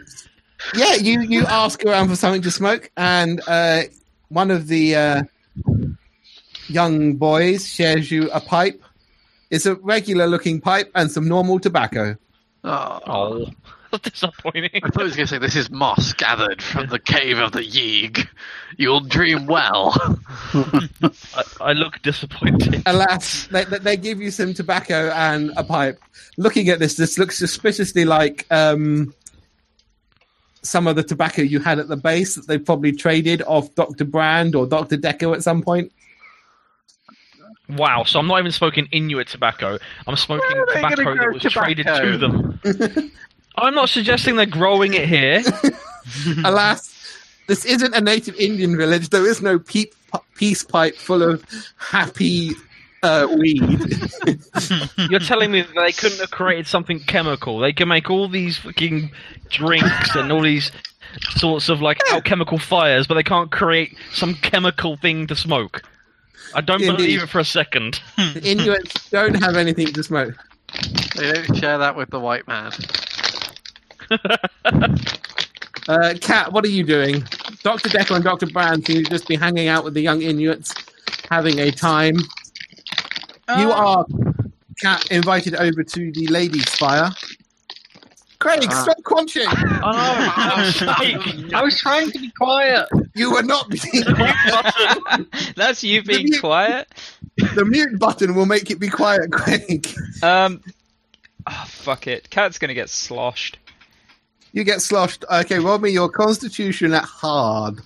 [0.73, 3.83] yeah, you you ask around for something to smoke, and uh,
[4.29, 5.23] one of the uh,
[6.67, 8.81] young boys shares you a pipe.
[9.49, 12.15] It's a regular looking pipe and some normal tobacco.
[12.63, 13.51] Oh, Oh, that's
[14.03, 14.69] disappointing.
[14.83, 17.51] I thought he was going to say, This is moss gathered from the cave of
[17.51, 18.27] the Yeeg.
[18.77, 19.93] You'll dream well.
[20.53, 22.81] I, I look disappointed.
[22.85, 25.99] Alas, they, they- they give you some tobacco and a pipe.
[26.37, 29.13] Looking at this, this looks suspiciously like um,
[30.61, 34.05] some of the tobacco you had at the base that they probably traded off Dr.
[34.05, 34.97] Brand or Dr.
[34.97, 35.91] Deco at some point.
[37.69, 39.79] Wow, so I'm not even smoking Inuit tobacco.
[40.05, 43.11] I'm smoking Where are they tobacco that grow was traded to them.
[43.57, 45.43] I'm not suggesting they're growing it here.
[46.43, 46.93] Alas,
[47.47, 49.09] this isn't a native Indian village.
[49.09, 49.93] There is no peep,
[50.35, 51.43] peace pipe full of
[51.77, 52.51] happy
[53.03, 53.61] uh, weed.
[55.09, 57.59] You're telling me that they couldn't have created something chemical.
[57.59, 59.11] They can make all these fucking
[59.49, 60.71] drinks and all these
[61.31, 65.83] sorts of like alchemical fires, but they can't create some chemical thing to smoke.
[66.53, 66.97] I don't Indeed.
[66.97, 68.01] believe it for a second.
[68.17, 70.35] the Inuits don't have anything to smoke.
[71.15, 72.71] They don't share that with the white man.
[75.87, 77.23] Uh, Kat, what are you doing?
[77.61, 77.89] Dr.
[77.89, 78.47] Decker and Dr.
[78.47, 80.73] Brand seem to just be hanging out with the young Inuits,
[81.29, 82.15] having a time.
[83.59, 84.03] You are,
[84.81, 87.11] Kat, invited over to the ladies' fire.
[88.39, 88.81] Craig, Ah.
[88.81, 89.45] stop crunching!
[89.47, 91.51] I know.
[91.59, 92.89] I was trying to be quiet.
[93.13, 94.03] You were not being
[95.55, 96.87] That's you being mute- quiet.
[97.53, 99.87] The mute button will make it be quiet, Craig.
[100.23, 100.63] Um.
[101.45, 102.27] Oh, fuck it.
[102.31, 103.59] Cat's gonna get sloshed.
[104.55, 105.25] You get sloshed.
[105.29, 107.81] Okay, roll me your constitution at hard.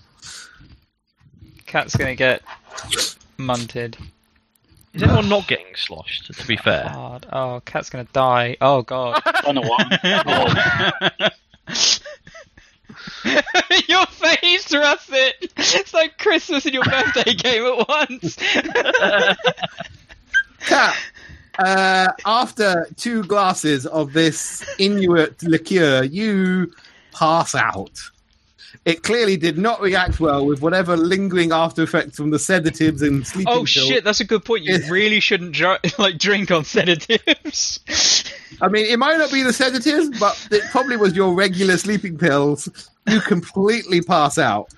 [1.66, 2.44] Cat's gonna get
[3.40, 3.98] munted
[4.94, 6.32] Is anyone not getting sloshed?
[6.32, 7.26] To be fair, hard.
[7.34, 8.56] Oh, cat's gonna die.
[8.62, 9.20] Oh god.
[9.48, 9.90] On a one.
[13.88, 15.52] your face, Russet!
[15.58, 18.36] It's like Christmas and your birthday game at once.
[20.60, 20.96] Kat,
[21.58, 26.72] uh, after two glasses of this Inuit liqueur, you
[27.14, 28.00] pass out.
[28.86, 33.26] It clearly did not react well with whatever lingering after effects from the sedatives and
[33.26, 33.70] sleeping oh pills.
[33.70, 34.64] shit, that's a good point.
[34.64, 37.80] You really shouldn't dr- like drink on sedatives.
[38.62, 42.18] I mean, it might not be the sedatives, but it probably was your regular sleeping
[42.18, 42.70] pills.
[43.08, 44.70] You completely pass out.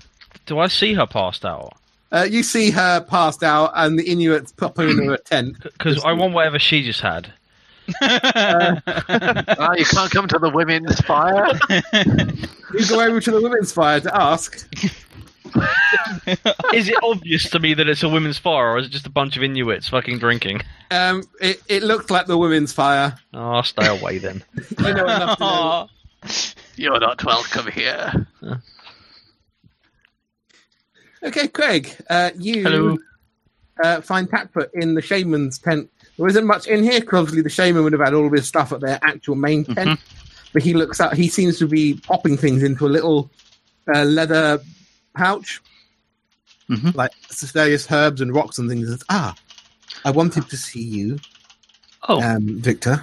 [0.46, 1.74] do I see her passed out?
[2.12, 5.62] Uh, you see her passed out, and the Inuits pop her in a tent.
[5.64, 7.32] Because I want whatever she just had.
[8.02, 11.48] Ah, you can't come to the women's fire.
[12.74, 14.66] You go over to the women's fire to ask.
[16.74, 19.10] Is it obvious to me that it's a women's fire, or is it just a
[19.10, 20.62] bunch of Inuits fucking drinking?
[20.90, 23.18] Um, it, it looked like the women's fire.
[23.34, 24.42] Oh, I'll stay away then.
[24.80, 25.90] You know enough to know.
[26.78, 28.26] You're not welcome here.
[31.24, 32.98] Okay, Craig, uh, you Hello.
[33.84, 35.90] Uh, find Takput in the shaman's tent.
[36.18, 38.48] There isn't much in here because obviously the shaman would have had all of his
[38.48, 40.00] stuff at their actual main tent.
[40.54, 41.16] But he looks out.
[41.16, 43.32] He seems to be popping things into a little
[43.96, 44.60] uh, leather
[45.16, 45.62] pouch,
[46.70, 46.94] Mhm.
[46.96, 47.12] like
[47.54, 48.88] various herbs and rocks and things.
[48.88, 49.36] He says, ah,
[50.06, 51.20] I wanted to see you,
[52.08, 53.02] Oh, um, Victor.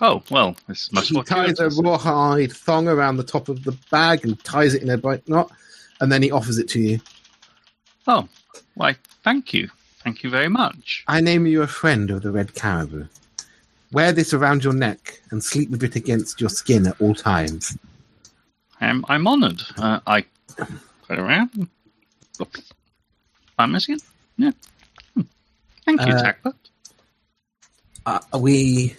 [0.00, 3.76] oh, well, it's much he more ties a rawhide thong around the top of the
[3.90, 5.50] bag and ties it in a bright knot,
[6.00, 7.00] and then he offers it to you.
[8.06, 8.28] Oh,
[8.74, 9.68] why, thank you.
[10.04, 11.04] Thank you very much.
[11.08, 13.06] I name you a friend of the red caribou.
[13.92, 17.76] Wear this around your neck and sleep with it against your skin at all times.
[18.80, 19.62] I'm, I'm honoured.
[19.76, 20.24] Uh, I
[20.56, 20.68] put
[21.10, 21.68] it around.
[22.38, 22.60] Look.
[23.58, 24.02] I'm missing it.
[24.36, 24.50] Yeah.
[25.14, 25.22] Hmm.
[25.84, 26.52] Thank you, Uh.
[28.04, 28.94] Uh, we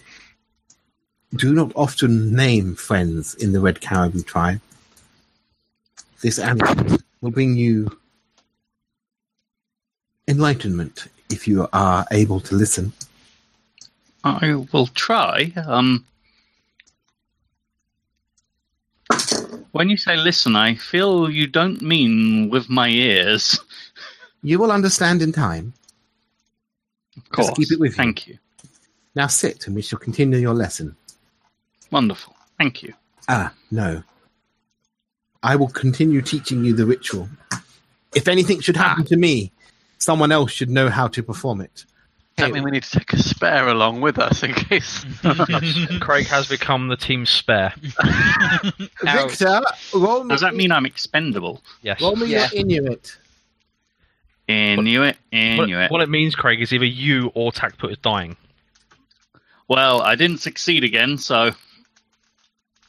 [1.36, 4.60] do not often name friends in the red caribou tribe.
[6.20, 7.96] This amulet will bring you
[10.26, 12.92] enlightenment if you are able to listen.
[14.24, 15.52] I will try.
[15.66, 16.04] Um,
[19.72, 23.58] when you say listen, I feel you don't mean with my ears.
[24.42, 25.72] You will understand in time.
[27.16, 27.50] Of course.
[27.56, 27.96] keep it with you.
[27.96, 28.38] Thank you.
[29.14, 30.96] Now sit, and we shall continue your lesson.
[31.90, 32.34] Wonderful.
[32.58, 32.94] Thank you.
[33.28, 34.02] Ah, no.
[35.42, 37.28] I will continue teaching you the ritual.
[38.14, 39.52] If anything should happen to me,
[39.98, 41.84] someone else should know how to perform it.
[42.40, 45.04] I mean, we need to take a spare along with us in case.
[46.00, 47.74] Craig has become the team's spare.
[49.02, 49.60] Victor,
[49.92, 51.62] roll me, Does that mean I'm expendable?
[51.82, 52.00] Yes.
[52.00, 52.48] roll me Yeah.
[52.52, 53.16] your Inuit.
[54.46, 55.90] Inuit, What, Inuit.
[55.90, 58.36] what it means, Craig, is either you or Takput is dying.
[59.68, 61.50] Well, I didn't succeed again, so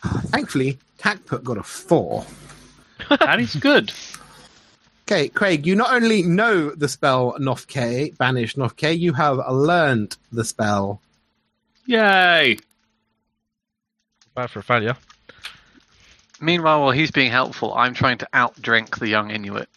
[0.28, 2.26] Thankfully, Takput got a four.
[3.10, 3.92] that is good.
[5.04, 10.46] Okay, Craig, you not only know the spell Nofke, banish Nofke, you have learned the
[10.46, 11.02] spell.
[11.88, 12.60] Yay!
[14.36, 14.96] Bad for a failure.
[16.40, 19.68] Meanwhile, while he's being helpful, I'm trying to outdrink the young Inuit.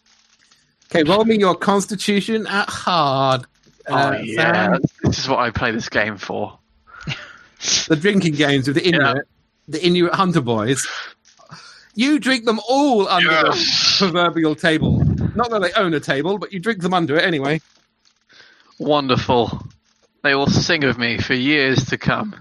[0.91, 3.47] Okay, roll me your constitution at hard.
[3.89, 4.83] Uh, oh yeah, Sam.
[5.03, 6.59] this is what I play this game for.
[7.89, 9.27] the drinking games with the Inuit,
[9.69, 10.87] the Inuit hunter boys.
[11.95, 13.99] You drink them all under Yes.
[13.99, 14.99] the proverbial table.
[15.35, 17.61] Not that they own a table, but you drink them under it anyway.
[18.79, 19.65] Wonderful.
[20.23, 22.35] They will sing of me for years to come.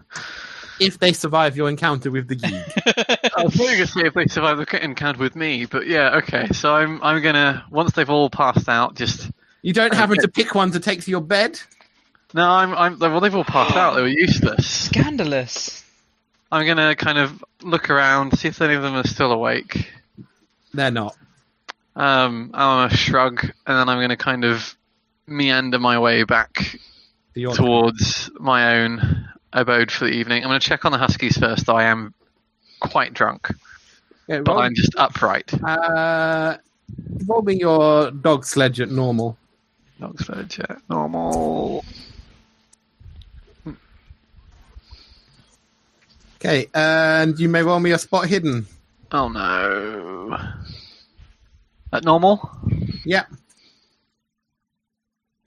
[0.80, 3.32] If they survive your encounter with the Yeeg.
[3.38, 6.48] I was going to say if they survive the encounter with me, but yeah, okay.
[6.54, 9.30] So I'm I'm gonna once they've all passed out, just
[9.62, 11.60] You don't happen to pick one to take to your bed?
[12.34, 13.94] no, I'm I'm well they've all passed out.
[13.96, 14.86] They were useless.
[14.86, 15.84] Scandalous.
[16.52, 19.90] I'm gonna kind of look around, see if any of them are still awake.
[20.74, 21.16] They're not.
[21.96, 24.76] Um, I'm gonna shrug, and then I'm gonna kind of
[25.28, 26.78] meander my way back
[27.56, 30.44] towards my own abode for the evening.
[30.44, 31.66] I'm gonna check on the huskies first.
[31.66, 32.14] Though I am
[32.80, 33.50] quite drunk,
[34.28, 35.54] Yeah, but I'm just upright.
[35.64, 36.58] uh,
[37.28, 39.38] roll me your dog sledge at normal.
[40.00, 41.86] Dog sledge, yeah, normal.
[46.42, 48.66] Okay, and you may roll me a spot hidden.
[49.12, 50.40] Oh no.
[51.94, 52.50] At normal?
[53.06, 53.26] Yeah.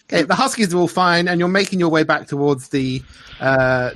[0.04, 3.02] Okay, the Huskies are all fine, and you're making your way back towards the
[3.40, 3.90] uh,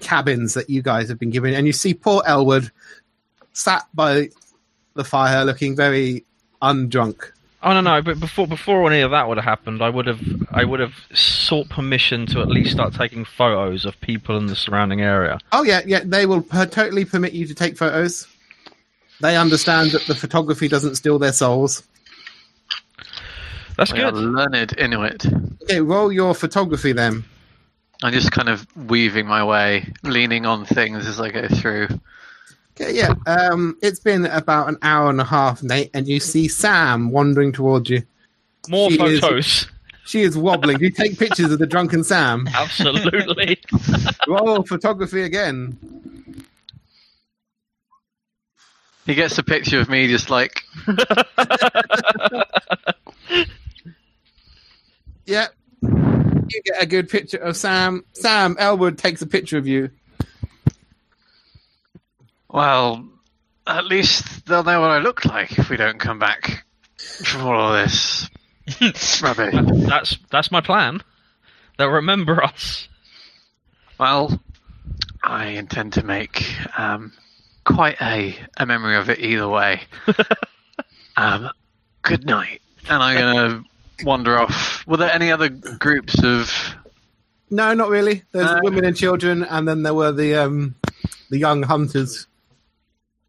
[0.00, 2.72] cabins that you guys have been given, and you see poor Elwood
[3.52, 4.30] sat by
[4.94, 6.24] the fire, looking very
[6.60, 7.30] undrunk.
[7.66, 8.02] Oh no no!
[8.02, 10.20] But before before any of that would have happened, I would have
[10.52, 14.54] I would have sought permission to at least start taking photos of people in the
[14.54, 15.38] surrounding area.
[15.50, 18.28] Oh yeah, yeah, they will per- totally permit you to take photos.
[19.22, 21.82] They understand that the photography doesn't steal their souls.
[23.78, 24.20] That's We are good.
[24.22, 25.24] learned Inuit.
[25.62, 27.24] Okay, roll your photography then.
[28.02, 31.88] I'm just kind of weaving my way, leaning on things as I go through.
[32.80, 33.14] Okay, yeah.
[33.26, 37.52] Um, it's been about an hour and a half, Nate, and you see Sam wandering
[37.52, 38.02] towards you.
[38.68, 39.66] More She is- photos.
[40.06, 40.76] She is wobbling.
[40.78, 42.46] Do you take pictures of the drunken Sam?
[42.54, 43.58] Absolutely.
[44.28, 45.78] Roll photography again.
[49.06, 50.62] He gets a picture of me just like,
[55.26, 55.46] yeah.
[55.82, 58.04] You get a good picture of Sam.
[58.12, 59.90] Sam Elwood takes a picture of you.
[62.54, 63.04] Well,
[63.66, 66.64] at least they'll know what I look like if we don't come back
[67.24, 68.30] from all of this
[69.22, 69.54] rubbish.
[69.88, 71.02] that's that's my plan.
[71.76, 72.88] They'll remember us.
[73.98, 74.40] Well,
[75.22, 76.44] I intend to make
[76.78, 77.12] um,
[77.64, 79.82] quite a, a memory of it either way.
[81.16, 81.50] um,
[82.02, 82.62] good night.
[82.88, 83.50] And I'm going
[83.98, 84.86] to wander off.
[84.86, 86.52] Were there any other groups of.
[87.50, 88.22] No, not really.
[88.32, 88.60] There's No.
[88.62, 90.74] women and children, and then there were the um,
[91.30, 92.26] the young hunters.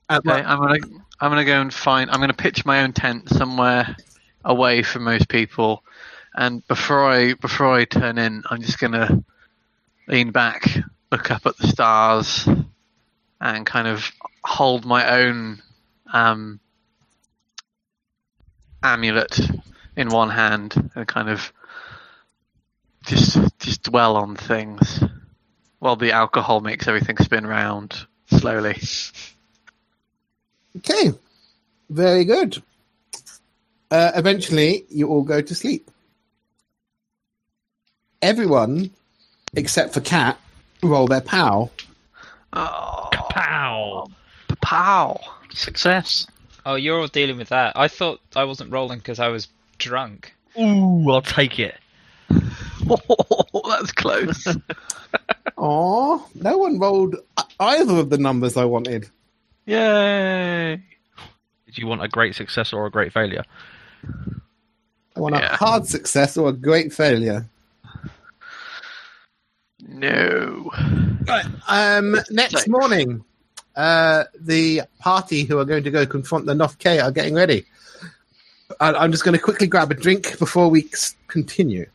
[0.10, 0.80] Okay, I'm gonna
[1.20, 2.12] I'm gonna go and find.
[2.12, 3.96] I'm gonna pitch my own tent somewhere
[4.44, 5.84] away from most people,
[6.36, 9.24] and before I before I turn in, I'm just gonna
[10.08, 10.64] lean back,
[11.12, 12.48] look up at the stars,
[13.42, 14.12] and kind of
[14.44, 15.64] hold my own
[16.14, 16.60] um,
[18.84, 19.40] amulet
[19.98, 21.52] in one hand, and kind of
[23.08, 25.04] just just dwell on things
[25.80, 28.80] while the alcohol makes everything spin round slowly.
[30.78, 31.14] Okay,
[31.90, 32.62] very good.
[33.92, 35.90] Uh, eventually, you all go to sleep.
[38.22, 38.90] Everyone,
[39.56, 40.38] except for Cat,
[40.82, 41.70] roll their POW.
[42.54, 44.08] Oh, Pow!
[44.62, 45.20] pow!
[45.54, 46.26] Success.
[46.66, 47.74] Oh, you're all dealing with that.
[47.76, 49.48] I thought I wasn't rolling because I was
[49.78, 50.34] drunk.
[50.60, 51.76] Ooh, I'll take it.
[52.90, 54.48] Oh, that's close.
[55.58, 57.18] Aw, no one rolled
[57.60, 59.10] either of the numbers I wanted.
[59.66, 60.82] Yay!
[61.66, 63.44] Did you want a great success or a great failure?
[65.16, 65.54] I want Yeah.
[65.54, 67.46] a hard success or a great failure.
[69.88, 70.72] No.
[71.28, 71.46] Right.
[71.68, 72.68] Um, next Six.
[72.68, 73.24] morning,
[73.76, 77.66] uh, the party who are going to go confront the Noth K are getting ready.
[78.80, 81.86] I- I'm just going to quickly grab a drink before we s- continue.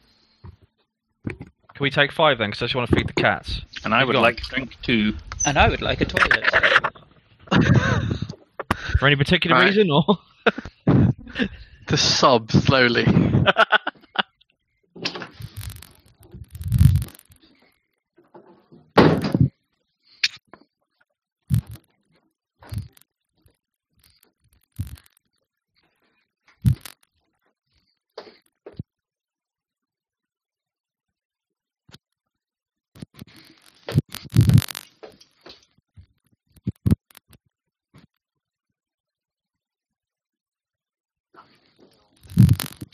[1.28, 2.50] Can we take five then?
[2.50, 3.62] Because I just want to feed the cats.
[3.84, 5.16] And I would like to drink too.
[5.44, 6.44] And I would like a toilet.
[8.98, 9.66] For any particular Right.
[9.66, 10.04] reason, or
[11.88, 13.04] To sob slowly.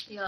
[0.09, 0.23] 有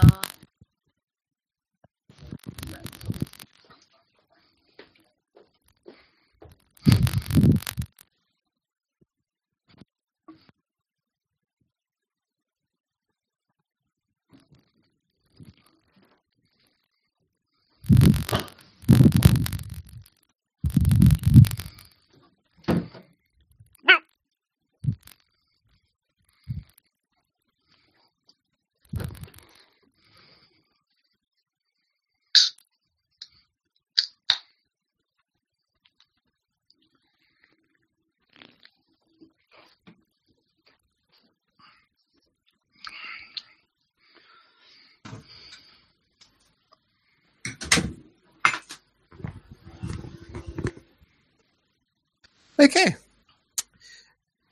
[52.59, 52.95] Okay.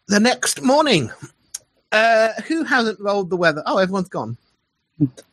[0.08, 1.12] The next morning.
[1.92, 3.64] Uh, who hasn't rolled the weather?
[3.66, 4.38] Oh, everyone's gone.
[5.00, 5.24] It's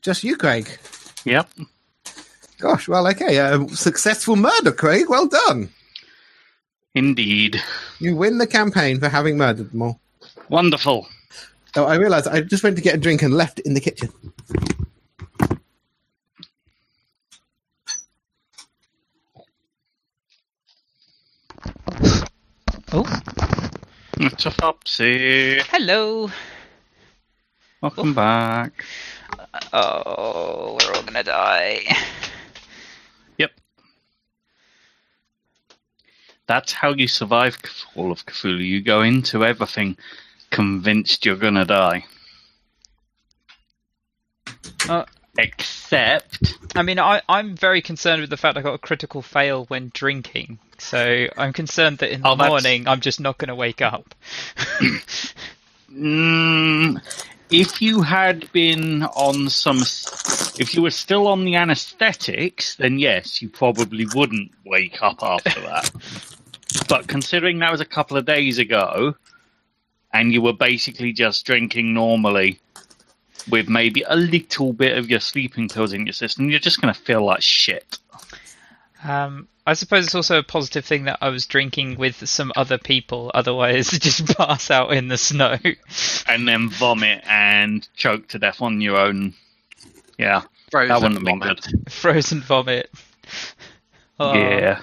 [0.00, 0.68] Just you, Craig.
[1.24, 1.48] Yep.
[2.58, 3.38] Gosh, well, okay.
[3.38, 5.08] Uh, successful murder, Craig.
[5.08, 5.70] Well done.
[6.94, 7.62] Indeed.
[7.98, 10.00] You win the campaign for having murdered them all.
[10.48, 11.06] Wonderful.
[11.76, 13.80] Oh, I realised I just went to get a drink and left it in the
[13.80, 14.10] kitchen.
[24.22, 25.62] It's a Fopsy.
[25.68, 26.30] Hello.
[27.80, 28.84] Welcome back.
[29.72, 31.80] Oh, we're all gonna die.
[33.38, 33.52] Yep.
[36.46, 38.58] That's how you survive Call of Cthulhu.
[38.58, 39.96] You go into everything
[40.50, 42.04] convinced you're gonna die.
[44.86, 45.06] Uh,
[45.38, 49.64] Except, I mean, I, I'm very concerned with the fact I got a critical fail
[49.68, 50.58] when drinking.
[50.80, 54.14] So I'm concerned that in the Oh, morning I'm just not going to wake up.
[55.92, 57.00] mm,
[57.50, 59.80] if you had been on some,
[60.58, 65.60] if you were still on the anesthetics, then yes, you probably wouldn't wake up after
[65.60, 65.90] that.
[66.88, 69.14] but considering that was a couple of days ago,
[70.12, 72.58] and you were basically just drinking normally,
[73.48, 76.92] with maybe a little bit of your sleeping pills in your system, you're just going
[76.92, 77.98] to feel like shit.
[79.04, 82.76] Um, I suppose it's also a positive thing that I was drinking with some other
[82.76, 83.30] people.
[83.32, 85.58] Otherwise, just pass out in the snow.
[86.26, 89.34] And then vomit and choke to death on your own.
[90.18, 90.42] Yeah,
[90.72, 91.62] Frozen that wouldn't have been vomit.
[91.62, 91.92] good.
[91.92, 92.90] Frozen vomit.
[94.18, 94.34] Oh.
[94.34, 94.82] Yeah.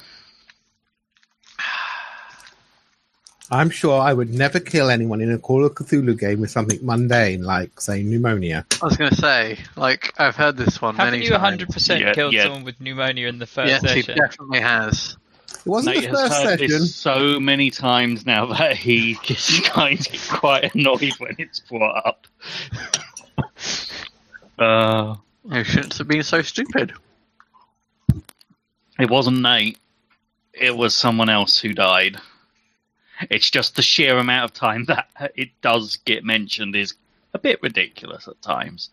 [3.49, 6.80] I'm sure I would never kill anyone in a Call of Cthulhu game with something
[6.86, 8.65] mundane, like, say, pneumonia.
[8.82, 11.61] I was going to say, like, I've heard this one Haven't many you times.
[11.64, 12.44] 100% Yeah, killed yeah.
[12.44, 14.18] someone with pneumonia in the first Yes, he session?
[14.18, 15.15] definitely has.
[15.49, 16.68] It wasn't Nate the has first heard session.
[16.68, 22.06] this so many times now that he gets kind of quite annoyed when it's brought
[22.06, 22.28] up.
[24.60, 25.15] uh,
[25.49, 26.91] You shouldn't have been so stupid.
[28.99, 29.78] it wasn't Nate.
[30.53, 32.18] It was someone else who died.
[33.30, 36.94] It's just the sheer amount of time that it does get mentioned is
[37.34, 38.89] a bit ridiculous at times.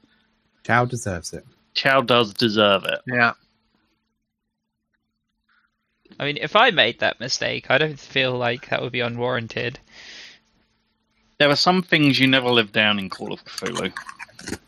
[0.65, 1.45] Chow deserves it.
[1.75, 3.01] Chow does deserve it.
[3.07, 3.35] Yeah.
[6.19, 9.79] I mean, if I made that mistake, I don't feel like that would be unwarranted.
[11.39, 13.93] There are some things you never live down in Call of Cthulhu.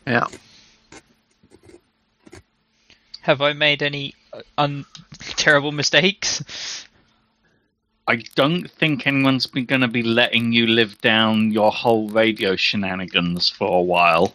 [0.05, 0.27] Yeah.
[3.21, 4.85] Have I made any uh, un-
[5.19, 6.85] terrible mistakes?
[8.07, 12.55] I don't think anyone's been going to be letting you live down your whole radio
[12.55, 14.33] shenanigans for a while.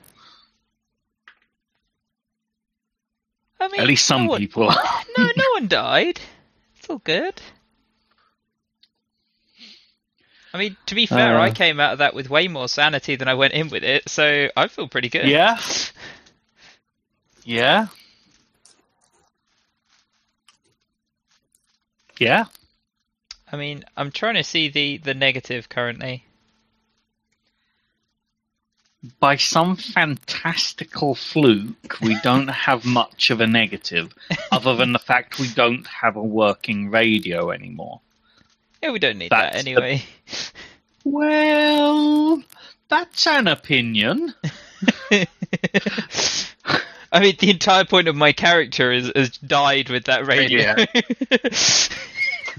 [3.59, 4.67] I mean, At least some no one, people.
[5.19, 6.21] No, no one died.
[6.77, 7.41] It's all good.
[10.53, 11.43] I mean, to be fair, Uh.
[11.43, 14.07] I came out of that with way more sanity than I went in with it,
[14.09, 15.27] so I feel pretty good.
[15.27, 15.59] yeah.
[17.45, 17.89] Yeah.
[22.21, 22.45] Yeah.
[23.53, 26.25] I mean, I'm trying to see the the negative currently.
[29.21, 34.15] By some fantastical fluke, we don't have much of a negative,
[34.51, 38.01] other than the fact we don't have a working radio anymore.
[38.83, 40.03] Yeah, we don't need That's that anyway.
[41.05, 42.45] Well,
[42.89, 44.33] that's an opinion.
[45.11, 45.27] I
[47.19, 50.77] mean, the entire point of my character is has died with that radio.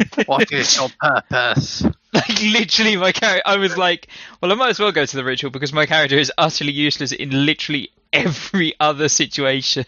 [0.26, 1.84] What is your purpose?
[2.14, 3.44] like literally, my character.
[3.45, 4.07] I was like,
[4.41, 7.11] well, I might as well go to the ritual because my character is utterly useless
[7.11, 9.86] in literally every other situation.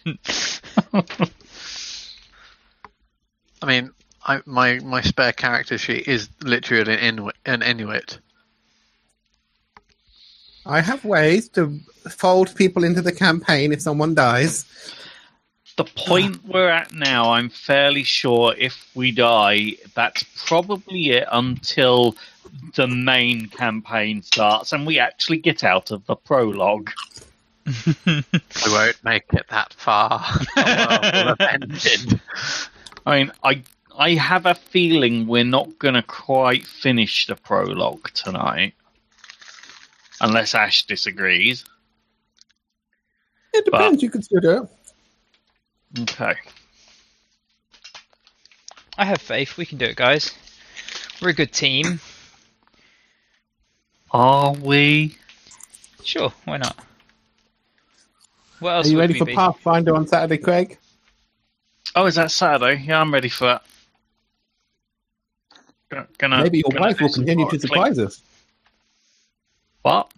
[3.62, 3.92] I mean,
[4.24, 7.36] I, my my spare character sheet is literally an Inuit.
[7.46, 8.20] An Inuit.
[10.66, 11.80] I have ways to
[12.10, 14.66] fold people into the campaign if someone dies.
[15.78, 16.48] The point ah.
[16.48, 22.16] we're at now, I'm fairly sure if we die, that's probably it until
[22.76, 26.92] the main campaign starts and we actually get out of the prologue.
[28.06, 30.24] We won't make it that far.
[30.56, 32.22] The world will have ended.
[33.06, 33.64] I mean, I
[33.98, 38.74] I have a feeling we're not going to quite finish the prologue tonight,
[40.22, 41.66] unless Ash disagrees.
[43.54, 44.04] It depends.
[44.04, 44.70] you could still do it.
[46.00, 46.36] Okay.
[48.98, 49.58] I have faith.
[49.58, 50.34] We can do it, guys.
[51.22, 52.00] We're a good team.
[54.12, 55.18] Are we?
[56.04, 56.78] Sure, why not?
[58.60, 59.36] What else Are you ready for be?
[59.36, 60.78] Pathfinder on Saturday, Craig?
[61.96, 62.84] Oh, is that Saturday?
[62.86, 63.64] Yeah, I'm ready for that.
[66.18, 68.22] Gonna, maybe your gonna wife will continue to product surprise us.
[69.82, 70.12] What?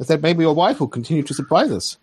[0.00, 1.96] I said maybe your wife will continue to surprise us.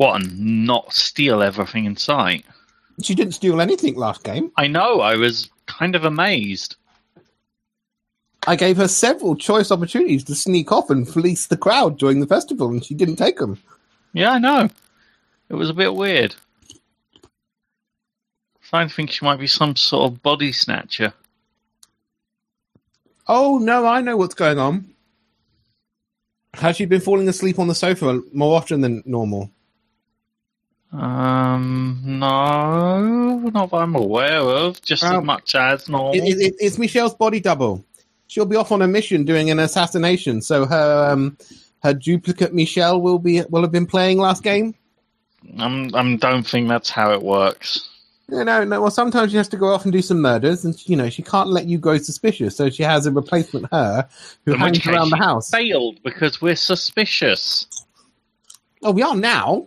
[0.00, 0.22] What?
[0.22, 2.46] And not steal everything in sight?
[3.02, 4.50] She didn't steal anything last game.
[4.56, 5.02] I know.
[5.02, 6.76] I was kind of amazed.
[8.46, 12.26] I gave her several choice opportunities to sneak off and fleece the crowd during the
[12.26, 13.62] festival, and she didn't take them.
[14.14, 14.70] Yeah, I know.
[15.50, 16.34] It was a bit weird.
[18.72, 21.12] I think she might be some sort of body snatcher.
[23.28, 24.94] Oh no, I know what's going on.
[26.54, 29.50] Has she been falling asleep on the sofa more often than normal?
[30.92, 34.82] Um, no, not that I'm aware of.
[34.82, 36.14] Just as Um, much as normal.
[36.14, 37.84] It, it, it's Michelle's body double.
[38.26, 41.36] She'll be off on a mission doing an assassination, so her um,
[41.82, 44.74] her duplicate Michelle will be will have been playing last game.
[45.58, 47.88] I'm, I'm don't think that's how it works.
[48.28, 48.80] You know, no.
[48.82, 51.22] Well, sometimes she has to go off and do some murders, and you know she
[51.22, 54.08] can't let you grow suspicious, so she has a replacement her
[54.44, 55.50] who In hangs around the house.
[55.50, 57.66] Failed because we're suspicious.
[58.82, 59.66] Oh, we are now.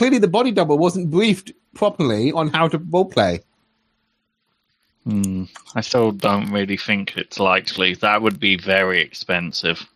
[0.00, 3.42] Clearly, the body double wasn't briefed properly on how to roleplay.
[5.04, 5.44] Hmm.
[5.74, 7.92] I still don't really think it's likely.
[7.96, 9.86] That would be very expensive.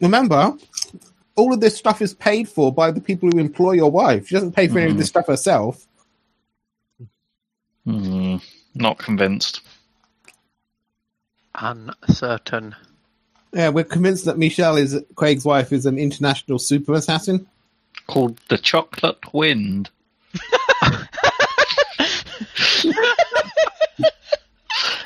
[0.00, 0.56] Remember,
[1.36, 4.26] all of this stuff is paid for by the people who employ your wife.
[4.26, 5.86] She doesn't pay for any of this stuff herself.
[7.84, 8.38] Hmm.
[8.74, 9.60] Not convinced.
[11.54, 12.74] Uncertain.
[13.52, 17.46] Yeah, we're convinced that Michelle is Craig's wife is an international super assassin.
[18.12, 19.88] Called the Chocolate Wind.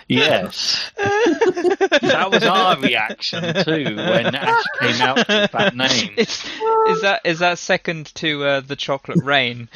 [0.08, 0.90] yes.
[0.96, 6.14] That was our reaction too when Ash came out with that name.
[6.16, 6.44] Is,
[6.88, 9.68] is that is that second to uh, the chocolate rain?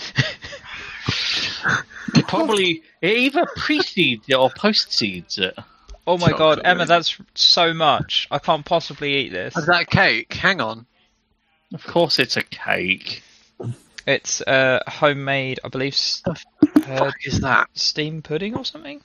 [2.26, 5.56] Probably it either precedes it or postcedes it.
[6.04, 6.88] Oh my god, Emma, rain.
[6.88, 8.26] that's so much.
[8.32, 9.56] I can't possibly eat this.
[9.56, 10.32] Is that cake?
[10.34, 10.86] Hang on.
[11.74, 13.22] Of course, it's a cake.
[14.06, 16.34] It's uh, homemade, I believe, s- uh,
[16.80, 17.68] Fuck is that?
[17.74, 19.00] steam pudding or something.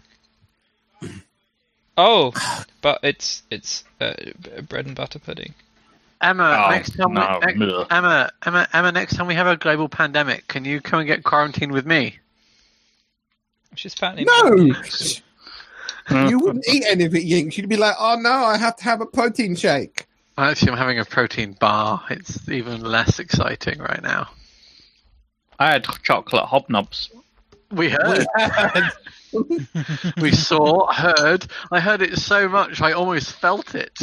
[1.98, 2.34] Oh,
[2.82, 4.14] but it's it's uh,
[4.68, 5.54] bread and butter pudding.
[6.22, 7.88] Emma, Oh, next time, no, we, next, ugh.
[7.92, 11.24] Emma, Emma, Emma, next time we have a global pandemic, can you come and get
[11.24, 12.18] quarantined with me?
[13.76, 14.74] She's apparently No,
[16.30, 17.58] you wouldn't eat any of it, Yinks.
[17.58, 20.06] You'd be like, "Oh no, I have to have a protein shake."
[20.38, 22.04] Actually, I'm having a protein bar.
[22.10, 24.30] It's even less exciting right now.
[25.58, 27.10] I had chocolate hobnobs.
[27.72, 28.26] We heard,
[30.18, 31.48] we saw, heard.
[31.72, 33.98] I heard it so much, I almost felt it.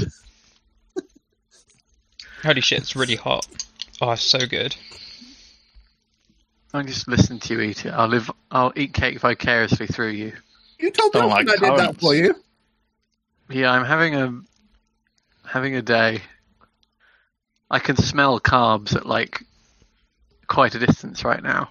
[2.43, 3.47] Holy shit, it's really hot.
[4.01, 4.75] Oh, it's so good.
[6.75, 7.91] I'll just listen to you eat it.
[7.91, 8.31] I'll live.
[8.51, 10.33] I'll eat cake vicariously through you.
[10.79, 12.35] You told Don't like oh, I did that for you.
[13.51, 14.41] Yeah, I'm having a
[15.53, 16.23] having a day.
[17.71, 19.43] I can smell carbs at like
[20.47, 21.69] quite a distance right now.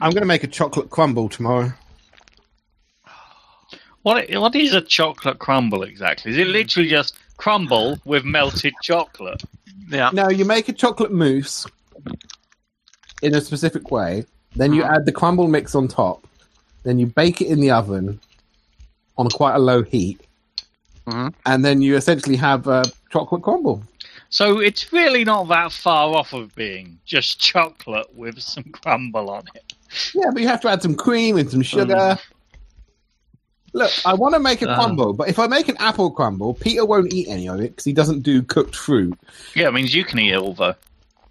[0.00, 1.72] I'm going to make a chocolate crumble tomorrow.
[4.02, 6.32] What what is a chocolate crumble exactly?
[6.32, 9.42] Is it literally just crumble with melted chocolate?
[9.88, 10.10] Yeah.
[10.12, 11.66] No, you make a chocolate mousse
[13.22, 14.24] in a specific way.
[14.56, 14.96] Then you uh-huh.
[14.96, 16.26] add the crumble mix on top.
[16.82, 18.20] Then you bake it in the oven
[19.18, 20.20] on quite a low heat.
[21.06, 21.32] Mhm.
[21.44, 23.82] And then you essentially have a chocolate crumble.
[24.28, 29.44] So it's really not that far off of being just chocolate with some crumble on
[29.54, 29.72] it.
[30.14, 32.18] Yeah, but you have to add some cream and some sugar.
[33.72, 34.74] Look, I want to make a Um.
[34.74, 37.84] crumble, but if I make an apple crumble, Peter won't eat any of it because
[37.84, 39.16] he doesn't do cooked fruit.
[39.54, 40.74] Yeah, it means you can eat it all though.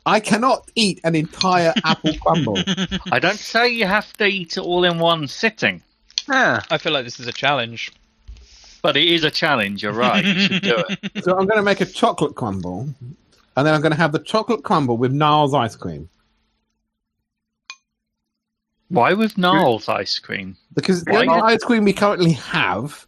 [0.06, 2.60] I cannot eat an entire apple crumble.
[3.12, 5.82] I don't say you have to eat it all in one sitting,
[6.30, 6.62] Yeah.
[6.70, 7.92] I feel like this is a challenge.
[8.82, 9.82] but it is a challenge.
[9.84, 10.24] You're right.
[10.24, 11.12] You should do it.
[11.24, 12.82] So I'm going to make a chocolate crumble,
[13.58, 16.08] and then I'm going to have the chocolate crumble with Niles ice cream
[18.90, 20.56] Why with Gnarls ice cream?
[20.76, 23.08] because it's the only ice cream we currently have,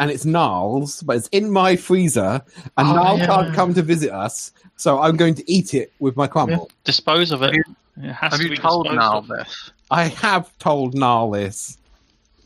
[0.00, 2.42] and it's Niles, but it's in my freezer,
[2.76, 3.26] and Oh, Niles yeah.
[3.26, 6.70] can't come to visit us, so I'm going to eat it with my crumble.
[6.82, 7.54] Dispose of it.
[7.54, 9.28] Have It has Have to you be told disposed Niall of.
[9.28, 9.70] this?
[9.90, 11.78] I have told Niall this.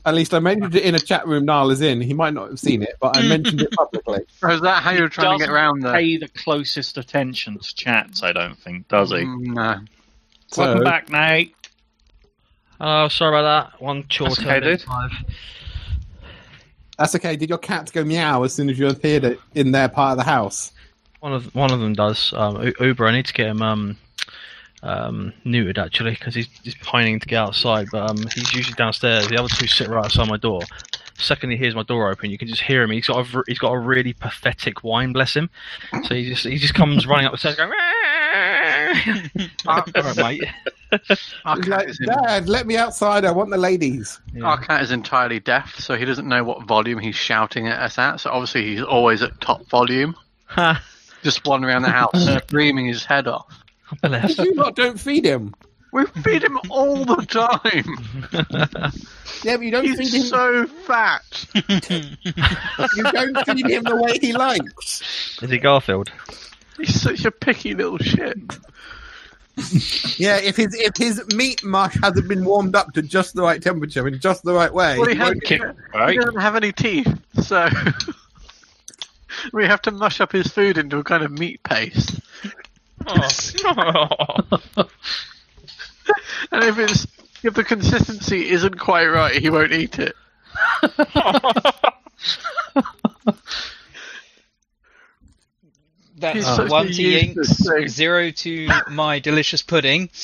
[0.09, 2.01] At least I mentioned it in a chat room Niall is in.
[2.01, 4.21] He might not have seen it, but I mentioned it publicly.
[4.43, 5.93] Or is that how you're trying to get doesn't around the?
[5.93, 8.23] Pay the closest attention to chats.
[8.23, 9.19] I don't think does he?
[9.19, 9.81] Mm, No.
[10.57, 11.55] Welcome back, Nate.
[12.81, 13.83] Oh, sorry about that.
[13.83, 14.81] One chore That's okay, dude.
[14.81, 15.11] five.
[16.97, 17.37] That's okay.
[17.37, 20.25] Did your cat go meow as soon as you appeared in their part of the
[20.25, 20.73] house?
[21.21, 22.33] One of one of them does.
[22.35, 23.99] Um, Uber, I need to get him um,
[24.83, 27.89] um, neutered actually because he's, he's pining to get outside.
[27.91, 29.29] But um, he's usually downstairs.
[29.29, 30.63] The other two sit right outside my door.
[31.17, 32.91] Second he hears my door open, you can just hear him.
[32.91, 35.51] He's got a, he's got a really pathetic whine, bless him.
[36.05, 37.73] So he just he just comes running up the stairs going.
[39.67, 40.45] All right, mate.
[41.45, 43.25] Our He's cat, like, is in, Dad, let me outside.
[43.25, 44.21] I want the ladies.
[44.43, 47.99] our cat is entirely deaf, so he doesn't know what volume he's shouting at us
[47.99, 48.21] at.
[48.21, 50.15] So obviously he's always at top volume,
[51.23, 53.65] just wandering around the house screaming his head off.
[54.03, 54.39] Bless.
[54.39, 55.55] You lot don't feed him.
[55.93, 58.93] We feed him all the time.
[59.45, 60.23] Yeah, but you don't feed He's him.
[60.23, 61.23] so fat.
[61.55, 65.39] You don't feed him the way he likes.
[65.41, 66.11] Is he Garfield?
[66.77, 68.37] He's such a picky little shit.
[70.19, 73.63] Yeah, if his if his meat mush hasn't been warmed up to just the right
[73.63, 76.17] temperature in just the right way, Well, he, he has, won't- Kick, he right?
[76.19, 77.13] doesn't have any teeth,
[77.43, 77.69] so
[79.53, 82.21] we have to mush up his food into a kind of meat paste.
[86.51, 87.07] And if it's
[87.43, 90.15] if the consistency isn't quite right, he won't eat it.
[96.17, 97.89] That's He's such a one to useless Yinks, thing.
[97.89, 100.11] zero to my delicious pudding.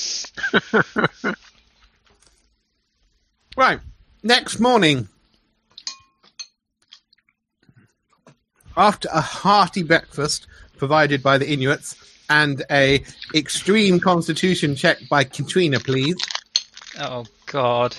[3.57, 3.79] Right.
[4.25, 5.07] Next morning,
[8.77, 11.95] after a hearty breakfast provided by the Inuits
[12.31, 13.03] and a
[13.35, 16.17] extreme constitution check by Katrina, please.
[16.99, 17.97] Oh God.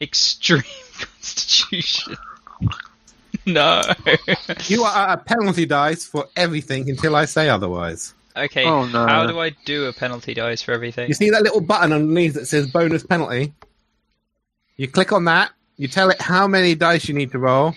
[0.00, 0.62] Extreme
[0.98, 2.16] constitution.
[3.46, 3.82] no.
[4.66, 8.14] You are at a penalty dice for everything until I say otherwise.
[8.36, 8.64] okay.
[8.64, 9.06] Oh, no.
[9.06, 11.08] How do I do a penalty dice for everything?
[11.08, 13.52] You see that little button underneath that says bonus penalty?
[14.76, 17.74] You click on that, you tell it how many dice you need to roll,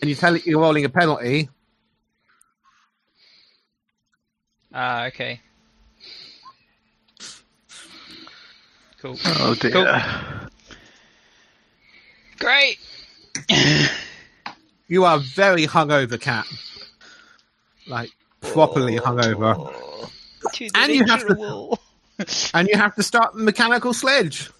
[0.00, 1.48] and you tell it you're rolling a penalty.
[4.74, 5.40] Ah, okay.
[9.00, 9.18] Cool.
[9.24, 9.70] Oh dear.
[9.72, 10.48] Cool.
[12.38, 12.78] Great.
[14.88, 16.46] You are very hungover, cat.
[17.86, 19.72] Like properly hungover,
[20.54, 21.76] To And you have to-
[22.54, 24.50] and you have to start the mechanical sledge.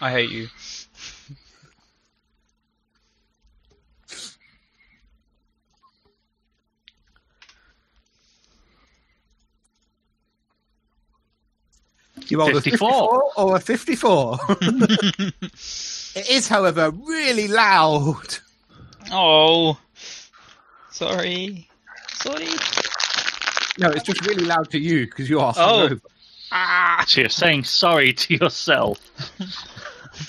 [0.00, 0.48] I hate you.
[12.28, 12.56] You rolled 54.
[12.56, 14.38] a 54 or a 54.
[16.16, 18.38] it is, however, really loud.
[19.12, 19.78] Oh.
[20.90, 21.68] Sorry.
[22.14, 22.46] Sorry.
[23.78, 25.88] No, it's just really loud to you because you are Oh.
[25.88, 26.00] hungover.
[26.52, 27.04] Ah.
[27.06, 29.00] So you're saying sorry to yourself.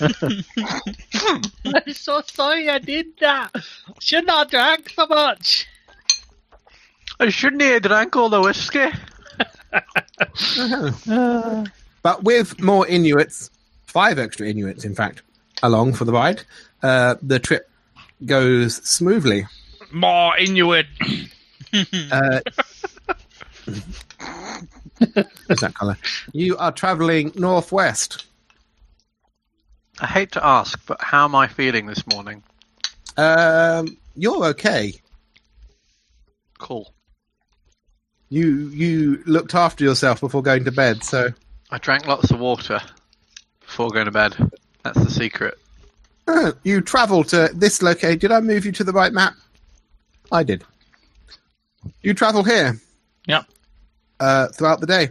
[0.00, 3.52] I'm so sorry I did that.
[4.00, 5.66] Should not have drank so much.
[7.20, 8.88] I shouldn't have drank all the whiskey.
[12.06, 13.50] But with more Inuits,
[13.88, 15.22] five extra Inuits, in fact,
[15.64, 16.40] along for the ride,
[16.80, 17.68] uh, the trip
[18.24, 19.44] goes smoothly.
[19.90, 20.86] More Inuit.
[22.12, 22.40] Uh,
[25.46, 25.98] what's that colour?
[26.32, 28.24] You are travelling northwest.
[29.98, 32.44] I hate to ask, but how am I feeling this morning?
[33.16, 34.94] Um, you're okay.
[36.60, 36.94] Cool.
[38.28, 41.32] You you looked after yourself before going to bed, so
[41.70, 42.80] I drank lots of water
[43.60, 44.36] before going to bed.
[44.82, 45.58] That's the secret.
[46.28, 48.18] uh, you travel to this location.
[48.18, 49.34] Did I move you to the right map?
[50.30, 50.64] I did.
[52.02, 52.80] You travel here.
[53.26, 53.46] Yep.
[54.18, 55.10] Uh, throughout the day,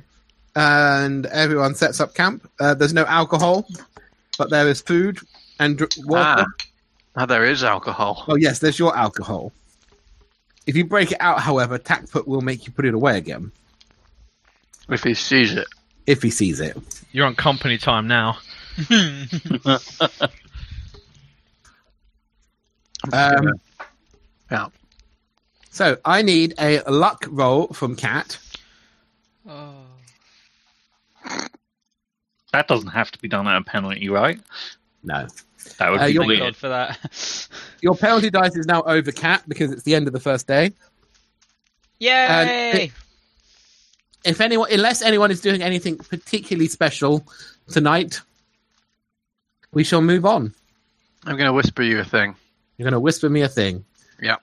[0.55, 2.49] and everyone sets up camp.
[2.59, 3.67] Uh, there's no alcohol,
[4.37, 5.19] but there is food
[5.59, 6.23] and dr- water.
[6.23, 6.45] Ah.
[7.17, 8.25] Ah, there is alcohol.
[8.27, 9.53] Oh yes, there's your alcohol.
[10.67, 13.51] If you break it out, however, Takput will make you put it away again
[14.89, 15.67] If he sees it.
[16.07, 16.77] If he sees it.
[17.11, 18.37] You're on company time now.
[23.13, 23.53] Um,
[24.51, 24.67] Yeah.
[25.69, 28.37] so I need a luck roll from Cat.
[29.47, 29.73] Oh.
[32.51, 34.39] That doesn't have to be done at a penalty, right?
[35.03, 35.27] No,
[35.77, 36.39] That would Uh, be you're- weird.
[36.39, 37.47] God for that.
[37.81, 40.71] your penalty dice is now over, Cat, because it's the end of the first day.
[41.99, 42.91] Yay!
[44.25, 47.25] If anyone, unless anyone is doing anything particularly special
[47.69, 48.21] tonight,
[49.71, 50.53] we shall move on.
[51.25, 52.35] I'm going to whisper you a thing.
[52.77, 53.85] You're going to whisper me a thing.
[54.21, 54.37] Yeah.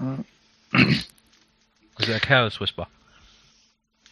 [0.74, 2.86] Is it a careless whisper?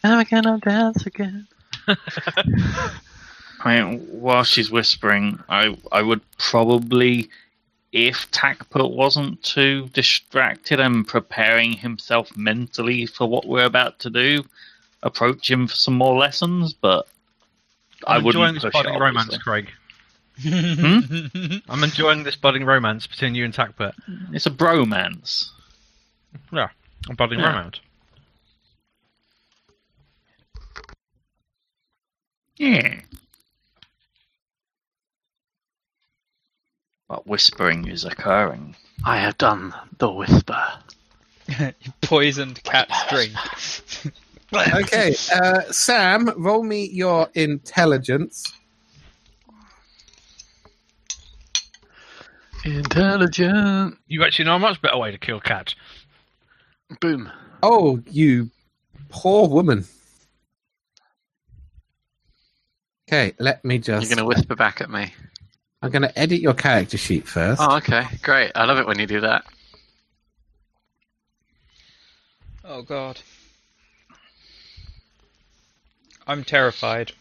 [0.03, 1.47] Am I going to dance again?
[3.61, 7.29] I mean, while she's whispering, I I would probably,
[7.91, 14.43] if Takput wasn't too distracted and preparing himself mentally for what we're about to do,
[15.03, 17.07] approach him for some more lessons, but
[18.05, 19.37] I I'm wouldn't enjoying this budding it, romance.
[19.37, 19.71] Craig.
[20.41, 21.57] Hmm?
[21.67, 23.93] I'm enjoying this budding romance between you and Takput.
[24.31, 25.49] It's a bromance.
[26.51, 26.69] Yeah,
[27.09, 27.47] a budding Yeah.
[27.49, 27.79] romance.
[32.57, 33.01] Yeah.
[37.07, 38.75] But whispering is occurring.
[39.03, 40.63] I have done the whisper.
[41.47, 43.33] you Poisoned cat's drink.
[44.53, 48.51] Okay, uh, Sam, roll me your intelligence.
[52.65, 53.97] Intelligent.
[54.07, 55.75] You actually know a much better way to kill cats.
[56.99, 57.31] Boom.
[57.61, 58.49] Oh, you
[59.09, 59.85] poor woman.
[63.07, 64.01] Okay, let me just.
[64.01, 65.13] You're going to whisper back at me.
[65.81, 67.61] I'm going to edit your character sheet first.
[67.63, 68.03] Oh, okay.
[68.21, 68.51] Great.
[68.55, 69.45] I love it when you do that.
[72.63, 73.19] Oh god.
[76.29, 77.11] I'm terrified.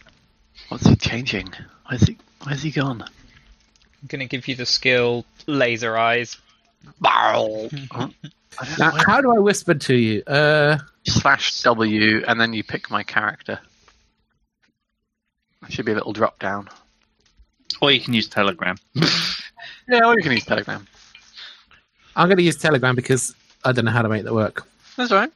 [0.69, 1.49] What's he changing?
[1.89, 3.03] Where's he, where's he gone?
[3.03, 6.37] I'm gonna give you the skill laser eyes.
[7.01, 7.71] Barrel.
[8.77, 10.25] Now, how do I whisper to you?
[10.25, 13.61] Uh, Slash W, and then you pick my character.
[15.61, 16.69] There should be a little drop down.
[17.81, 18.77] Or you can use Telegram.
[19.89, 20.87] Yeah, or you can use Telegram.
[22.15, 24.67] I'm going to use Telegram because I don't know how to make that work.
[24.97, 25.33] That's right.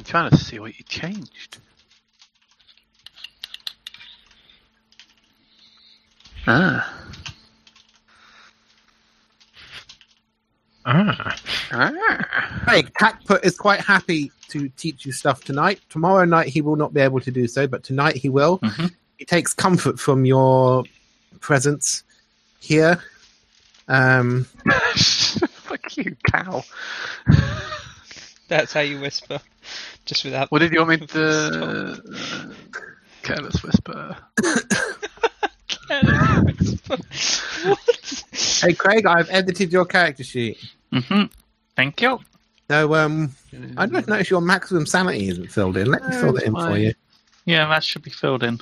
[0.00, 1.58] I'm trying to see what you changed.
[6.46, 6.90] Ah.
[10.86, 11.36] Ah.
[11.72, 12.62] ah.
[12.66, 15.82] Hey, Takput is quite happy to teach you stuff tonight.
[15.90, 18.58] Tomorrow night he will not be able to do so, but tonight he will.
[18.60, 18.90] Mhm.
[19.18, 20.84] He takes comfort from your
[21.40, 22.04] presence
[22.58, 23.04] here.
[23.86, 24.44] Um,
[24.96, 26.64] Fuck you, cow.
[28.50, 29.40] That's how you whisper.
[30.04, 32.02] Just without What did you want me to.
[33.22, 34.16] Uh, careless whisper.
[37.64, 38.24] what?
[38.62, 40.58] hey, Craig, I've edited your character sheet.
[40.92, 41.24] hmm
[41.76, 42.18] Thank you.
[42.68, 43.34] So, um,
[43.76, 45.86] I don't know if your maximum sanity isn't filled in.
[45.90, 46.92] Let me fill that in for you.
[47.44, 48.58] Yeah, that should be filled in.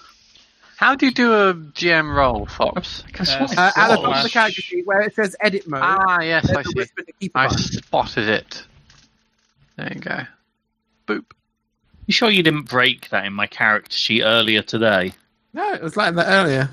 [0.77, 3.02] How do you do a GM roll, Fox?
[3.19, 3.23] Uh,
[3.56, 6.48] Uh, at the top of the character sheet where it says edit mode, Ah, yes,
[6.51, 7.05] I there's see.
[7.05, 8.65] to keep I spotted it.
[9.79, 10.19] There you go.
[11.07, 11.25] Boop.
[12.07, 15.13] You sure you didn't break that in my character sheet earlier today?
[15.53, 16.69] No, it was like that earlier.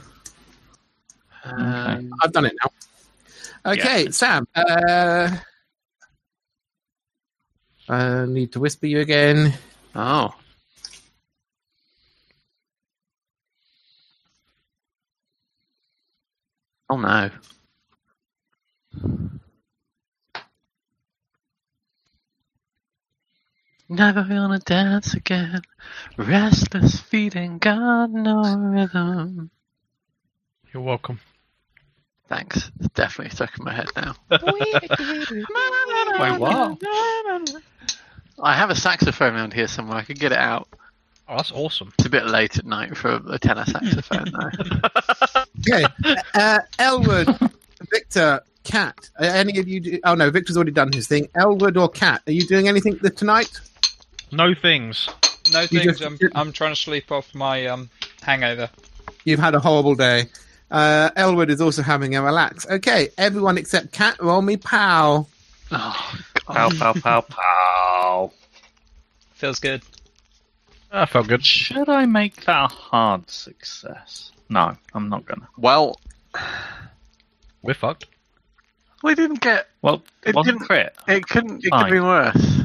[1.44, 3.72] Um, I've done it now.
[3.74, 4.48] Okay, Sam.
[4.56, 5.38] Uh,
[7.88, 9.54] I need to whisper you again.
[9.94, 10.34] oh.
[16.90, 17.30] Oh no.
[23.88, 25.62] Never gonna dance again.
[26.18, 29.52] Restless feet and got no rhythm.
[30.74, 31.20] You're welcome.
[32.28, 32.72] Thanks.
[32.80, 34.16] It's definitely stuck in my head now.
[34.32, 34.50] Wait,
[36.40, 36.82] what?
[38.42, 39.98] I have a saxophone around here somewhere.
[39.98, 40.68] I could get it out.
[41.28, 41.94] Oh, that's awesome.
[41.98, 45.42] It's a bit late at night for a tenor saxophone, though.
[45.68, 45.84] Okay,
[46.36, 47.28] uh, Elwood,
[47.92, 49.10] Victor, Cat.
[49.20, 49.80] Uh, any of you?
[49.80, 51.28] Do, oh no, Victor's already done his thing.
[51.34, 52.22] Elwood or Cat?
[52.28, 53.50] Are you doing anything tonight?
[54.32, 55.08] No things.
[55.52, 56.00] No You things.
[56.00, 57.90] just- I'm, I'm trying to sleep off my um
[58.22, 58.70] hangover.
[59.24, 60.26] You've had a horrible day.
[60.70, 62.68] Uh, Elwood is also having a relax.
[62.68, 65.28] Okay, everyone except Cat, roll me pow.
[65.72, 66.16] oh,
[66.48, 68.32] Pow, pow, pow, pow.
[69.36, 69.84] Feels good.
[70.92, 71.46] That felt good.
[71.46, 74.32] Should I make that a hard success?
[74.50, 75.48] No, I'm not gonna.
[75.58, 76.00] Well,
[77.62, 78.06] We're fucked.
[79.04, 79.68] we didn't get.
[79.82, 81.64] Well, It it wasn't didn't- crit, It couldn't.
[81.66, 81.84] It Fine.
[81.86, 82.62] could be worse.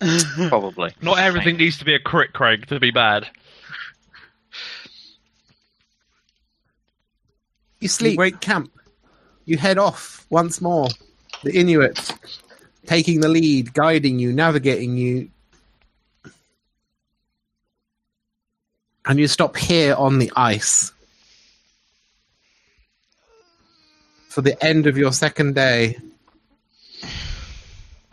[0.48, 0.92] probably.
[1.00, 3.28] Not everything needs to be a crit, Craig, to be bad.
[7.80, 8.16] You sleep.
[8.16, 8.72] Great camp.
[9.44, 10.88] You head off once more.
[11.42, 12.12] The Inuits
[12.86, 15.28] taking the lead, guiding you, navigating you.
[19.06, 20.92] And you stop here on the ice
[24.28, 25.98] for the end of your second day.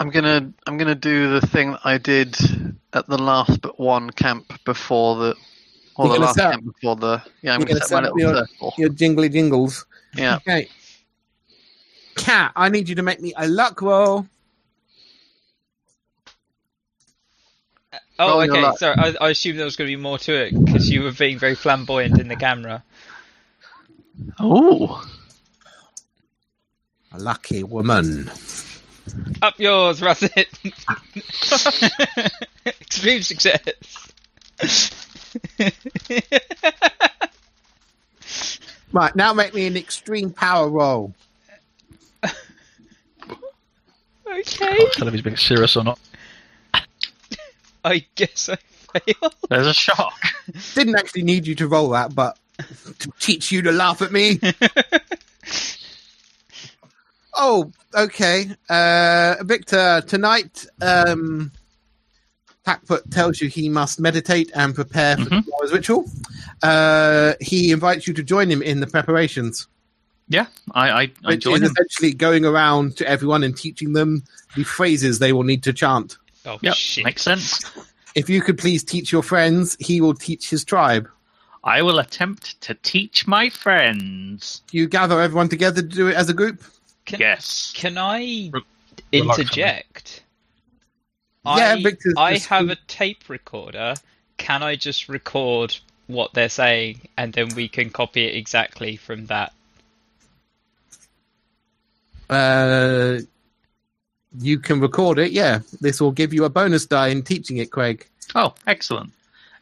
[0.02, 0.52] I'm gonna.
[0.66, 2.36] I'm gonna do the thing that I did
[2.92, 5.36] at the last but one camp before the.
[5.96, 7.22] Or You're the last set camp before the.
[7.42, 8.74] Yeah, I'm you're gonna, gonna set my set up little your- circle.
[8.78, 9.86] Your jingly jingles.
[10.16, 10.38] Yeah.
[10.38, 10.68] Okay.
[12.16, 14.26] Cat, I need you to make me a luck roll.
[18.20, 18.62] Oh, Roll okay.
[18.62, 18.78] luck.
[18.78, 21.12] Sorry, I, I assumed there was going to be more to it because you were
[21.12, 22.84] being very flamboyant in the camera.
[24.40, 25.04] Oh.
[27.14, 28.30] A lucky woman.
[29.42, 30.48] Up yours, Russet.
[32.66, 34.12] Extreme success.
[38.94, 41.14] Right, now make me an extreme power roll.
[42.26, 42.34] okay.
[44.28, 46.00] I Tell him he's being serious or not.
[47.84, 48.58] I guess I
[49.00, 49.36] failed.
[49.50, 50.20] There's a shock.
[50.76, 52.38] Didn't actually need you to roll that, but
[53.00, 54.40] to teach you to laugh at me.
[57.36, 58.50] oh, okay.
[58.70, 61.52] Uh, Victor, tonight, um,
[62.66, 65.44] Takput tells you he must meditate and prepare for Mhm.
[65.46, 66.12] tomorrow's ritual.
[66.62, 69.68] Uh, he invites you to join him in the preparations,
[70.28, 71.72] Yeah, I I, I which join is him.
[71.72, 74.24] essentially going around to everyone and teaching them
[74.56, 76.18] the phrases they will need to chant.
[76.46, 77.04] Oh Yep, shit.
[77.06, 77.62] makes sense.
[78.14, 81.08] If you could please teach your friends, he will teach his tribe.
[81.64, 84.62] I will attempt to teach my friends.
[84.72, 86.64] You gather everyone together to do it as a group.
[87.06, 87.74] Can, Yes.
[87.76, 88.62] Can I Re-
[89.12, 90.24] interject?
[91.46, 93.96] Yeah, I, Victor's I just- have a tape recorder.
[94.38, 95.76] Can I just record
[96.08, 99.54] what they're saying and then we can copy it exactly from that?
[102.30, 103.20] Uh,
[104.40, 105.32] you can record it.
[105.32, 108.08] Yeah, this will give you a bonus die in teaching it, Craig.
[108.36, 109.12] Oh, excellent.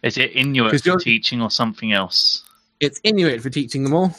[0.03, 2.43] Is it Inuit for teaching or something else?
[2.79, 4.15] It's Inuit for teaching them all.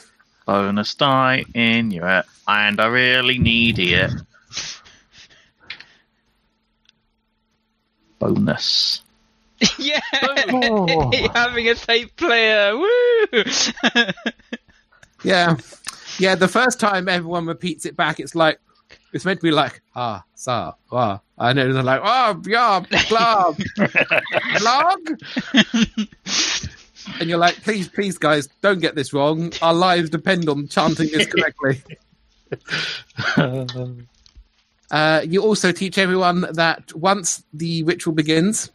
[0.50, 4.10] Bonus die Inuit, and I really need it.
[8.18, 9.02] Bonus.
[9.78, 10.00] yeah,
[10.52, 11.12] Oh.
[11.34, 12.76] having a tape player.
[12.76, 13.44] Woo!
[15.22, 15.56] Yeah,
[16.18, 16.34] yeah.
[16.34, 18.58] The first time everyone repeats it back, it's like
[19.12, 23.52] it's meant to be like ah sa ah, and then they're like ah yeah blah
[24.58, 24.98] blog,
[27.18, 29.52] and you're like please please guys don't get this wrong.
[29.62, 31.82] Our lives depend on chanting this correctly.
[34.90, 38.72] Uh, you also teach everyone that once the ritual begins,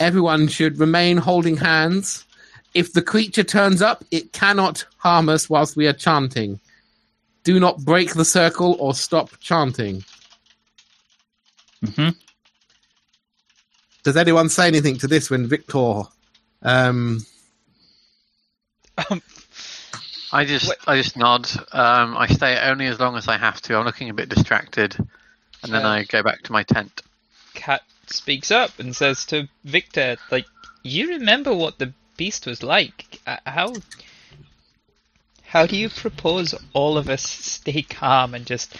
[0.00, 2.24] everyone should remain holding hands.
[2.74, 6.58] If the creature turns up, it cannot harm us whilst we are chanting.
[7.44, 10.04] Do not break the circle or stop chanting.
[11.94, 12.08] hmm
[14.02, 16.02] Does anyone say anything to this when Victor?
[16.62, 17.20] Um,
[20.32, 20.78] I just Wait.
[20.86, 21.48] I just nod.
[21.72, 23.76] Um, I stay only as long as I have to.
[23.76, 24.96] I'm looking a bit distracted,
[25.62, 27.02] and then Uh, I go back to my tent.
[27.54, 30.46] Cat speaks up and says to Victor, "Like,
[30.82, 33.20] you remember what the beast was like?
[33.26, 33.74] Uh, How
[35.46, 38.76] how do you propose all of us stay calm and just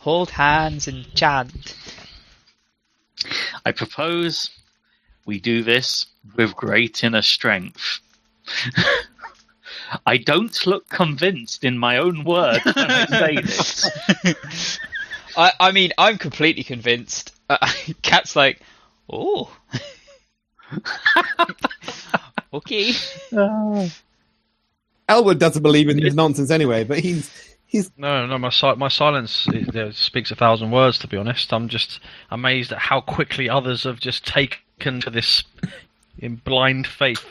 [0.00, 1.76] hold hands and chant?"
[3.64, 4.50] I propose
[5.26, 8.00] we do this with great inner strength.
[10.06, 13.36] I don't look convinced in my own words when I say
[14.24, 14.78] this.
[15.36, 17.34] I I mean, I'm completely convinced.
[17.48, 17.58] Uh,
[18.02, 18.60] Cat's like,
[19.10, 19.54] "Oh,
[22.52, 22.92] okay."
[25.08, 27.30] Elwood doesn't believe in this nonsense anyway, but he's
[27.66, 30.98] he's No, no, my si- my silence it, uh, speaks a thousand words.
[31.00, 32.00] To be honest, I'm just
[32.30, 35.44] amazed at how quickly others have just taken to this
[36.18, 37.24] in blind faith.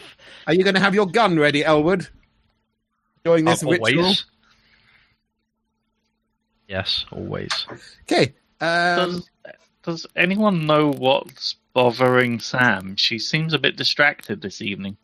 [0.45, 2.07] Are you going to have your gun ready, Elwood?
[3.23, 4.03] During this Uh, ritual?
[4.05, 4.25] always.
[6.67, 7.67] Yes, always.
[8.03, 8.33] Okay.
[8.59, 9.29] Um, Does,
[9.83, 12.95] does anyone know what's bothering Sam?
[12.95, 14.97] She seems a bit distracted this evening.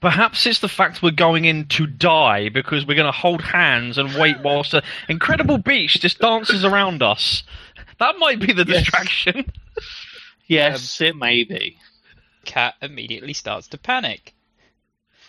[0.00, 3.96] Perhaps it's the fact we're going in to die because we're going to hold hands
[3.96, 7.42] and wait whilst an incredible beach just dances around us.
[7.98, 8.80] That might be the Yes.
[8.84, 9.50] distraction.
[10.46, 11.78] Yes, it may be.
[12.44, 14.34] Cat immediately starts to panic.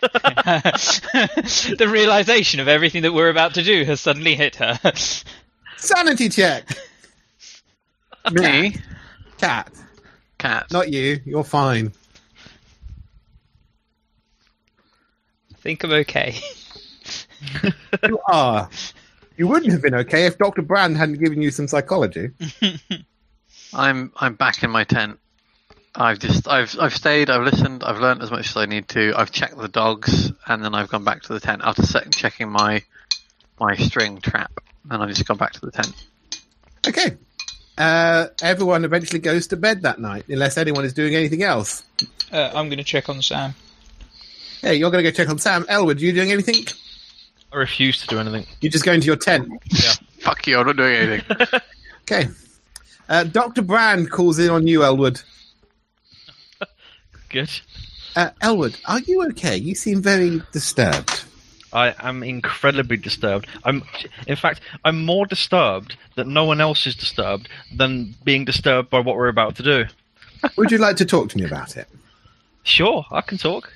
[0.00, 4.78] the realization of everything that we're about to do has suddenly hit her.
[5.76, 6.68] sanity check.
[8.32, 8.76] Me,
[9.38, 9.70] Cat,
[10.38, 10.66] cat.
[10.70, 11.20] not you.
[11.24, 11.92] You're fine.
[15.52, 16.36] I think I'm okay.
[18.04, 18.68] You are.
[19.36, 20.62] You wouldn't have been okay if Dr.
[20.62, 22.30] Brand hadn't given you some psychology.
[23.72, 25.18] I'm I'm back in my tent.
[25.94, 27.30] I've just I've I've stayed.
[27.30, 27.82] I've listened.
[27.82, 29.14] I've learned as much as I need to.
[29.16, 32.48] I've checked the dogs, and then I've gone back to the tent after second checking
[32.50, 32.82] my
[33.58, 34.52] my string trap.
[34.90, 35.92] And I've just gone back to the tent.
[36.86, 37.16] Okay.
[37.76, 41.84] Uh, everyone eventually goes to bed that night, unless anyone is doing anything else.
[42.32, 43.54] Uh, I'm going to check on Sam.
[44.60, 45.64] Hey, you're going to go check on Sam.
[45.68, 46.66] Elwood, you doing anything?
[47.52, 48.46] I refuse to do anything.
[48.60, 49.48] You're just going to your tent.
[49.66, 49.92] Yeah.
[50.20, 50.58] Fuck you!
[50.58, 51.60] I'm not doing anything.
[52.10, 52.28] Okay.
[53.06, 53.60] Uh, Dr.
[53.60, 55.20] Brand calls in on you, Elwood.
[57.28, 57.50] Good.
[58.16, 59.56] Uh, Elwood, are you okay?
[59.56, 61.24] You seem very disturbed.
[61.72, 63.46] I am incredibly disturbed.
[63.64, 63.82] I'm,
[64.26, 69.00] in fact, I'm more disturbed that no one else is disturbed than being disturbed by
[69.00, 69.84] what we're about to do.
[70.56, 71.88] Would you like to talk to me about it?
[72.62, 73.72] Sure, I can talk.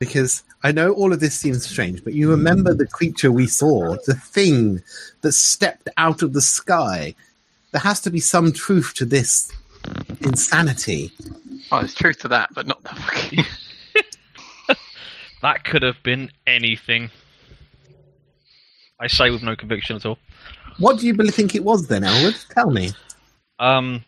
[0.00, 3.96] Because I know all of this seems strange, but you remember the creature we saw,
[4.06, 4.82] the thing
[5.20, 7.14] that stepped out of the sky.
[7.70, 9.52] There has to be some truth to this
[10.20, 11.12] insanity.
[11.70, 13.44] Oh, there's truth to that, but not the fucking.
[15.42, 17.10] That could have been anything.
[19.00, 20.18] I say with no conviction at all.
[20.78, 22.36] What do you really think it was then, Elwood?
[22.50, 22.90] Tell me.
[23.60, 24.04] Um,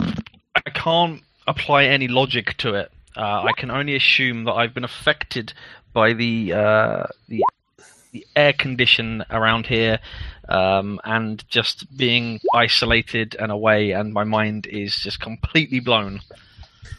[0.00, 2.90] I can't apply any logic to it.
[3.16, 5.54] Uh, I can only assume that I've been affected
[5.94, 7.42] by the uh, the
[8.16, 9.98] the air condition around here,
[10.48, 16.20] um, and just being isolated and away, and my mind is just completely blown.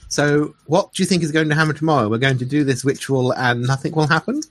[0.10, 2.07] So, what do you think is going to happen tomorrow?
[2.07, 4.41] We're going to do this ritual, and nothing will happen.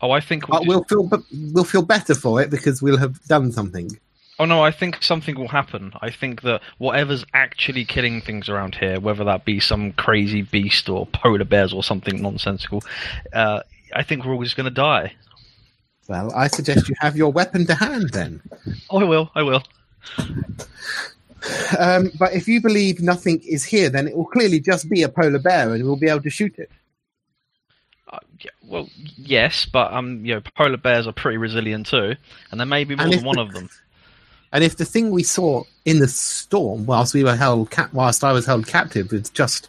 [0.00, 1.08] Oh, I think But we'll feel,
[1.52, 3.98] we'll feel better for it because we'll have done something.
[4.40, 5.92] Oh no, I think something will happen.
[6.00, 10.88] I think that whatever's actually killing things around here, whether that be some crazy beast
[10.88, 12.82] or polar bears or something nonsensical,
[13.32, 13.60] uh,
[13.94, 15.14] I think we're all just going to die.
[16.08, 18.42] Well, I suggest you have your weapon to hand then.
[18.90, 19.30] Oh, I will.
[19.34, 19.62] I will.
[21.78, 25.08] Um, but if you believe nothing is here, then it will clearly just be a
[25.08, 26.70] polar bear, and we'll be able to shoot it.
[28.10, 32.16] Uh, yeah, well, yes, but um, you know, polar bears are pretty resilient too,
[32.50, 33.68] and there may be more than one the- of them.
[34.52, 38.22] And if the thing we saw in the storm, whilst we were held, cap- whilst
[38.22, 39.68] I was held captive, is just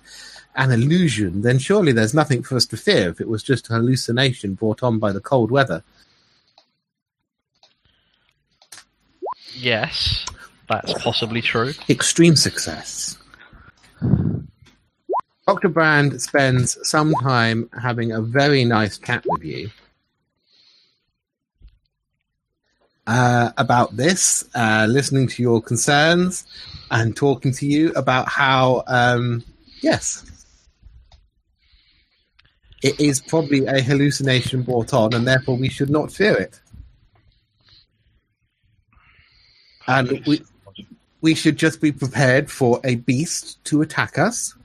[0.56, 3.74] an illusion, then surely there's nothing for us to fear if it was just a
[3.74, 5.84] hallucination brought on by the cold weather.
[9.56, 10.26] Yes,
[10.68, 11.74] that's possibly true.
[11.90, 13.18] extreme success.
[15.48, 15.70] Dr.
[15.70, 19.70] Brand spends some time having a very nice chat with you
[23.08, 26.46] uh, about this, uh, listening to your concerns,
[26.92, 29.44] and talking to you about how, um,
[29.82, 30.26] yes,
[32.82, 36.60] it is probably a hallucination brought on, and therefore we should not fear it.
[39.88, 40.42] And we,
[41.22, 44.56] we should just be prepared for a beast to attack us,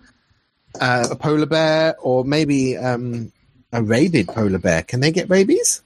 [0.81, 3.33] uh, a polar bear, or maybe um,
[3.73, 4.83] a rabid polar bear.
[4.83, 5.83] Can they get rabies?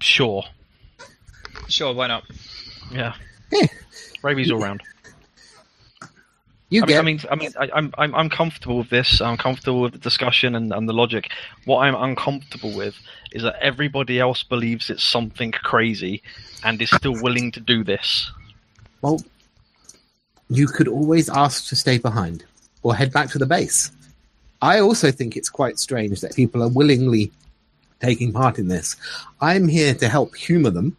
[0.00, 0.44] Sure.
[1.68, 2.24] Sure, why not?
[2.92, 3.14] Yeah.
[3.50, 3.66] Yeah.
[4.22, 4.82] Rabies all round.
[6.68, 6.96] You I mean.
[6.96, 9.20] I mean, I mean, I, I'm, I'm, I'm comfortable with this.
[9.20, 11.30] I'm comfortable with the discussion and, and the logic.
[11.64, 12.98] What I'm uncomfortable with
[13.30, 16.22] is that everybody else believes it's something crazy
[16.64, 18.30] and is still willing to do this.
[19.00, 19.20] well,
[20.48, 22.44] you could always ask to stay behind
[22.82, 23.90] or head back to the base.
[24.62, 27.30] I also think it's quite strange that people are willingly
[28.00, 28.96] taking part in this.
[29.40, 30.96] I'm here to help humor them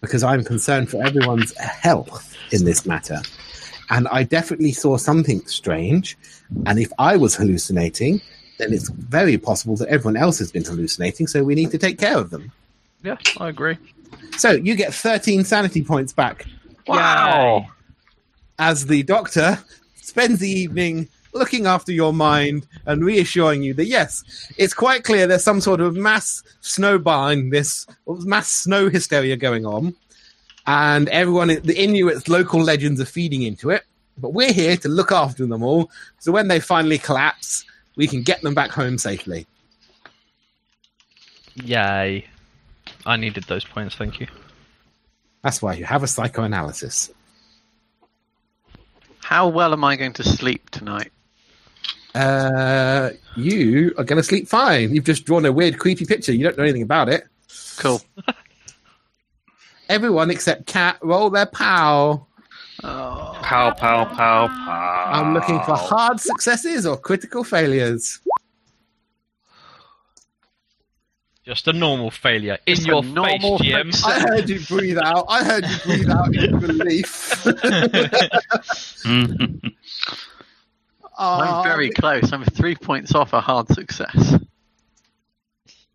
[0.00, 3.20] because I'm concerned for everyone's health in this matter.
[3.90, 6.16] And I definitely saw something strange.
[6.66, 8.20] And if I was hallucinating,
[8.58, 11.26] then it's very possible that everyone else has been hallucinating.
[11.26, 12.52] So we need to take care of them.
[13.02, 13.78] Yeah, I agree.
[14.36, 16.46] So you get 13 sanity points back
[16.86, 17.66] Wow.
[18.58, 19.58] as the doctor
[19.96, 24.24] spends the evening looking after your mind and reassuring you that yes,
[24.58, 29.94] it's quite clear there's some sort of mass snowballing this mass snow hysteria going on,
[30.70, 33.82] and everyone, the Inuits' local legends are feeding into it.
[34.16, 35.90] But we're here to look after them all,
[36.20, 37.64] so when they finally collapse,
[37.96, 39.48] we can get them back home safely.
[41.54, 42.24] Yay.
[43.04, 44.28] I needed those points, thank you.
[45.42, 47.10] That's why you have a psychoanalysis.
[49.18, 51.10] How well am I going to sleep tonight?
[52.14, 54.94] Uh, you are going to sleep fine.
[54.94, 56.32] You've just drawn a weird, creepy picture.
[56.32, 57.24] You don't know anything about it.
[57.78, 58.00] Cool.
[59.90, 62.26] Everyone except Cat roll their pow.
[62.84, 65.10] Oh, Pow, pow, pow, pow.
[65.12, 68.20] I'm looking for hard successes or critical failures.
[71.44, 72.56] Just a normal failure.
[72.66, 74.04] In Just a your face, normal GM.
[74.06, 75.24] I heard you breathe out.
[75.28, 77.44] I heard you breathe out in relief.
[81.18, 82.32] I'm very uh, close.
[82.32, 84.36] I'm three points off a hard success.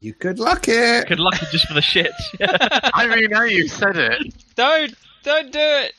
[0.05, 1.07] You could luck it.
[1.07, 2.11] Good luck it just for the shit.
[2.39, 4.35] I mean, now you said it.
[4.53, 5.93] Don't, don't do it.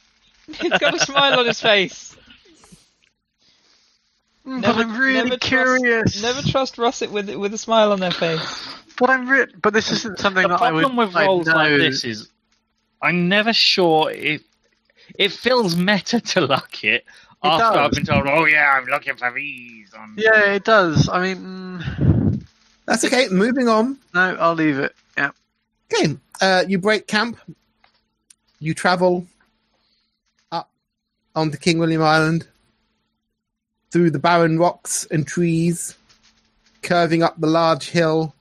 [0.47, 2.16] He's got a smile on his face.
[4.45, 6.23] but I'm really never trust- curious.
[6.23, 8.69] Never trust Russet with with a smile on their face.
[8.97, 10.85] But I'm re- But this isn't something the that I would.
[10.85, 12.28] The problem with roles like this is,
[13.03, 14.43] I'm never sure it
[15.16, 17.05] it feels meta to luck it,
[17.43, 17.77] after does.
[17.77, 19.93] I've been told, oh yeah, I'm looking for these.
[19.95, 20.15] On...
[20.16, 21.09] Yeah, it does.
[21.09, 22.06] I mean, mm,
[22.86, 23.28] That's okay.
[23.28, 23.98] Moving on.
[24.14, 24.94] No, I'll leave it.
[25.16, 25.30] Yeah.
[25.92, 26.16] Okay.
[26.40, 27.38] Uh, you break camp.
[28.58, 29.26] You travel
[30.50, 30.70] up
[31.34, 32.46] onto King William Island
[33.90, 35.96] through the barren rocks and trees,
[36.82, 38.34] curving up the large hill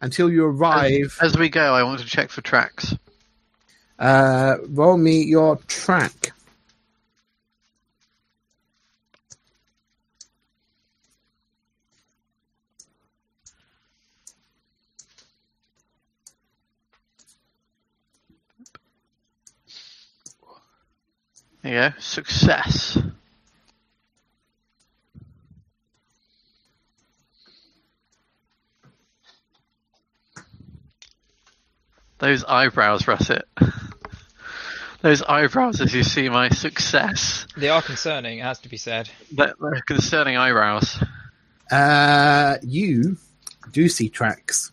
[0.00, 1.16] until you arrive.
[1.20, 2.94] As we go, I want to check for tracks.
[3.98, 6.32] Uh, roll me your track.
[21.62, 21.98] There you go.
[22.00, 22.98] Success.
[32.18, 33.44] Those eyebrows, Russet.
[35.02, 37.46] Those eyebrows as you see my success.
[37.56, 39.08] They are concerning, it has to be said.
[39.32, 41.02] That- They're concerning eyebrows.
[41.70, 43.16] Uh, you
[43.72, 44.72] do see tracks,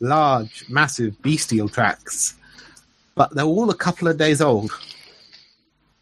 [0.00, 2.34] large, massive, bestial tracks,
[3.14, 4.72] but they're all a couple of days old,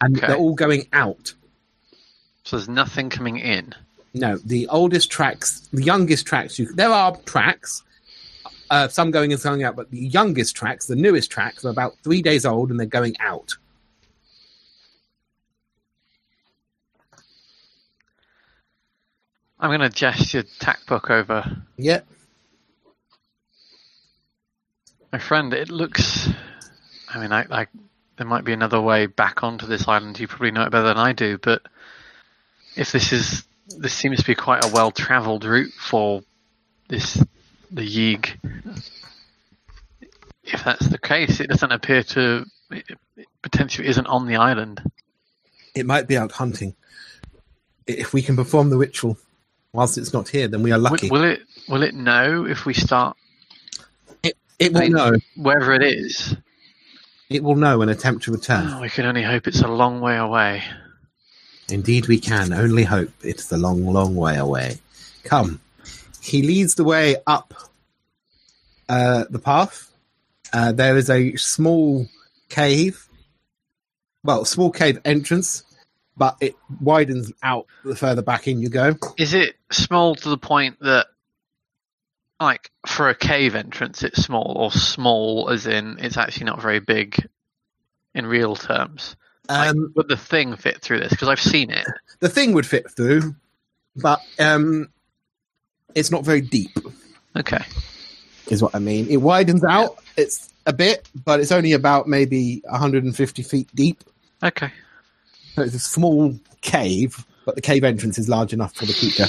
[0.05, 0.27] and Okay.
[0.27, 1.33] they're all going out.
[2.45, 3.75] So there's nothing coming in.
[4.13, 6.59] No, the oldest tracks, the youngest tracks.
[6.59, 7.83] You, there are tracks,
[8.71, 11.71] uh, some going and some going out, but the youngest tracks, the newest tracks, are
[11.71, 13.55] about three days old, and they're going out.
[19.59, 21.57] I'm going to gesture Takput over.
[21.79, 22.01] Yeah,
[25.13, 26.29] My friend, it looks.
[27.09, 27.67] I mean, I, I
[28.17, 30.19] there might be another way back onto this island.
[30.19, 31.63] You probably know it better than I do, but
[32.77, 33.45] if this is
[33.79, 36.23] this seems to be quite a well-travelled route for
[36.89, 37.23] this
[37.71, 38.37] the Yeeg.
[40.45, 42.85] If that's the case, it doesn't appear to it,
[43.17, 44.83] it potentially isn't on the island.
[45.75, 46.75] it might be out hunting.
[47.87, 49.19] If we can perform the ritual
[49.73, 51.11] whilst it's not here, then we are lucky.
[51.11, 53.17] will it will it know if we start
[54.23, 55.13] it, it will know.
[55.37, 56.37] wherever it is?
[57.31, 58.69] It will know and attempt to return.
[58.69, 60.63] Oh, we can only hope it's a long way away.
[61.69, 62.53] Indeed, we can.
[62.53, 64.79] Only hope it's a long, long way away.
[65.25, 65.61] Come.
[66.21, 67.55] He leads the way up
[68.89, 69.91] uh, the path.
[70.53, 72.07] Uh, there is a small
[72.49, 73.09] cave.
[74.23, 75.65] Well, small cave entrance,
[76.17, 78.97] but it widens out the further back in you go.
[79.19, 81.07] Is it small to the point that,
[82.41, 86.81] like, for a cave entrance, it's small, or small as in it's actually not very
[86.81, 87.27] big
[88.15, 89.17] in real terms?
[89.49, 91.11] Like, Um, would the thing fit through this?
[91.11, 91.87] Because I've seen it.
[92.21, 93.35] the thing would fit through,
[93.97, 94.89] but um,
[95.95, 96.71] it's not very deep.
[97.37, 97.65] Okay.
[98.49, 99.09] is what I mean.
[99.11, 99.99] It widens out.
[100.17, 104.03] It's a bit, but it's only about maybe 150 feet deep.
[104.43, 104.71] Okay.
[105.55, 109.27] So it's a small cave, but the cave entrance is large enough for the creature.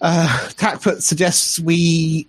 [0.00, 2.28] Uh, Takput suggests we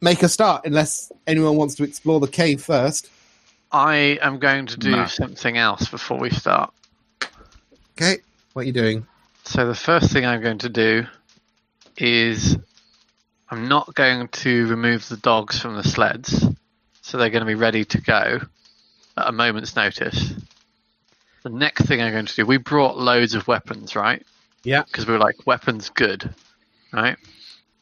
[0.00, 3.10] make a start, unless anyone wants to explore the cave first.
[3.72, 5.06] I am going to do No.
[5.06, 6.72] something else before we start.
[7.96, 8.18] Okay,
[8.52, 9.06] what are you doing?
[9.44, 11.06] So the first thing I'm going to do
[11.96, 12.56] is
[13.50, 16.44] I'm not going to remove the dogs from the sleds,
[17.02, 18.40] so they're going to be ready to go
[19.16, 20.32] at a moment's notice.
[21.42, 24.24] The next thing I'm going to do, we brought loads of weapons, right?
[24.62, 24.82] Yeah.
[24.82, 26.32] Because we were like, weapons good,
[26.92, 27.16] right?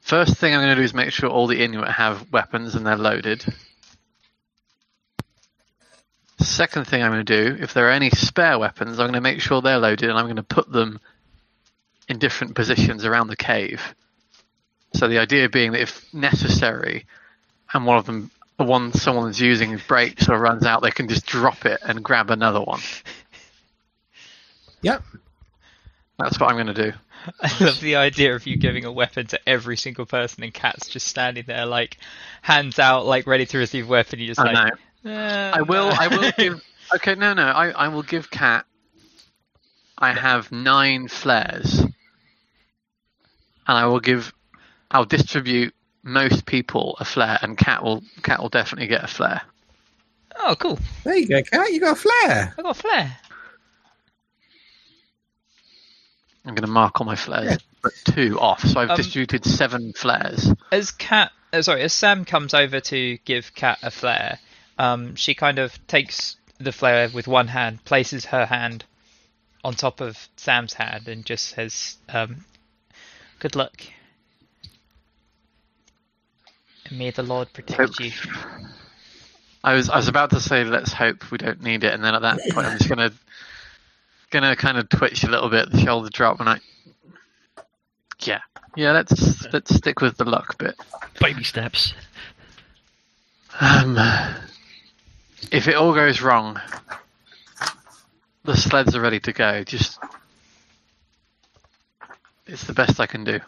[0.00, 2.86] First thing I'm going to do is make sure all the Inuit have weapons and
[2.86, 3.44] they're loaded.
[6.40, 9.20] Second thing I'm going to do, if there are any spare weapons, I'm going to
[9.20, 11.00] make sure they're loaded and I'm going to put them
[12.08, 13.94] in different positions around the cave.
[14.94, 17.06] So the idea being that if necessary,
[17.74, 21.26] and one of them, the one someone's using breaks or runs out, they can just
[21.26, 22.80] drop it and grab another one.
[24.80, 25.02] Yep.
[26.20, 26.92] That's what I'm going to do.
[27.40, 30.88] I love the idea of you giving a weapon to every single person and Cat's
[30.88, 31.98] just standing there, like,
[32.42, 34.18] hands out, like, ready to receive weapon.
[34.18, 34.74] You just I like,
[35.04, 35.12] know.
[35.12, 35.90] "Uh, I will.
[35.92, 36.62] I will give.
[36.94, 37.42] Okay, no, no.
[37.42, 38.64] I, I will give Cat.
[39.96, 41.90] I have nine flares, and
[43.66, 44.32] I will give.
[44.90, 48.02] I'll distribute most people a flare, and Cat will.
[48.22, 49.42] Cat will definitely get a flare.
[50.40, 50.78] Oh, cool.
[51.04, 51.72] There you go, Cat.
[51.72, 52.54] You got a flare.
[52.56, 53.16] I got a flare.
[56.48, 57.56] I'm going to mark all my flares, Yeah.
[57.82, 58.66] but two off.
[58.66, 60.50] So I've Um, distributed seven flares.
[60.72, 64.38] As Cat, uh, sorry, as Sam comes over to give Cat a flare,
[64.78, 68.84] um, she kind of takes the flare with one hand, places her hand
[69.62, 72.44] on top of Sam's hand, and just says, um,
[73.40, 73.82] "Good luck,
[76.86, 78.12] and may the Lord protect you."
[79.62, 82.14] I was I was about to say let's hope we don't need it, and then
[82.14, 83.12] at that point I'm just gonna
[84.30, 86.60] gonna kind of twitch a little bit, the shoulder drop, and I
[88.20, 88.40] yeah
[88.76, 90.76] Yeah, let's let's stick with the luck bit.
[91.20, 91.94] Baby steps.
[93.60, 93.98] Um,
[95.50, 96.60] if it all goes wrong,
[98.44, 99.64] the sleds are ready to go.
[99.64, 99.98] Just
[102.46, 103.40] it's the best I can do.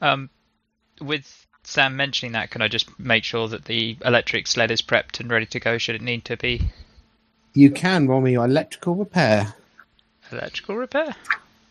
[0.00, 0.30] Um,
[1.00, 5.20] with Sam mentioning that, can I just make sure that the electric sled is prepped
[5.20, 5.78] and ready to go?
[5.78, 6.70] Should it need to be
[7.54, 9.54] You can roll me your electrical repair.
[10.34, 11.14] Electrical repair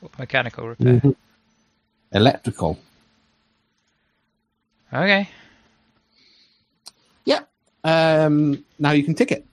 [0.02, 1.00] or mechanical repair?
[1.00, 1.16] Mhm.
[2.12, 2.80] Electrical.
[4.92, 5.30] Okay.
[7.26, 7.42] Yeah.
[7.84, 9.46] Um, now you can tick it.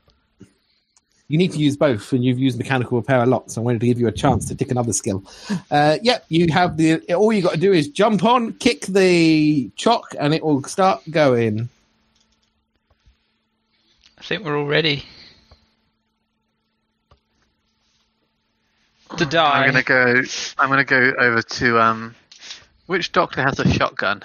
[1.28, 3.80] You need to use both, and you've used mechanical repair a lot, so I wanted
[3.82, 5.22] to give you a chance to tick another skill.
[5.70, 7.00] Uh, yep, you have the.
[7.14, 11.02] All you got to do is jump on, kick the chock, and it will start
[11.08, 11.68] going.
[14.18, 15.04] I think we're all ready.
[19.16, 19.64] To die.
[19.64, 20.22] I'm gonna go.
[20.58, 22.14] I'm gonna go over to um.
[22.86, 24.22] Which doctor has a shotgun?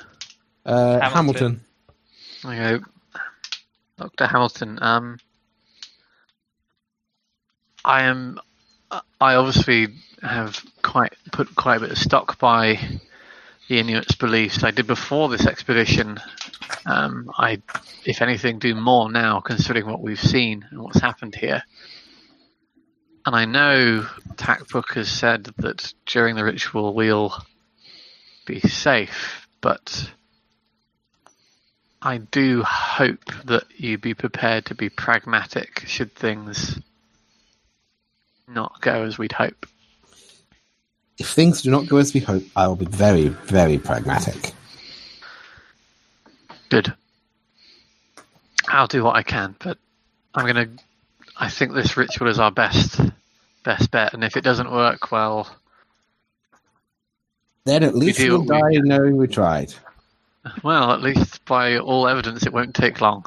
[0.66, 1.14] Uh, Hamilton.
[1.14, 1.62] Hamilton.
[2.45, 2.86] I go,
[3.98, 4.80] Doctor Hamilton.
[4.82, 5.20] Um,
[7.84, 8.40] I am.
[9.20, 9.88] I obviously
[10.22, 12.80] have quite put quite a bit of stock by
[13.68, 14.64] the Inuits' beliefs.
[14.64, 16.20] I did before this expedition.
[16.86, 17.62] Um, I,
[18.06, 21.64] if anything, do more now, considering what we've seen and what's happened here.
[23.26, 27.34] And I know Takput has said that during the ritual we'll
[28.45, 30.12] be safe, but
[32.02, 36.80] I do hope that you be prepared to be pragmatic should things
[38.48, 39.66] not go as we'd hope.
[41.18, 44.53] If things do not go as we hope, I will be very, very pragmatic.
[46.70, 46.94] Good.
[48.68, 49.78] I'll do what I can, but
[50.34, 50.68] I'm gonna.
[51.38, 52.99] I think this ritual is our best,
[53.66, 55.54] best bet, and if it doesn't work, well,
[57.66, 59.74] Then at least we die knowing we tried.
[60.64, 63.26] well, at least by all evidence, it won't take long.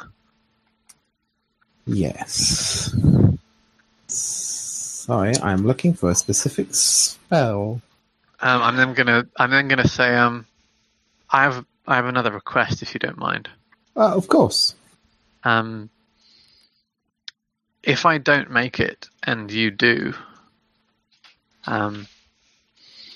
[1.87, 2.95] Yes.
[4.07, 7.81] Sorry, I'm looking for a specific spell.
[8.41, 9.27] Um, I'm then gonna.
[9.37, 10.15] I'm then gonna say.
[10.15, 10.47] Um,
[11.31, 11.65] I have.
[11.87, 13.49] I have another request, if you don't mind.
[13.97, 14.75] Uh, of course.
[15.45, 15.89] Um,
[17.83, 20.13] if I don't make it and you do,
[21.69, 22.07] um,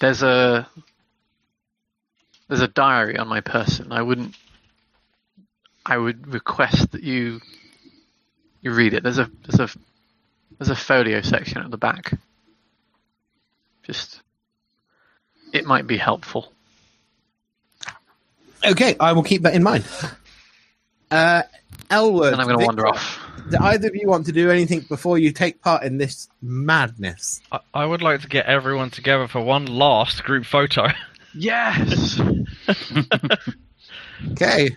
[0.00, 0.68] there's a
[2.48, 3.92] there's a diary on my person.
[3.92, 4.34] I wouldn't.
[5.86, 7.40] I would request that you
[8.60, 9.02] you read it.
[9.02, 9.78] There's a there's a
[10.58, 12.12] there's a folio section at the back.
[13.84, 14.20] Just
[15.52, 16.52] it might be helpful.
[18.64, 19.84] Okay, I will keep that in mind.
[21.10, 21.42] Uh,
[21.90, 23.21] Elwood, And I'm going to wander off.
[23.50, 27.40] Do either of you want to do anything before you take part in this madness?
[27.50, 30.88] I, I would like to get everyone together for one last group photo.
[31.34, 32.20] Yes.
[34.32, 34.76] Okay.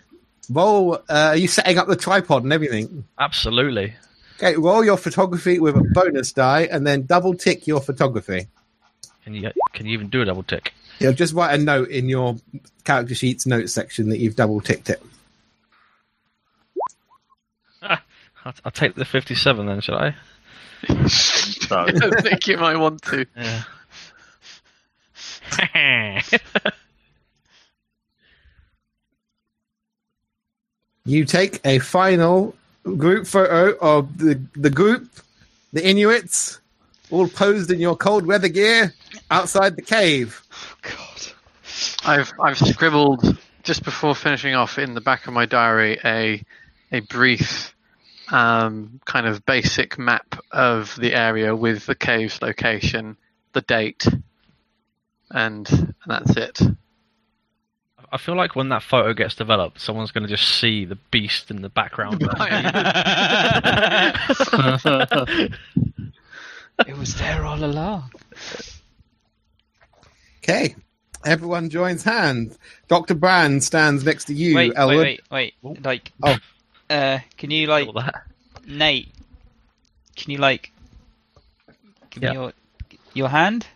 [0.49, 0.95] Roll.
[0.95, 3.05] Uh, are you setting up the tripod and everything?
[3.19, 3.93] Absolutely.
[4.37, 4.55] Okay.
[4.55, 8.47] Roll your photography with a bonus die, and then double tick your photography.
[9.23, 10.73] Can you can you even do a double tick?
[10.99, 12.37] You'll just write a note in your
[12.83, 15.01] character sheets notes section that you've double ticked it.
[18.45, 20.15] I'll, I'll take the 57 then, shall I?
[20.89, 23.25] I don't think you might want to.
[23.35, 23.63] Yeah.
[31.07, 35.07] You take a final group photo of the the group,
[35.71, 36.59] the Inuits,
[37.11, 38.91] all posed in your cold weather gear
[39.29, 40.41] outside the cave.
[40.81, 41.21] God.
[42.05, 46.43] I've I've scribbled just before finishing off in the back of my diary a
[46.91, 47.74] a brief
[48.31, 53.17] um, kind of basic map of the area with the cave's location,
[53.53, 54.05] the date,
[55.31, 56.59] and, and that's it.
[58.11, 61.51] I feel like when that photo gets developed, someone's going to just see the beast
[61.51, 62.21] in the background.
[66.87, 68.11] it was there all along.
[70.43, 70.75] Okay.
[71.25, 72.57] Everyone joins hands.
[72.87, 73.15] Dr.
[73.15, 74.97] Brand stands next to you, wait, Elwood.
[74.97, 75.83] wait, wait, wait.
[75.83, 76.37] Like, Oh.
[76.89, 78.23] Uh, can you like that.
[78.67, 79.09] Nate?
[80.15, 80.71] Can you like
[82.09, 82.29] give Yeah.
[82.31, 82.53] me your
[83.13, 83.67] your hand?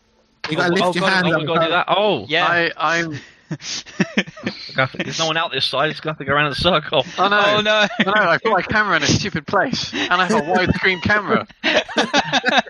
[0.50, 1.86] You gotta Oh, lift oh, your God, hand Oh, got to do that.
[1.90, 2.48] Oh, Yeah.
[2.48, 3.20] I I'm
[4.94, 5.90] there's no one out this side.
[5.90, 7.04] It's going to have to go around in a circle.
[7.18, 7.88] oh no Oh no!
[8.00, 11.02] oh, no I put my camera in a stupid place and I have a widescreen
[11.02, 11.48] camera.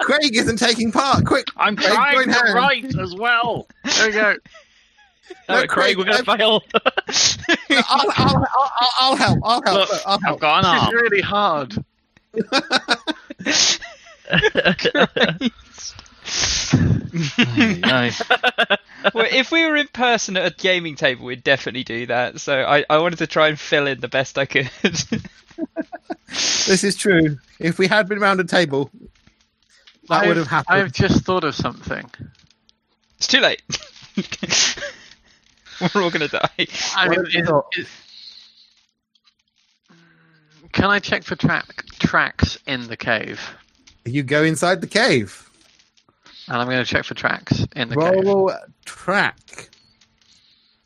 [0.00, 1.24] Craig isn't taking part.
[1.24, 2.54] Quick, I'm Craig, trying to hands.
[2.54, 3.66] write as well.
[3.84, 4.36] There we go.
[5.48, 6.62] No, No, Craig, Craig, we're going to fail.
[7.88, 8.70] I'll, I'll, I'll,
[9.00, 9.38] I'll help.
[9.42, 9.78] I'll help.
[9.78, 10.40] Look, Look, I'll I've help.
[10.40, 10.94] got an This is arm.
[11.02, 11.84] really hard.
[17.46, 18.10] no.
[19.14, 22.40] well, if we were in person at a gaming table, we'd definitely do that.
[22.40, 24.70] So I, I wanted to try and fill in the best I could.
[26.66, 27.38] This is true.
[27.60, 28.90] If we had been around a table,
[30.08, 30.82] that would have I've- happened.
[30.82, 32.10] I've just thought of something.
[33.18, 33.62] it's too late.
[35.94, 36.66] we're all gonna die.
[36.96, 37.88] I mean, is- is-
[40.72, 43.40] can I check for track tracks in the cave?
[44.04, 45.48] You go inside the cave.
[46.48, 48.24] And I'm going to check for tracks in the cave.
[48.24, 48.52] Roll
[48.84, 49.70] track.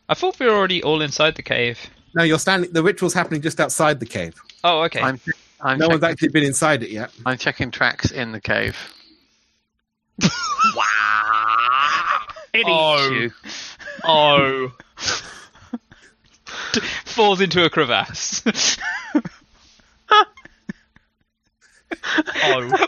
[0.09, 1.79] I thought we were already all inside the cave.
[2.15, 2.71] No, you're standing.
[2.73, 4.35] The ritual's happening just outside the cave.
[4.63, 5.01] Oh, okay.
[5.01, 5.19] I'm,
[5.61, 7.11] I'm, no one's actually been inside it yet.
[7.27, 8.77] I'm checking tracks in the cave.
[12.55, 13.29] It Oh.
[13.99, 14.11] Eats you.
[14.11, 14.73] Oh,
[17.05, 18.43] Falls into a crevasse.
[20.11, 20.25] oh.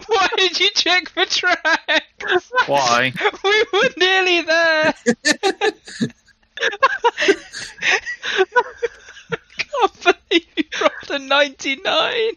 [0.07, 2.53] Why did you check for tracks?
[2.67, 3.13] Why?
[3.45, 4.95] We were nearly there.
[9.59, 12.33] can't believe you rolled a 99.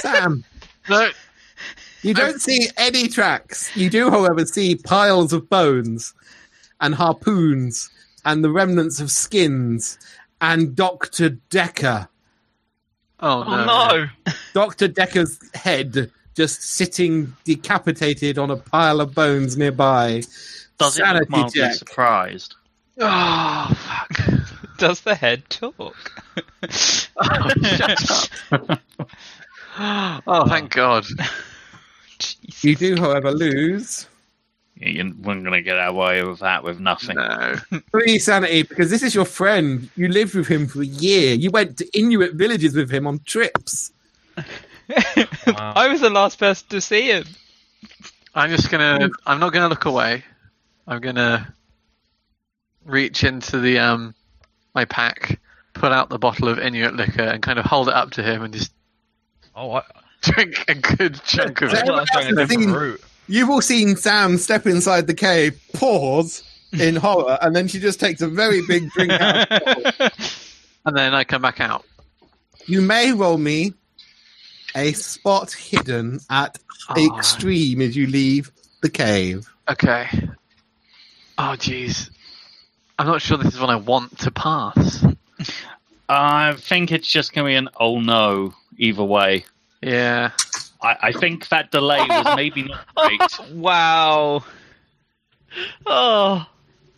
[0.00, 0.44] Sam,
[0.88, 1.14] Look.
[2.02, 3.74] you don't see any tracks.
[3.76, 6.14] You do, however, see piles of bones
[6.80, 7.90] and harpoons
[8.24, 9.98] and the remnants of skins
[10.40, 11.30] and Dr.
[11.50, 12.08] Decker.
[13.20, 13.64] oh Oh no.
[14.24, 14.32] no!
[14.52, 14.88] Dr.
[14.88, 20.22] Decker's head just sitting decapitated on a pile of bones nearby.
[20.78, 21.74] Does it look mildly check.
[21.74, 22.54] surprised?
[23.00, 24.42] Oh, fuck.
[24.78, 25.96] Does the head talk?
[27.18, 28.82] Oh, shut up.
[30.26, 31.06] oh, thank God.
[32.62, 34.15] You do, however, lose Yeah,
[34.76, 37.16] you weren't going to get away with that with nothing.
[37.16, 37.56] No.
[37.90, 39.88] three sanity because this is your friend.
[39.96, 41.34] You lived with him for a year.
[41.34, 43.92] You went to Inuit villages with him on trips.
[44.36, 44.44] Wow.
[45.76, 47.24] I was the last person to see him.
[48.34, 49.08] I'm just gonna.
[49.24, 50.22] I'm not gonna look away.
[50.86, 51.54] I'm gonna
[52.84, 54.14] reach into the um
[54.74, 55.40] my pack,
[55.72, 58.42] pull out the bottle of Inuit liquor, and kind of hold it up to him
[58.42, 58.72] and just
[59.56, 59.82] Oh, I,
[60.20, 61.78] drink a good chunk of it.
[61.78, 63.00] everyone I'm going a different route.
[63.28, 67.98] You've all seen Sam step inside the cave, pause in horror, and then she just
[68.00, 69.36] takes a very big drink out.
[69.36, 70.10] of the bottle.
[70.86, 71.84] And then I come back out.
[72.66, 73.72] You may roll me
[74.74, 77.16] a spot hidden at Oh.
[77.16, 79.48] extreme as you leave the cave.
[79.68, 80.06] Okay.
[81.36, 82.10] Oh, jeez.
[82.96, 85.04] I'm not sure this is what I want to pass.
[86.08, 89.44] I think it's just going to be an oh no either way.
[89.82, 90.30] Yeah.
[90.82, 93.50] I, I think that delay was maybe not great.
[93.52, 94.44] Wow.
[95.86, 96.46] Oh,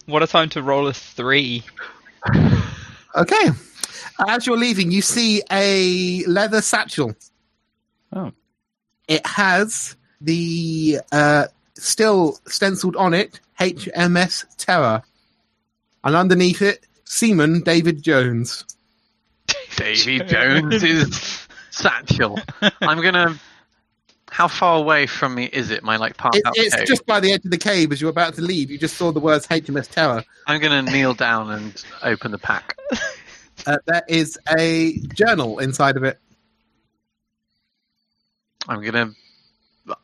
[0.06, 1.62] What a time to roll a three.
[3.14, 3.50] Okay.
[4.26, 7.14] As you're leaving, you see a leather satchel.
[8.12, 8.32] Oh.
[9.06, 15.02] It has the uh, still stenciled on it HMS Terror,
[16.04, 18.64] and underneath it, Seaman David Jones.
[19.76, 22.38] Davy Jones's satchel.
[22.80, 23.38] I'm gonna.
[24.38, 25.82] How far away from me is it?
[25.82, 26.86] My like path It, it's cave?
[26.86, 28.70] just by the edge of the cave as you're about to leave.
[28.70, 30.22] You just saw the words HMS Terror.
[30.46, 32.76] I'm gonna kneel down and open the pack.
[33.66, 36.20] Uh, there is a journal inside of it.
[38.68, 39.10] I'm gonna.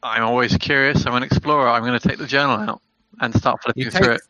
[0.03, 1.07] I'm always curious.
[1.07, 1.69] I'm an explorer.
[1.69, 2.83] I'm gonna take the journal out
[3.21, 4.21] and start flipping You through it.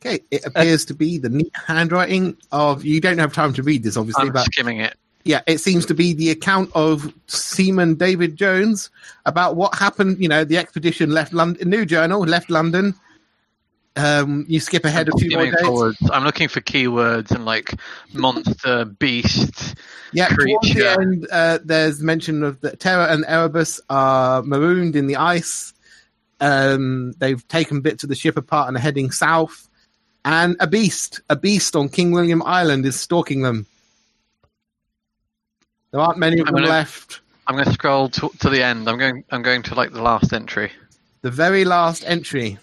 [0.00, 2.82] Okay, it appears to be the neat handwriting of.
[2.86, 4.96] You don't have time to read this, obviously, I'm but skimming it.
[5.24, 8.90] Yeah, it seems to be the account of Seaman David Jones
[9.24, 10.18] about what happened.
[10.20, 11.70] You know, the expedition left London.
[11.70, 12.94] New journal left London.
[13.94, 15.60] Um, you skip ahead a few more days.
[15.60, 15.98] forwards.
[16.10, 17.74] I'm looking for keywords and like
[18.12, 19.74] monster, beast.
[20.12, 21.00] Yeah, towards the creature.
[21.00, 25.74] end, uh, there's mention of that Terror and Erebus are marooned in the ice.
[26.40, 29.68] Um, they've taken bits of the ship apart and are heading south.
[30.24, 33.66] And a beast, a beast on King William Island is stalking them.
[35.92, 37.20] There aren't many of I'm them gonna- left.
[37.46, 38.88] I'm gonna scroll to, to the end.
[38.88, 39.24] I'm going.
[39.30, 40.70] I'm going to like the last entry.
[41.22, 42.58] The very last entry.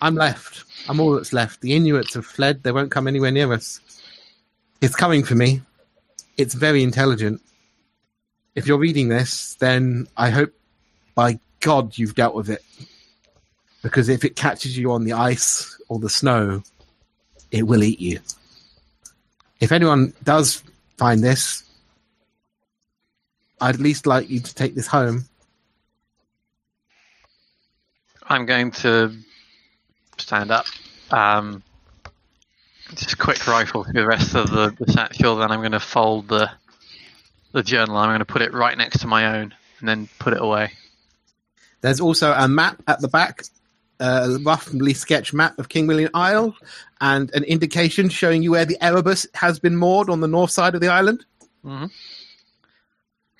[0.00, 0.64] I'm left.
[0.88, 1.60] I'm all that's left.
[1.60, 2.62] The Inuits have fled.
[2.62, 3.80] They won't come anywhere near us.
[4.80, 5.60] It's coming for me.
[6.36, 7.40] It's very intelligent.
[8.54, 10.52] If you're reading this, then I hope
[11.14, 12.64] by God you've dealt with it.
[13.82, 16.62] Because if it catches you on the ice or the snow,
[17.50, 18.20] it will eat you.
[19.60, 20.62] If anyone does
[20.96, 21.64] find this,
[23.60, 25.24] I'd at least like you to take this home.
[28.22, 29.12] I'm going to
[30.18, 30.66] stand up.
[31.10, 31.62] Um,
[32.94, 35.36] just quick rifle through the rest of the, the satchel.
[35.36, 36.50] Then I'm going to fold the
[37.52, 37.96] the journal.
[37.96, 40.72] I'm going to put it right next to my own, and then put it away.
[41.80, 43.44] There's also a map at the back,
[44.00, 46.54] a roughly sketched map of King William Isle,
[47.00, 50.74] and an indication showing you where the Erebus has been moored on the north side
[50.74, 51.24] of the island.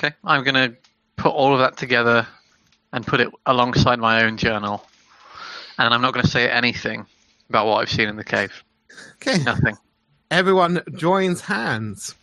[0.00, 0.76] Okay, I'm going to
[1.16, 2.26] put all of that together
[2.92, 4.86] and put it alongside my own journal.
[5.76, 7.06] And I'm not going to say anything
[7.48, 8.62] about what I've seen in the cave.
[9.16, 9.76] Okay, Nothing.
[10.30, 12.14] everyone joins hands.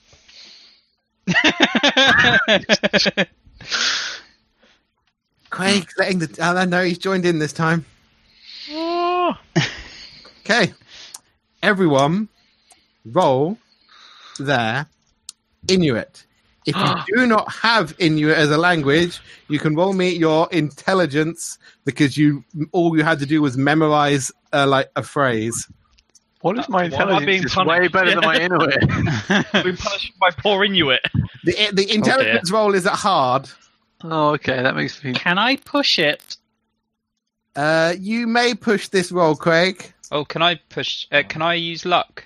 [5.50, 6.38] Craig letting the.
[6.42, 7.86] Oh, no, he's joined in this time.
[10.42, 10.74] Okay.
[11.64, 12.30] Everyone,
[13.06, 13.58] roll
[14.40, 14.86] their
[15.68, 16.26] Inuit.
[16.66, 21.58] If you do not have Inuit as a language, you can roll me your intelligence
[21.86, 25.68] because you all you had to do was memorize uh, like a phrase.
[26.42, 27.26] What is my Why am intelligence?
[27.26, 28.80] being It's way better than my Inuit.
[29.64, 31.02] Being punished by poor Inuit.
[31.44, 33.50] The the intelligence roll is at hard.
[34.04, 35.14] oh, okay, that makes me.
[35.14, 36.38] Can I push it?
[37.56, 39.94] Uh, you may push this roll, Craig.
[40.12, 41.08] oh, can I push?
[41.12, 42.26] Uh, can I use luck?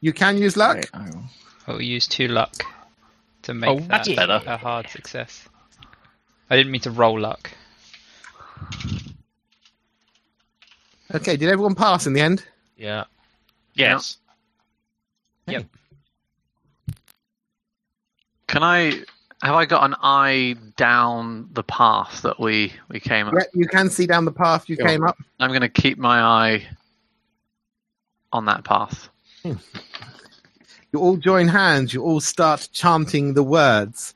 [0.00, 0.84] You can use luck.
[1.66, 2.62] I'll use two luck
[3.44, 4.42] to make Oh, that that's better.
[4.46, 5.48] a hard success.
[6.50, 7.50] I didn't mean to roll luck.
[11.14, 12.44] Okay, did everyone pass in the end?
[12.76, 13.04] Yeah.
[13.74, 14.18] Yes.
[15.46, 15.66] Yep.
[18.48, 19.02] Can I?
[19.42, 23.34] Have I got an eye down the path that we we came up?
[23.36, 24.86] Yeah, you can see down the path you Sure.
[24.86, 25.18] came up.
[25.38, 26.66] I'm going to keep my eye
[28.32, 29.08] on that path.
[29.42, 29.52] Hmm.
[30.94, 31.92] You all join hands.
[31.92, 34.14] You all start chanting the words,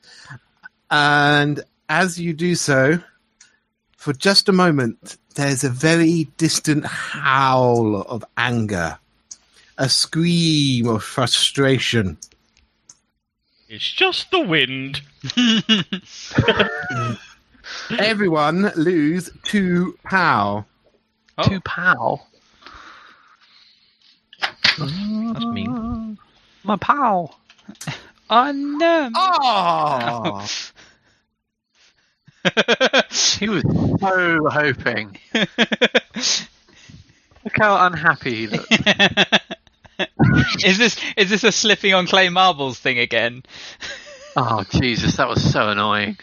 [0.89, 2.99] and as you do so,
[3.97, 8.97] for just a moment, there's a very distant howl of anger,
[9.77, 12.17] a scream of frustration.
[13.67, 15.01] It's just the wind.
[17.99, 20.63] Everyone lose two pow.
[21.37, 21.43] Oh.
[21.43, 22.21] Two pow.
[24.79, 25.48] That's mean.
[26.69, 27.35] My pal.
[28.29, 29.09] Oh no!
[29.15, 30.47] Oh,
[33.39, 33.63] He was
[33.99, 35.17] so hoping.
[35.33, 35.47] Look
[37.55, 38.71] how unhappy he looked.
[40.63, 43.41] is this is this a slipping on clay marbles thing again?
[44.35, 46.17] Oh Jesus, that was so annoying.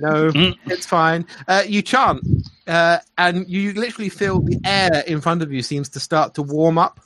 [0.00, 0.56] no, Mm.
[0.66, 1.24] it's fine.
[1.46, 2.20] Uh, you chant,
[2.66, 6.42] uh, and you literally feel the air in front of you seems to start to
[6.42, 6.98] warm up.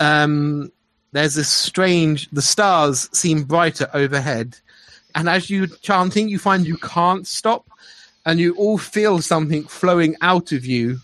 [0.00, 0.72] Um,
[1.12, 2.28] there's this strange.
[2.30, 4.56] The stars seem brighter overhead,
[5.14, 7.66] and as you chanting, you find you can't stop,
[8.26, 10.98] and you all feel something flowing out of you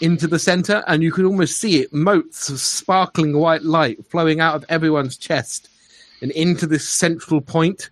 [0.00, 4.40] into the center, and you can almost see it motes of sparkling white light flowing
[4.40, 5.68] out of everyone's chest
[6.20, 7.90] and into this central point.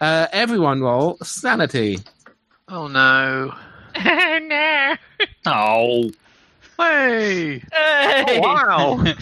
[0.00, 1.98] Uh, everyone roll sanity.
[2.68, 3.54] Oh no.
[5.46, 6.10] Oh.
[6.78, 7.62] Hey!
[7.72, 9.04] Oh, wow!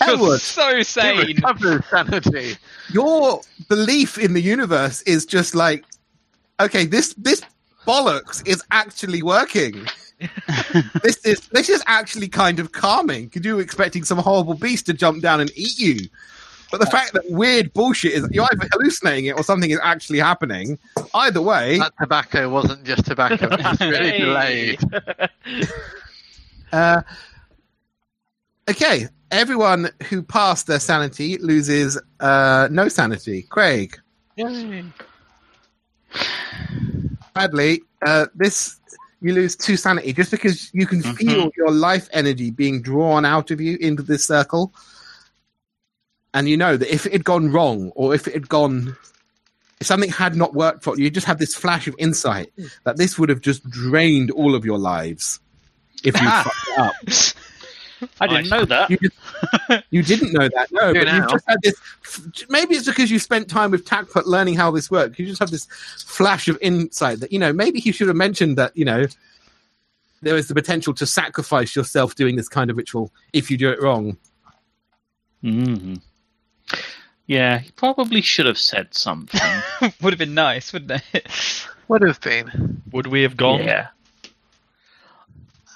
[0.00, 1.26] Edward, so sane.
[1.26, 2.56] recovered sanity.
[2.90, 5.84] your belief in the universe is just like,
[6.60, 7.42] okay, this this
[7.86, 9.86] bollocks is actually working.
[11.02, 13.26] this is this is actually kind of calming.
[13.26, 16.08] Because you were expecting some horrible beast to jump down and eat you.
[16.70, 20.18] But the fact that weird bullshit is you're either hallucinating it or something is actually
[20.18, 20.78] happening.
[21.14, 24.80] Either way, That tobacco wasn't just tobacco, it was really delayed.
[26.70, 27.00] Uh,
[28.68, 33.42] okay, everyone who passed their sanity loses uh, no sanity.
[33.42, 33.98] Craig,
[34.36, 34.84] Yay.
[37.36, 38.78] sadly, uh, this
[39.20, 43.50] you lose two sanity just because you can feel your life energy being drawn out
[43.50, 44.72] of you into this circle,
[46.34, 48.96] and you know that if it had gone wrong or if it had gone.
[49.80, 52.96] If something had not worked for you, you just have this flash of insight that
[52.96, 55.38] this would have just drained all of your lives
[56.02, 56.94] if you fucked it up.
[58.20, 58.90] I didn't know that.
[58.90, 60.92] You, just, you didn't know that, no.
[60.92, 61.74] But you just had this.
[62.48, 65.18] Maybe it's because you spent time with Takput learning how this works.
[65.18, 65.66] You just have this
[66.06, 67.52] flash of insight that you know.
[67.52, 69.06] Maybe he should have mentioned that you know
[70.22, 73.70] there is the potential to sacrifice yourself doing this kind of ritual if you do
[73.70, 74.16] it wrong.
[75.44, 76.00] Mhm.
[77.26, 79.40] Yeah, he probably should have said something.
[80.00, 81.28] Would have been nice, wouldn't it?
[81.88, 82.82] Would have been.
[82.92, 83.62] Would we have gone?
[83.62, 83.88] yeah.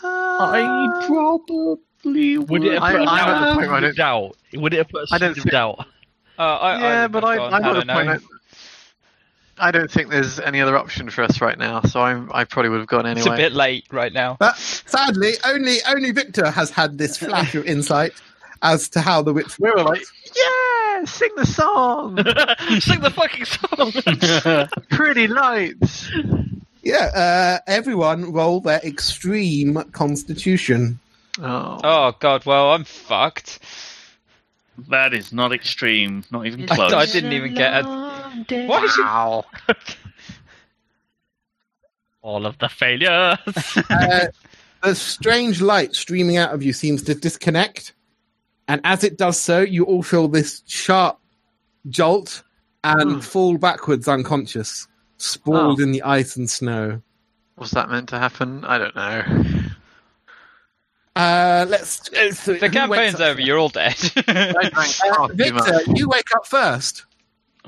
[0.05, 3.97] I probably Would it have I- put a I'm at the point where I don't-
[3.97, 4.36] doubt?
[4.55, 5.86] Would it have put a I don't seed of think- doubt?
[6.39, 8.22] Uh, I, I yeah, would but I, gone, I'm at I the don't point.
[8.22, 8.28] know.
[9.58, 12.70] I don't think there's any other option for us right now, so I'm, I probably
[12.70, 13.18] would have gone anyway.
[13.20, 14.36] It's a bit late right now.
[14.40, 18.12] But sadly, only only Victor has had this flash of insight
[18.62, 19.58] as to how the witch.
[19.60, 20.02] We were like,
[20.34, 22.16] yeah, sing the song.
[22.81, 24.68] Sing the fucking song.
[24.90, 26.10] Pretty lights.
[26.82, 30.98] Yeah, uh, everyone roll their extreme constitution.
[31.41, 31.78] Oh.
[31.83, 33.59] Oh god, well I'm fucked.
[34.89, 36.93] That is not extreme, not even close.
[36.93, 37.85] I didn't even get a.
[37.85, 39.02] Why is it?
[39.02, 39.44] Wow.
[42.23, 43.39] All of the failures.
[43.91, 44.27] Uh,
[44.89, 47.93] the strange light streaming out of you seems to disconnect,
[48.67, 51.19] and as it does so, you all feel this sharp
[51.89, 52.43] jolt
[52.83, 53.20] and Hmm.
[53.20, 54.89] fall backwards unconscious,
[55.19, 55.83] sprawled Oh.
[55.85, 57.01] in the ice and snow.
[57.57, 58.65] Was that meant to happen?
[58.65, 59.61] I don't know.
[61.15, 62.58] Uh, let's go through.
[62.58, 63.41] The campaign's wakes up over.
[63.41, 63.97] You're all dead.
[64.28, 67.05] Uh, Victor, you wake up first.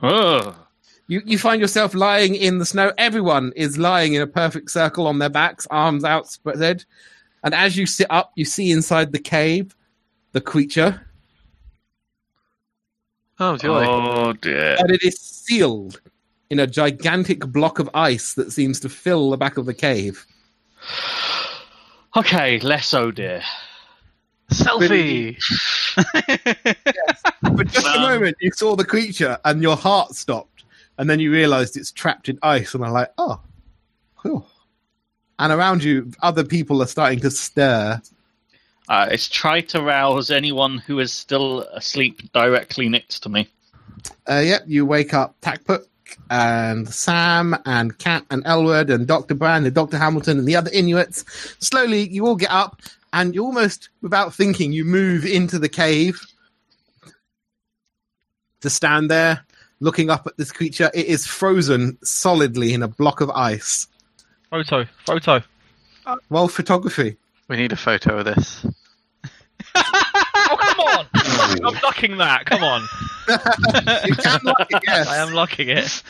[0.02, 0.54] Ugh.
[1.08, 2.92] You you find yourself lying in the snow.
[2.96, 6.84] Everyone is lying in a perfect circle on their backs, arms outspread.
[7.42, 9.76] And as you sit up, you see inside the cave
[10.32, 11.06] the creature,
[13.38, 13.84] Oh, joy.
[13.86, 14.76] Oh dear.
[14.78, 16.00] and it is sealed
[16.50, 20.24] in a gigantic block of ice that seems to fill the back of the cave.
[22.16, 23.42] Okay, less oh dear.
[24.50, 25.36] Selfie!
[27.42, 30.64] But just a Um, moment, you saw the creature, and your heart stopped,
[30.98, 33.40] and then you realised it's trapped in ice, and I'm like, oh,
[34.22, 34.44] whew.
[35.38, 38.00] And around you, other people are starting to stir.
[38.88, 43.48] Uh, it's try to rouse anyone who is still asleep directly next to me.
[44.28, 45.86] Uh, yep, you wake up Takput
[46.30, 49.34] and Sam and Cat and Elwood and Dr.
[49.34, 49.98] Brand and Dr.
[49.98, 51.24] Hamilton and the other Inuits.
[51.58, 52.80] Slowly, you all get up
[53.12, 56.20] and you almost, without thinking, you move into the cave
[58.60, 59.44] to stand there
[59.80, 60.90] looking up at this creature.
[60.94, 63.86] It is frozen solidly in a block of ice.
[64.50, 65.42] photo, photo.
[66.30, 67.16] Well, photography.
[67.48, 68.66] We need a photo of this.
[70.46, 71.06] Oh come on!
[71.64, 72.44] I'm locking that.
[72.44, 72.86] Come on.
[73.28, 75.08] You can like it, yes.
[75.08, 76.02] I am locking it.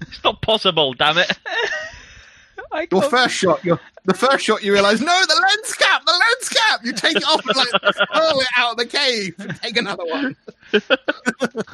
[0.00, 0.94] It's not possible.
[0.94, 1.30] Damn it.
[2.72, 6.12] I Your first shot, your the first shot, you realise, no, the lens cap, the
[6.12, 6.80] lens cap.
[6.84, 7.68] You take it off and like
[8.10, 10.36] hurl it out of the cave and take another one.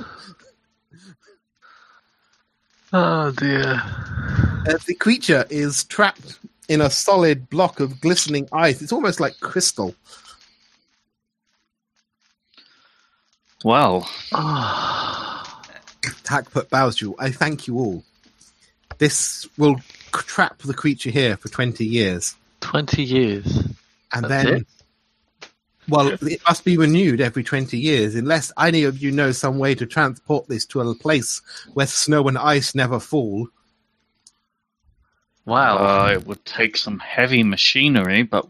[2.93, 3.83] Oh dear.
[4.67, 8.81] Uh, the creature is trapped in a solid block of glistening ice.
[8.81, 9.95] It's almost like crystal.
[13.65, 15.63] Well, Oh,
[16.25, 17.15] Takput bows you.
[17.19, 18.05] I thank you all.
[18.99, 19.77] This will
[20.13, 22.35] trap the creature here for 20 years.
[22.61, 23.47] 20 years.
[24.13, 24.67] And That's then, it?
[25.89, 29.75] well, it must be renewed every 20 years, unless any of you know some way
[29.75, 31.43] to transport this to a place
[31.75, 33.49] where snow and ice never fall.
[35.45, 35.77] Wow.
[36.07, 38.47] uh, it would take some heavy machinery, but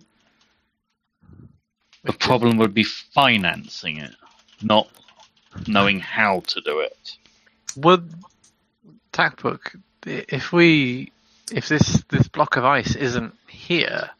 [2.05, 4.13] the problem would be financing it,
[4.63, 4.89] not
[5.67, 7.17] knowing how to do it.
[7.77, 8.13] Would
[9.13, 9.61] Takput,
[10.05, 11.13] if we,
[11.53, 14.11] if this this block of ice isn't here,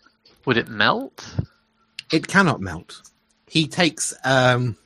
[0.45, 1.37] would it melt?
[2.13, 3.03] It cannot melt.
[3.47, 4.77] He takes um,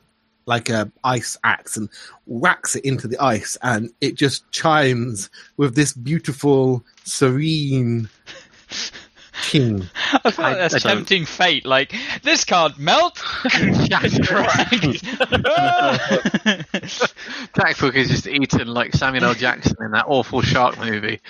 [0.47, 1.89] like a ice axe and
[2.27, 8.09] whacks it into the ice, and it just chimes with this beautiful, serene
[9.43, 9.87] ting.
[10.25, 11.65] I feel like that's I don't- tempting fate.
[11.67, 13.17] Like this can't melt.
[17.55, 19.35] Takput is just eaten like Samuel L.
[19.35, 21.21] Jackson in that awful shark movie.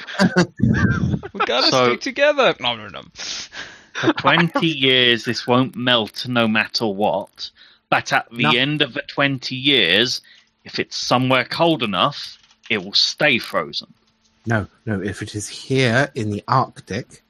[1.33, 2.55] we gotta So- stick together.
[2.61, 3.03] No, no, no.
[3.95, 7.51] For 20 years, this won't melt no matter what.
[7.91, 8.51] But at the No.
[8.53, 10.23] end of the 20 years,
[10.65, 12.39] if it's somewhere cold enough,
[12.71, 13.93] it will stay frozen.
[14.47, 17.23] No, no, if it is here in the Arctic,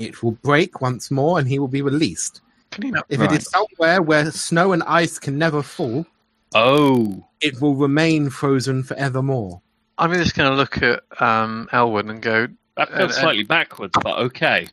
[0.00, 2.40] it will break once more and he will be released.
[2.78, 3.04] Not?
[3.08, 3.38] If it Right.
[3.38, 6.06] is somewhere where snow and ice can never fall,
[6.54, 7.24] Oh.
[7.40, 9.60] it will remain frozen forevermore.
[9.98, 12.48] I'm just going to look at um, Elwood and go.
[12.76, 14.66] That feels and- slightly backwards, but okay.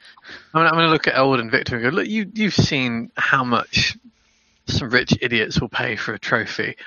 [0.54, 1.90] I'm, I'm going to look at Elwood and Victor and go.
[1.90, 3.98] Look, you you've seen how much
[4.68, 6.78] some rich idiots will pay for a trophy.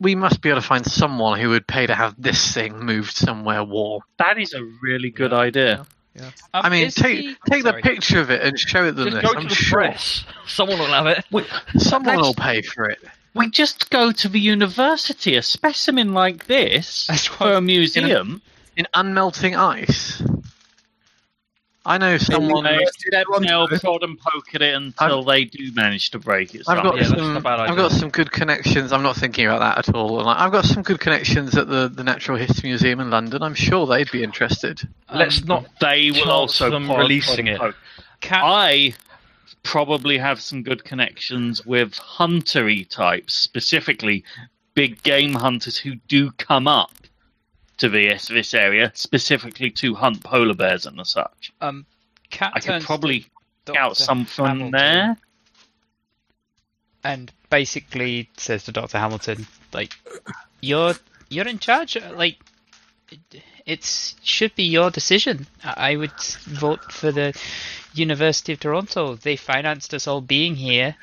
[0.00, 3.14] We must be able to find someone who would pay to have this thing moved
[3.14, 4.02] somewhere warm.
[4.18, 5.86] That is a really good idea.
[6.22, 9.10] Um, I mean, take the- take the picture of it and show it them.
[9.10, 9.32] Just This.
[9.32, 10.24] go I'm the sure press.
[10.46, 11.24] Someone will have it.
[11.78, 12.98] someone That's- will pay for it.
[13.34, 15.36] We just go to the university.
[15.36, 18.42] A specimen like this That's for a museum.
[18.76, 20.22] in unmelting ice.
[21.88, 22.64] I know someone.
[22.64, 26.18] They University step of nail, prod and poke at it until they do manage to
[26.18, 26.62] break it.
[26.68, 27.18] I've got Yeah, some.
[27.18, 28.92] not a bad I've got some good connections.
[28.92, 30.20] I'm not thinking about that at all.
[30.20, 33.42] And I've got some good connections at the, the Natural History Museum in London.
[33.42, 34.86] I'm sure they'd be interested.
[35.12, 35.66] Let's um, not.
[35.80, 37.58] They will also them prod, releasing prod, it.
[37.58, 37.76] poke.
[38.20, 38.94] Cat- I
[39.62, 44.24] probably have some good connections with huntery types, specifically
[44.74, 46.90] big game hunters who do come up
[47.78, 51.52] to this this area specifically to hunt polar bears and the such.
[51.60, 51.86] Um,
[52.30, 53.26] Cat I could probably
[53.64, 53.78] Dr.
[53.78, 55.16] out something Hamilton there.
[57.04, 59.94] and basically says to Doctor Hamilton, like,
[60.60, 60.94] "You're
[61.30, 61.96] you're in charge.
[62.14, 62.36] Like,
[63.10, 63.42] it-
[64.22, 65.46] should be your decision.
[65.62, 67.38] I I would vote for the
[67.94, 69.16] University of Toronto.
[69.16, 70.96] They financed us all being here.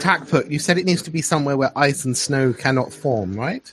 [0.00, 3.72] Takput, you said it needs to be somewhere where ice and snow cannot form, right?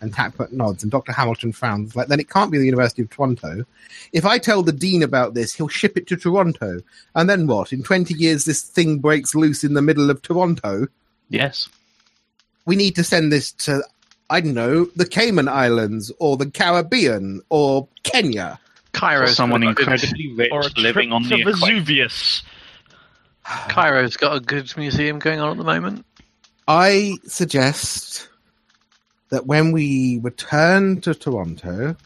[0.00, 1.12] And Takput nods, and Dr.
[1.12, 1.96] Hamilton frowns.
[1.96, 3.64] Like, then it can't be the University of Toronto.
[4.12, 6.80] If I tell the dean about this, he'll ship it to Toronto.
[7.14, 7.72] And then what?
[7.72, 10.86] In 20 years, this thing breaks loose in the middle of Toronto.
[11.30, 11.68] Yes.
[12.66, 13.82] We need to send this to,
[14.28, 18.58] I don't know, the Cayman Islands, or the Caribbean, or Kenya.
[18.92, 21.44] Cairo, or someone got a good- incredibly rich Or a living on to the.
[21.44, 22.42] Vesuvius.
[23.68, 26.04] Cairo's got a good museum going on at the moment.
[26.68, 28.28] I suggest
[29.30, 31.96] that when we return to Toronto,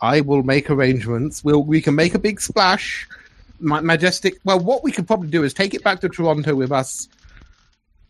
[0.00, 1.44] I will make arrangements.
[1.44, 3.08] We'll we can make a big splash,
[3.58, 4.38] ma- majestic.
[4.44, 7.08] Well, what we could probably do is take it back to Toronto with us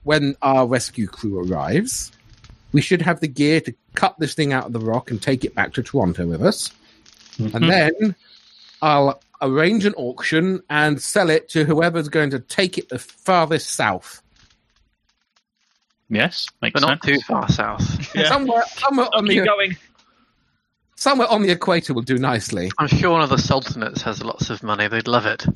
[0.04, 2.12] when our rescue crew arrives.
[2.72, 5.44] We should have the gear to cut this thing out of the rock and take
[5.44, 6.70] it back to Toronto with us,
[7.38, 7.54] Mhm.
[7.54, 8.14] and then
[8.82, 13.70] I'll arrange an auction and sell it to whoever's going to take it the farthest
[13.70, 14.22] south.
[16.10, 18.14] Yes, makes But not too far south.
[18.16, 18.28] Yeah.
[18.28, 19.76] Somewhere, somewhere on the going.
[20.96, 22.70] somewhere on the equator will do nicely.
[22.78, 24.88] I'm sure one of the sultanates has lots of money.
[24.88, 25.46] They'd love it.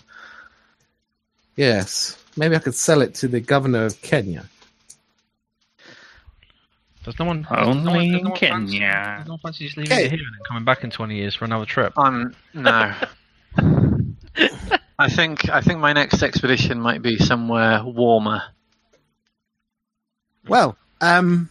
[1.57, 4.45] Yes, maybe I could sell it to the governor of Kenya.
[7.05, 7.47] Does no one?
[7.51, 9.15] Only does no one, does no in one fancy- Kenya.
[9.19, 10.05] does no one fancy just leaving Okay.
[10.07, 11.93] it here and then coming back in 20 years for another trip?
[11.99, 12.95] Um, no.
[14.99, 18.43] I think I think my next expedition might be somewhere warmer.
[20.47, 21.49] Well, um,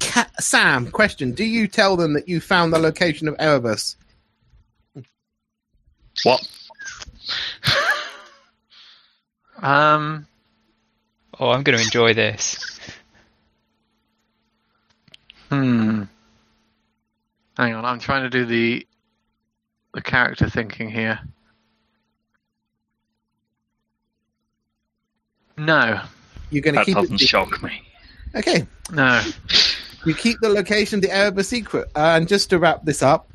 [0.00, 3.96] Ca- Sam, question: Do you tell them that you found the location of Erebus?
[6.24, 6.40] What?
[9.62, 10.26] Um,
[11.40, 12.80] Oh, I'm going to enjoy this.
[15.50, 16.02] hmm.
[17.56, 18.86] Hang on, I'm trying to do the
[19.94, 21.20] the character thinking here.
[25.56, 26.00] No,
[26.50, 27.28] You're going to That keep doesn't it.
[27.28, 27.82] shock me.
[28.34, 29.22] Okay, no.
[30.04, 31.88] you keep the location, of the Erebus secret.
[31.96, 33.30] Uh, and just to wrap this up,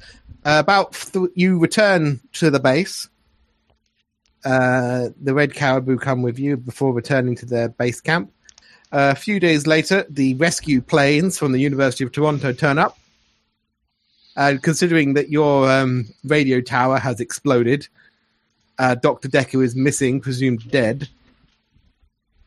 [0.46, 3.08] uh, about th- you return to the base.
[4.46, 8.32] Uh, the red caribou come with you before returning to their base camp.
[8.92, 12.98] Uh, a few days later, the rescue planes from the University of Toronto turn up.
[14.36, 17.88] And considering that your um, radio tower has exploded,
[18.80, 19.28] uh, Dr.
[19.30, 21.08] Decker is missing, presumed dead.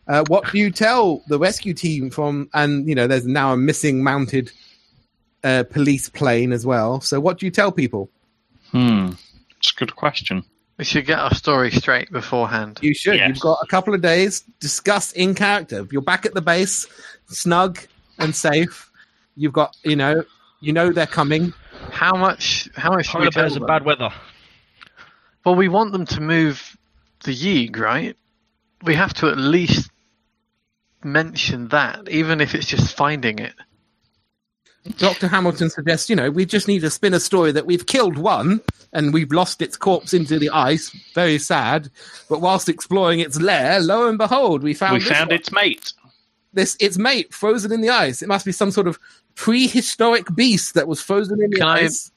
[0.09, 2.49] Uh, what do you tell the rescue team from?
[2.55, 4.53] And you know, there's now a missing mounted
[5.43, 7.01] uh, police plane as well.
[7.01, 8.11] So, what do you tell people?
[8.71, 9.13] Hmm.
[9.59, 10.45] It's a good question.
[10.79, 12.79] We should get our story straight beforehand.
[12.83, 13.17] You should.
[13.17, 13.29] Yes.
[13.29, 14.41] You've got a couple of days.
[14.61, 15.87] Discuss in character.
[15.91, 16.87] You're back at the base,
[17.29, 17.79] snug
[18.19, 18.91] and safe.
[19.37, 20.23] You've got, you know,
[20.61, 21.55] you know they're coming.
[21.91, 22.69] How much?
[22.77, 23.07] How much?
[23.07, 24.11] should Polar we tell bears are bad weather.
[25.45, 26.77] Well, we want them to move
[27.25, 28.17] the Yeeg, right?
[28.83, 29.91] We have to at least
[31.07, 33.55] mention that, even if it's just finding it.
[34.99, 35.27] Dr.
[35.27, 38.61] Hamilton suggests, you know, we just need to spin a story that we've killed one
[38.93, 40.91] and we've lost its corpse into the ice.
[41.13, 41.91] Very sad.
[42.29, 45.37] But whilst exploring its lair, lo and behold, we found we this found one.
[45.41, 45.93] its mate.
[46.53, 48.23] this its mate frozen in the ice.
[48.23, 48.99] It must be some sort of
[49.35, 52.13] prehistoric beast that was frozen in the Can I- ice.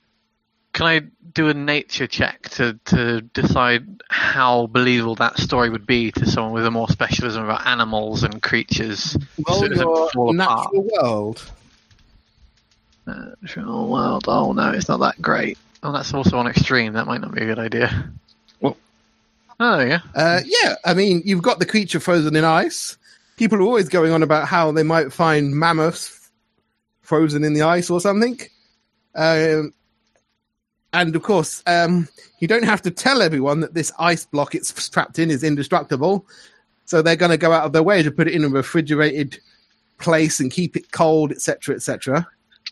[0.74, 1.02] Can I
[1.34, 6.54] do a nature check to, to decide how believable that story would be to someone
[6.54, 9.18] with a more specialism about animals and creatures?
[9.48, 10.74] Roll so your fall apart?
[10.74, 11.52] natural world.
[13.08, 14.26] Natural world.
[14.28, 15.58] Oh no, it's not that great.
[15.82, 16.94] Oh, that's also on extreme.
[16.94, 18.12] That might not be a good idea.
[18.60, 18.78] Well-
[19.60, 20.00] oh yeah.
[20.14, 22.98] Uh, yeah, I mean, you've got the creature frozen in ice.
[23.38, 26.30] People are always going on about how they might find mammoths
[27.02, 28.40] frozen in the ice or something.
[29.16, 29.74] Um,
[30.94, 32.08] and of course, um,
[32.40, 36.26] you don't have to tell everyone that this ice block it's trapped in is indestructible.
[36.86, 39.40] So they're going to go out of their way to put it in a refrigerated
[40.00, 42.28] place and keep it cold, etc., etc.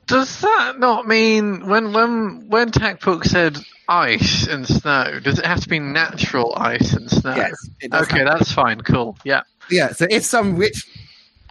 [0.07, 3.57] Does that not mean when when when Takput said
[3.89, 5.19] ice and snow?
[5.21, 7.35] Does it have to be natural ice and snow?
[7.35, 7.53] Yes.
[7.93, 8.81] Okay, that's fine.
[8.81, 9.17] Cool.
[9.23, 9.41] Yeah.
[9.69, 10.87] Yeah, so if some rich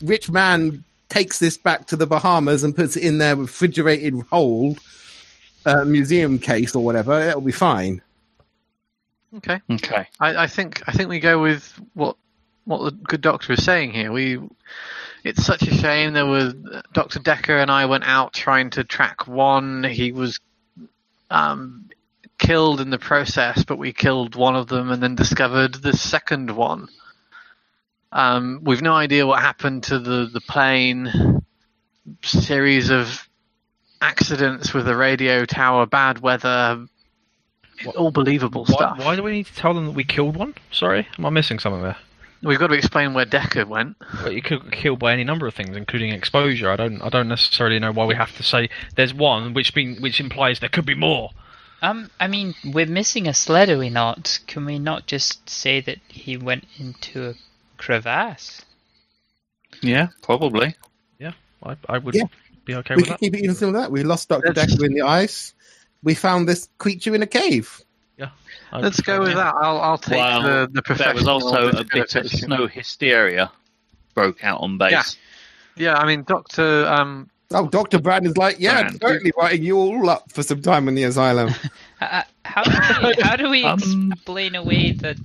[0.02, 4.80] rich man takes this back to the Bahamas and puts it in their refrigerated hold
[5.66, 8.00] uh, museum case or whatever, it'll be fine.
[9.36, 9.60] Okay.
[9.70, 10.06] Okay.
[10.18, 12.16] I, I think I think we go with what
[12.64, 14.12] what the good doctor is saying here.
[14.12, 14.40] We
[15.24, 16.12] it's such a shame.
[16.12, 16.54] There was
[16.92, 17.18] Dr.
[17.18, 19.82] Decker and I went out trying to track one.
[19.82, 20.38] He was
[21.30, 21.90] um,
[22.38, 26.50] killed in the process, but we killed one of them and then discovered the second
[26.50, 26.88] one.
[28.12, 31.42] Um, we've no idea what happened to the, the plane.
[32.22, 33.25] Series of
[34.00, 36.86] accidents with the radio tower, bad weather,
[37.94, 38.98] all believable Why, stuff.
[38.98, 40.54] why do we need to tell them that we killed one?
[40.70, 41.96] Sorry, am I missing something there?
[42.42, 43.96] We've got to explain where Decker went.
[44.22, 46.70] Well, you could get killed by any number of things, including exposure.
[46.70, 50.00] I don't, I don't necessarily know why we have to say there's one, which mean,
[50.00, 51.30] which implies there could be more.
[51.82, 54.40] Um, I mean, we're missing a sled, are we not?
[54.46, 57.34] Can we not just say that he went into a
[57.78, 58.64] crevasse?
[59.82, 60.74] Yeah, probably.
[61.62, 62.24] I, I would Yeah.
[62.66, 63.20] Be okay we with can that.
[63.20, 63.90] keep it even simpler than that.
[63.92, 64.52] We lost Dr.
[64.54, 65.54] Let's- Decker in the ice.
[66.02, 67.80] We found this creature in a cave.
[68.72, 69.54] I Let's go with that.
[69.54, 70.42] I'll, I'll take Wow.
[70.42, 73.50] the, the There was also a bit of snow hysteria
[74.14, 74.90] broke out on base.
[75.76, 75.92] Yeah.
[75.92, 76.84] Yeah, I mean, Doctor.
[76.86, 78.00] Um, Oh, Dr.
[78.00, 79.00] Brand is like, yeah, Brand.
[79.00, 81.50] totally writing you all up for some time in the asylum.
[82.00, 85.16] Uh, how do we, how do we Um, explain away the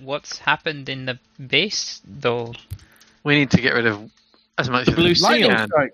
[0.00, 2.52] what's happened in the base, though?
[3.22, 4.10] we need to get rid of
[4.58, 5.66] as much The of blue this as we seal.
[5.66, 5.92] Strike.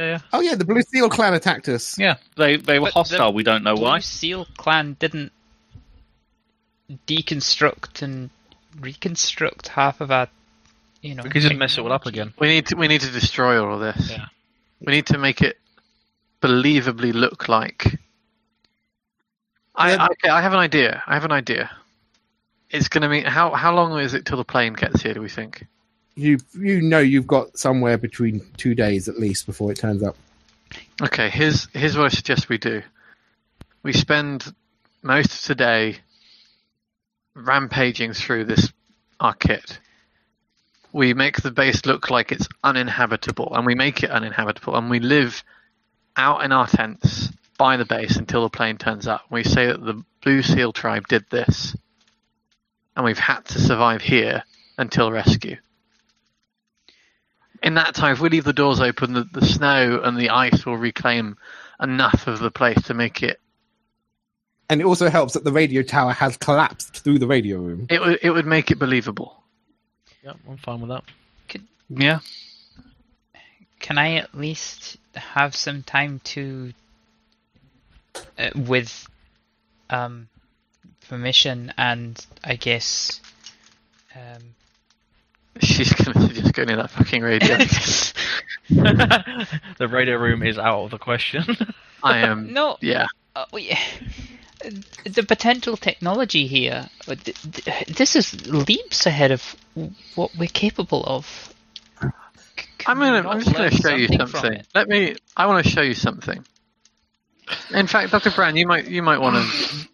[0.00, 0.18] Yeah, yeah.
[0.32, 1.98] Oh, yeah, the Blue Seal clan attacked us.
[1.98, 3.34] Yeah, they they were But the hostile.
[3.34, 3.98] We don't know Blue why.
[3.98, 5.30] Seal clan didn't
[7.06, 8.30] deconstruct and
[8.80, 10.28] reconstruct half of our,
[11.02, 11.22] you know.
[11.22, 12.32] We could just mess it all up again.
[12.38, 12.76] We need to.
[12.76, 14.10] We need to destroy all of this.
[14.10, 14.26] Yeah.
[14.80, 15.58] We need to make it
[16.40, 17.98] believably look like.
[19.74, 20.30] I, I okay.
[20.30, 21.02] I have an idea.
[21.06, 21.70] I have an idea.
[22.70, 25.12] It's going to mean how how long is it till the plane gets here?
[25.12, 25.66] Do we think?
[26.20, 30.16] You you know you've got somewhere between two days at least before it turns up.
[31.02, 31.30] Okay.
[31.30, 32.82] Here's here's what I suggest we do.
[33.82, 34.44] We spend
[35.02, 35.96] most of today
[37.34, 38.70] rampaging through this
[39.18, 39.78] our kit.
[40.92, 45.00] We make the base look like it's uninhabitable, and we make it uninhabitable, and we
[45.00, 45.42] live
[46.16, 49.22] out in our tents by the base until the plane turns up.
[49.30, 51.74] We say that the Blue Seal tribe did this,
[52.94, 54.42] and we've had to survive here
[54.76, 55.56] until rescue.
[57.62, 60.64] In that time, if we leave the doors open, the, the snow and the ice
[60.64, 61.36] will reclaim
[61.80, 63.38] enough of the place to make it.
[64.68, 67.86] And it also helps that the radio tower has collapsed through the radio room.
[67.90, 69.42] It would it would make it believable.
[70.22, 71.02] Yeah, I'm fine with that.
[71.88, 72.20] Yeah,
[73.80, 76.72] Can I at least have some time to,
[78.38, 79.08] uh, with
[79.88, 80.28] um,
[81.08, 83.20] permission and I guess.
[84.14, 84.54] Um,
[85.60, 87.56] She's gonna just go near that fucking radio.
[88.68, 91.44] the radio room is out of the question.
[92.02, 92.52] I am.
[92.52, 93.06] no, Yeah.
[93.36, 93.76] uh, we-
[95.04, 99.56] the potential technology here, uh, th- th- this is leaps ahead of
[100.14, 101.54] what we're capable of.
[102.02, 102.08] C-
[102.86, 103.26] I'm gonna.
[103.28, 104.52] I'm just gonna show you something from something.
[104.60, 104.66] it?
[104.74, 105.16] Let me.
[105.36, 106.44] I want to show you something.
[107.72, 108.86] In fact, Doctor Brand, you might.
[108.86, 109.88] You might want to.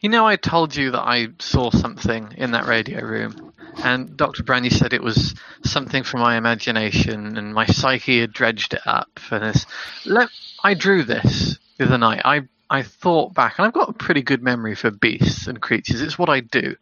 [0.00, 3.45] You know, I told you that I saw something in that radio room,
[3.84, 8.74] and Brand, you said it was something from my imagination, and my psyche had dredged
[8.74, 9.66] it up for this.
[10.04, 10.28] Let
[10.64, 12.22] I drew this the other night.
[12.24, 16.00] I I thought back, and I've got a pretty good memory for beasts and creatures.
[16.00, 16.76] It's what I do.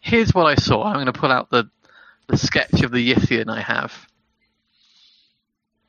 [0.00, 0.84] Here's what I saw.
[0.84, 1.70] I'm going to pull out the
[2.26, 4.06] the sketch of the Yithian I have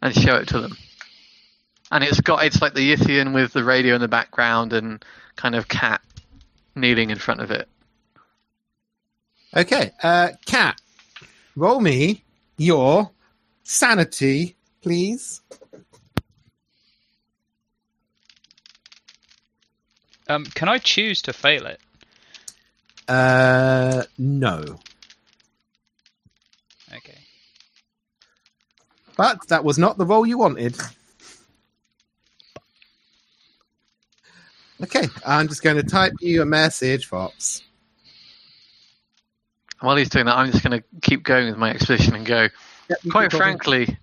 [0.02, 0.78] and show it to them.
[1.92, 5.04] And it's got it's like the Yithian with the radio in the background and
[5.36, 6.02] kind of cat
[6.76, 7.68] kneeling in front of it.
[9.56, 10.82] Okay, uh, Cat,
[11.56, 12.24] roll me
[12.58, 13.12] your
[13.64, 15.42] sanity, please.
[20.28, 21.80] Um, can I choose to fail it?
[23.08, 24.80] Uh, no.
[26.92, 27.20] Okay.
[29.16, 30.76] But that was not the role you wanted.
[34.82, 37.62] Okay, I'm just going to type you a message, Fox.
[39.84, 42.48] While he's doing that, I'm just going to keep going with my exposition and go.
[43.12, 43.98] Quite frankly,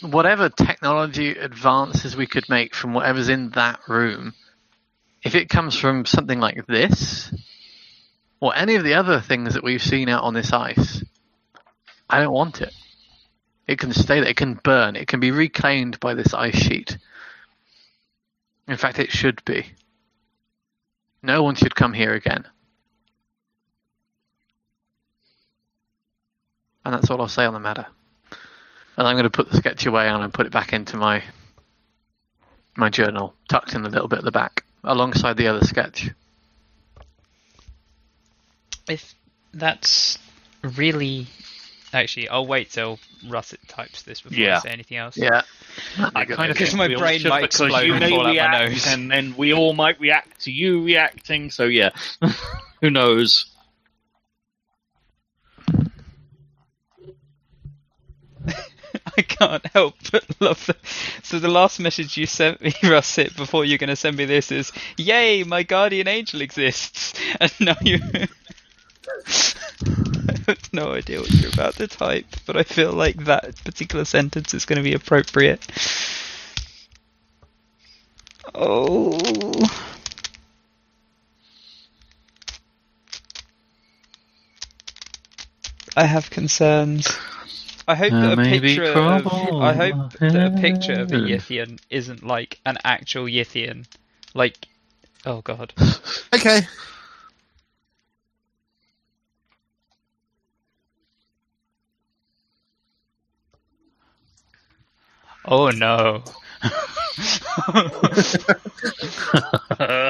[0.00, 4.32] whatever technology advances we could make from whatever's in that room,
[5.22, 7.30] if it comes from something like this,
[8.40, 11.04] or any of the other things that we've seen out on this ice,
[12.08, 12.72] I don't want it.
[13.66, 16.96] It can stay there, it can burn, it can be reclaimed by this ice sheet.
[18.66, 19.66] In fact, it should be.
[21.22, 22.46] No one should come here again.
[26.84, 27.86] And that's all I'll say on the matter.
[28.96, 31.22] And I'm going to put the sketch away and I'll put it back into my
[32.76, 36.10] my journal, tucked in a little bit at the back, alongside the other sketch.
[38.88, 39.14] If
[39.52, 40.18] that's
[40.62, 41.28] really
[41.94, 42.98] Actually, I'll wait till
[43.28, 44.56] Russet types this before Yeah.
[44.56, 45.16] I say anything else.
[45.16, 45.42] Yeah.
[45.96, 48.26] I kind of Because think my we brain should, might explode you and may fall
[48.26, 48.86] out my nose.
[48.88, 51.52] and then we all might react to you reacting.
[51.52, 51.90] So yeah,
[52.80, 53.46] who knows?
[59.16, 60.76] I can't help but love the.
[61.22, 64.50] So the last message you sent me, Russet, before you're going to send me this
[64.50, 67.98] is, "Yay, my guardian angel exists," and now you.
[69.26, 74.04] I have no idea what you're about to type, but I feel like that particular
[74.04, 75.64] sentence is going to be appropriate.
[78.54, 79.18] Oh.
[85.96, 87.06] I have concerns.
[87.86, 89.26] I hope that a picture of,
[89.60, 93.86] I hope that a picture of a Yithian isn't like an actual Yithian.
[94.34, 94.66] Like,
[95.26, 95.72] oh god.
[96.34, 96.62] Okay.
[105.44, 106.22] Oh no.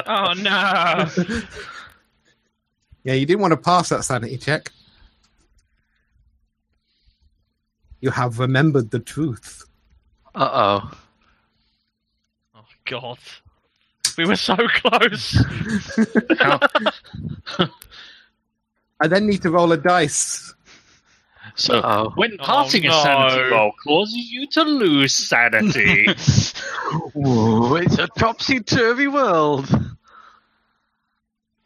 [0.07, 1.05] Oh no!
[3.03, 4.71] Yeah, you didn't want to pass that sanity check.
[8.05, 9.65] You have remembered the truth.
[10.35, 10.91] Uh oh.
[12.55, 13.17] Oh god!
[14.15, 15.35] We were so close.
[19.01, 20.53] I then need to roll a dice.
[21.55, 22.11] So Oh.
[22.13, 23.01] when Oh, passing a no.
[23.03, 26.05] sanity roll causes you to lose sanity,
[27.15, 29.67] Whoa, it's a topsy turvy world.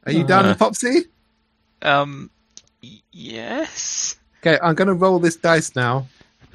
[0.06, 0.56] Are you done, Uh.
[0.56, 1.04] Popsy?
[1.82, 2.30] Um.
[2.82, 4.16] y- Yes.
[4.42, 6.08] Okay, I'm going to roll this dice now.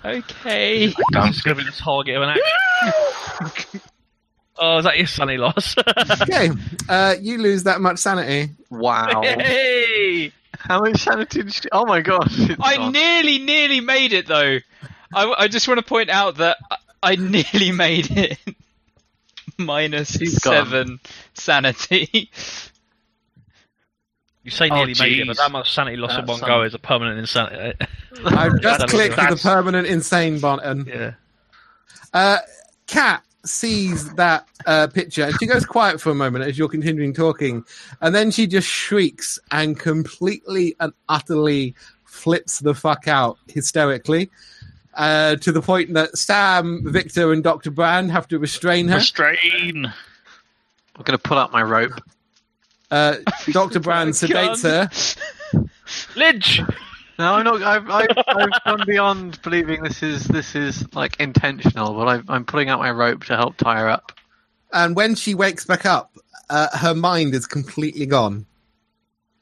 [0.04, 0.84] Okay.
[0.86, 2.36] It's going to be the target of an
[3.30, 3.80] action.
[4.58, 5.74] oh, is that your sunny loss?
[6.22, 6.50] Okay,
[6.88, 8.52] uh, you lose that much sanity.
[8.70, 9.22] Wow.
[9.22, 10.32] hey!
[10.58, 11.68] How much sanity did she...
[11.72, 12.38] Oh my gosh.
[12.60, 12.92] I gone.
[12.92, 14.58] nearly, nearly made it though.
[15.14, 18.38] I, I just want to point out that I, I nearly made it.
[19.58, 20.52] Minus He's gone.
[20.52, 21.00] seven
[21.34, 22.30] sanity.
[24.44, 26.62] You say Oh, nearly made it, but that much sanity loss in one some- go
[26.62, 27.78] is a permanent insanity.
[28.26, 30.84] I've just That's- clicked the permanent insane button.
[30.86, 31.12] yeah.
[32.12, 32.38] Uh,
[32.86, 37.12] Cat sees that uh, picture and she goes quiet for a moment as you're continuing
[37.14, 37.64] talking,
[38.00, 41.74] and then she just shrieks and completely and utterly
[42.04, 44.30] flips the fuck out hysterically.
[44.94, 47.72] Uh, to the point that Sam, Victor, and Dr.
[47.72, 48.96] Brand have to restrain her.
[48.98, 49.86] restrain.
[50.96, 52.00] I'm going to pull out my rope.
[52.90, 53.16] Uh,
[53.50, 53.80] Dr.
[53.80, 54.88] Brand sedates her.
[56.16, 56.60] Lynch!
[57.18, 57.62] No, I'm not.
[57.62, 62.44] I've, I've, I've gone beyond believing this is this is like intentional, but I've, I'm
[62.44, 64.12] pulling out my rope to help tie her up.
[64.72, 66.16] and when she wakes back up,
[66.50, 68.46] uh, her mind is completely gone.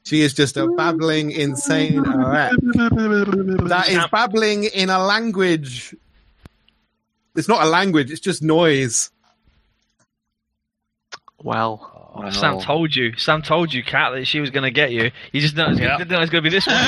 [0.03, 2.51] She is just a babbling, insane wreck.
[2.61, 5.95] That is babbling in a language.
[7.35, 9.09] It's not a language; it's just noise.
[11.41, 13.17] Well, Oh, Sam told you.
[13.17, 15.09] Sam told you, Cat, that she was going to get you.
[15.31, 15.97] You just didn't, Yeah.
[15.97, 16.75] know it was going to be this one.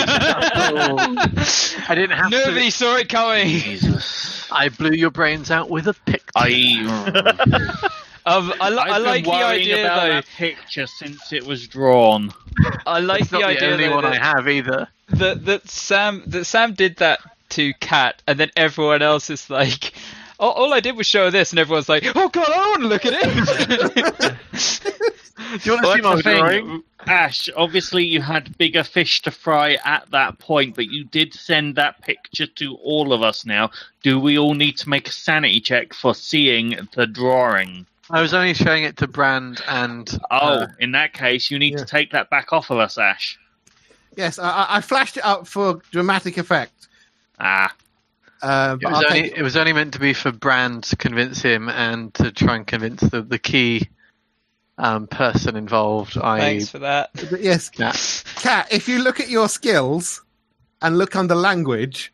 [1.90, 2.38] I didn't have to.
[2.38, 3.48] Nobody saw it coming.
[3.48, 4.48] Jesus.
[4.52, 6.24] I blew your brains out with a pick.
[6.36, 7.90] I.
[8.28, 10.14] Um, I, li- I I've like been the idea about though.
[10.16, 12.34] that picture since it was drawn.
[12.88, 14.88] I like It's the not the only though, one I have either.
[15.10, 19.94] that that Sam that Sam did that to Cat, and then everyone else is like,
[20.40, 22.82] "Oh, all I did was show her this," and everyone's like, "Oh God, I want
[22.82, 24.36] to look at it."
[25.36, 26.68] Do you want to see my drawing?
[26.68, 27.50] thing, Ash.
[27.56, 32.02] Obviously, you had bigger fish to fry at that point, but you did send that
[32.02, 33.46] picture to all of us.
[33.46, 33.70] Now,
[34.02, 37.86] do we all need to make a sanity check for seeing the drawing?
[38.10, 40.10] I was only showing it to Brand and.
[40.32, 41.80] Oh, uh, in that case, you need yeah.
[41.80, 43.38] to take that back off of us, Ash.
[44.16, 46.88] Yes, I- I, I flashed it up for dramatic effect.
[47.40, 47.74] Ah,
[48.42, 51.42] Uh, it, was only, take- it was only meant to be for Brand to convince
[51.42, 53.90] him and to try and convince the, the key
[54.78, 56.18] um, person involved.
[56.18, 56.40] I.
[56.40, 57.10] Thanks for that.
[57.32, 57.94] but yes, Yeah.
[58.36, 60.22] Cat, if you look at your skills
[60.82, 62.14] and look under language,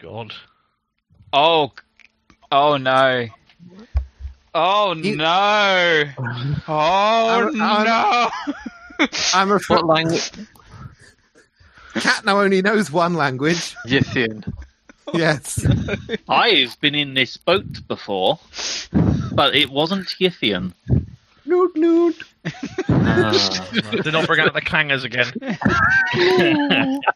[0.00, 0.32] God.
[1.32, 1.72] Oh,
[2.52, 3.26] oh no.
[4.54, 6.04] Oh You- no.
[6.68, 8.30] Oh I'm- no.
[9.34, 10.30] I'm afraid What language?
[11.94, 13.74] Cat now only knows one language.
[13.86, 14.50] Yithian.
[15.14, 15.64] Yes.
[16.28, 18.38] I've been in this boat before,
[19.32, 20.72] but it wasn't Yithian.
[21.44, 22.16] Noot noot.
[24.02, 25.32] Do not bring out the clangers again.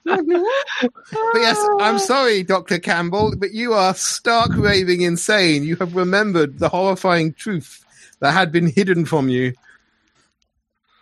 [0.04, 2.78] But yes, I'm sorry, Dr.
[2.78, 5.64] Campbell, but you are stark raving insane.
[5.64, 7.84] You have remembered the horrifying truth
[8.20, 9.52] that had been hidden from you.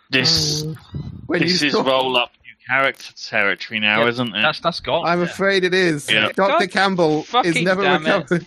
[0.09, 0.75] This oh.
[1.27, 2.38] When this you is saw- roll up, you
[2.69, 4.41] character territory now, Yeah, isn't it?
[4.41, 5.05] That's that's gone.
[5.07, 6.09] I'm afraid it is.
[6.09, 6.31] Yeah.
[6.31, 6.67] Dr.
[6.67, 8.07] Campbell is never damn it.
[8.07, 8.45] recovered.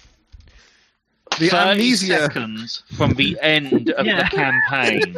[1.39, 2.07] The 30 amnesia.
[2.18, 4.28] seconds from the end of Yeah.
[4.28, 5.17] the campaign.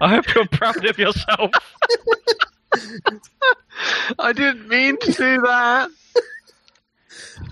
[0.00, 1.50] I hope you're proud of yourself.
[4.18, 5.90] I didn't mean to do that.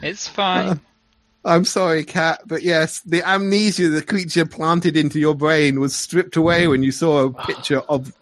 [0.03, 0.69] It's fine.
[0.69, 0.77] Uh,
[1.45, 6.37] I'm sorry, Cat, but yes, the amnesia the creature planted into your brain was stripped
[6.37, 8.13] away when you saw a picture of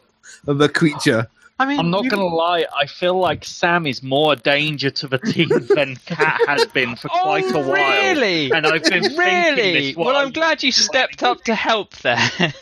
[0.46, 1.26] of the creature.
[1.60, 4.36] I mean, I'm not you- going to lie, I feel like Sam is more a
[4.36, 7.74] danger to the team than Cat has been for quite oh, a while.
[8.14, 8.50] really?
[8.52, 9.72] And I've been thinking really?
[9.88, 12.16] this Well, I'm glad you stepped up to help there.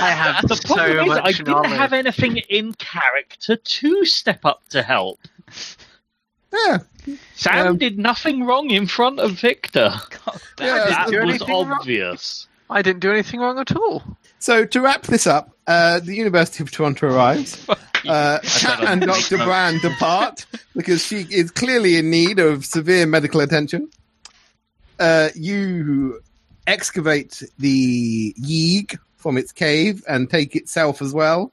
[0.00, 1.70] I have The problem so is, much I didn't knowledge.
[1.72, 5.20] have anything in character to step up to help.
[6.52, 6.78] Yeah,
[7.34, 9.92] Sam Um, did nothing wrong in front of Victor.
[10.24, 10.84] God damn Yeah.
[10.88, 11.72] That was anything wrong?
[11.72, 12.46] obvious.
[12.70, 14.02] I didn't do anything wrong at all.
[14.44, 17.66] So to wrap this up, uh, the University of Toronto arrives.
[18.06, 19.38] Uh, Cat and Dr.
[19.38, 20.44] Brand depart
[20.76, 23.88] because she is clearly in need of severe medical attention.
[24.98, 26.20] Uh, you
[26.66, 31.50] excavate the Yeeg from its cave and take itself as well.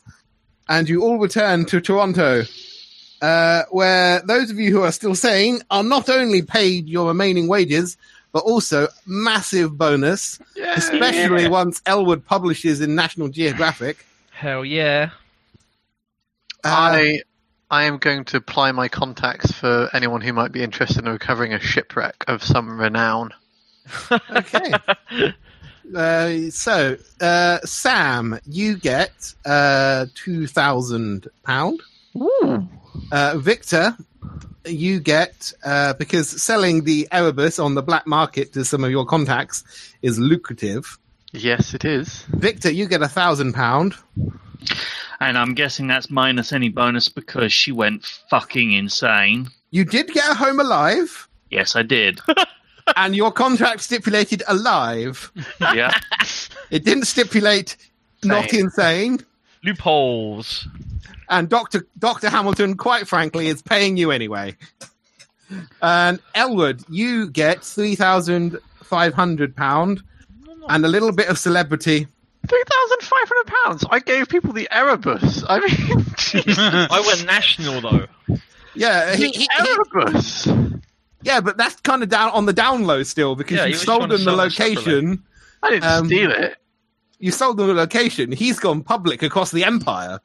[0.67, 2.43] And you all return to Toronto,
[3.21, 7.47] uh, where those of you who are still sane are not only paid your remaining
[7.47, 7.95] wages,
[8.31, 14.05] but also massive bonus, especially once Elwood publishes in National Geographic.
[14.31, 15.11] Hell yeah.
[16.63, 17.21] Uh, I
[17.69, 21.53] I am going to apply my contacts for anyone who might be interested in recovering
[21.53, 23.31] a shipwreck of some renown.
[24.31, 24.73] okay.
[25.95, 31.81] Uh, so, uh, Sam, you get uh, two thousand pound.
[33.11, 33.95] Uh, Victor,
[34.65, 39.05] you get uh, because selling the Erebus on the black market to some of your
[39.05, 39.63] contacts
[40.01, 40.97] is lucrative.
[41.33, 42.23] Yes, it is.
[42.29, 43.95] Victor, you get a thousand pound.
[45.19, 49.49] And I'm guessing that's minus any bonus because she went fucking insane.
[49.69, 52.19] You did get a home alive, Yes, I did.
[52.95, 55.31] and your contract stipulated alive.
[55.59, 55.93] yeah.
[56.71, 57.75] It didn't stipulate
[58.23, 59.19] not insane.
[59.63, 60.67] Loopholes.
[61.31, 64.55] And Doctor Doctor Hamilton, quite frankly, is paying you anyway.
[65.81, 70.01] And Elwood, you get three thousand five hundred pound
[70.69, 72.07] and a little bit of celebrity.
[72.47, 73.85] Three thousand five hundred pounds.
[73.89, 75.43] I gave people the Erebus.
[75.49, 76.05] I mean,
[76.89, 78.07] I went national though.
[78.75, 80.47] Yeah, he, he- he- Erebus.
[81.23, 83.77] yeah, but that's kind of down on the down low still because Yeah, you you
[83.77, 84.75] sold trying them the sell that separately.
[84.93, 85.23] location.
[85.63, 86.55] I didn't Um, steal it.
[87.19, 88.31] You sold them the location.
[88.31, 90.19] He's gone public across the empire.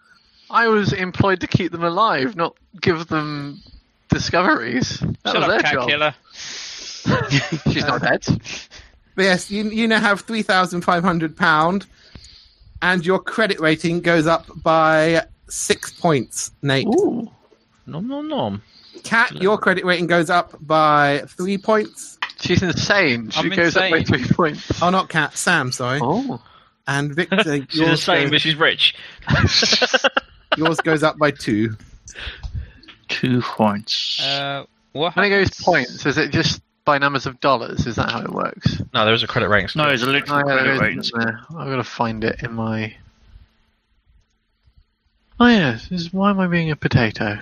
[0.50, 3.60] I was employed to keep them alive, not give them
[4.08, 4.98] discoveries.
[5.00, 5.88] That Shut was up, their cat job.
[5.88, 6.14] killer.
[7.72, 8.24] She's not dead.
[9.14, 11.86] But yes, you you now have three thousand five hundred pound,
[12.82, 16.50] and your credit rating goes up by six points.
[16.62, 17.30] Nate, Ooh.
[17.86, 18.62] Nom nom nom.
[19.04, 22.18] Cat, your credit rating goes up by three points.
[22.40, 23.30] She's insane.
[23.30, 24.24] She I'm goes up by insane.
[24.24, 24.82] three points.
[24.82, 25.70] Oh, not Cat, Sam.
[25.72, 26.42] Sorry, Oh.
[26.86, 28.94] and Victor, She's the yours, same, but she's rich.
[30.56, 31.76] yours goes up by two.
[33.08, 34.20] Two points.
[34.22, 37.86] Uh, what When it goes points, is it just by numbers of dollars?
[37.86, 38.80] Is that how it works?
[38.94, 39.68] No, there is a credit rating.
[39.76, 39.94] no, scheme.
[39.94, 41.36] it's a literal Oh, yeah, credit is, rating.
[41.50, 42.94] I've got to find it in my.
[45.38, 47.38] Oh yes, this is why am I being a potato?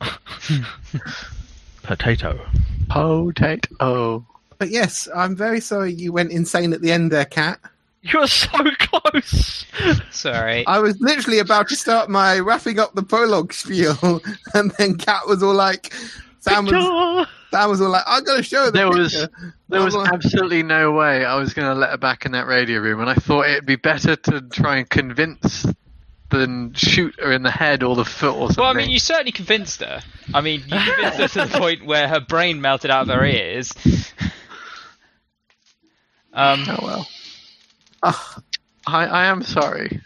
[1.82, 2.40] potato.
[2.88, 4.24] Potato.
[4.58, 7.60] But yes, I'm very sorry you went insane at the end there, Cat.
[8.04, 9.64] You're so close.
[10.10, 10.66] Sorry.
[10.66, 14.22] I was literally about to start my wrapping up the prologue spiel,
[14.54, 15.92] and then Cat was all like,
[16.40, 17.32] Sam was, Picture.
[17.50, 19.26] Sam was all like, I got to show the There was
[19.70, 22.46] there was Well, absolutely no way I was going to let her back in that
[22.46, 25.64] radio room, and I thought it'd be better to try and convince
[26.30, 28.62] than shoot her in the head or the foot or something.
[28.62, 30.00] Well, I mean, you certainly convinced her.
[30.34, 33.24] I mean, you convinced her to the point where her brain melted out of her
[33.24, 33.72] ears.
[36.34, 37.08] Um, Oh well.
[38.04, 38.38] Ah,
[38.86, 40.00] I I am sorry.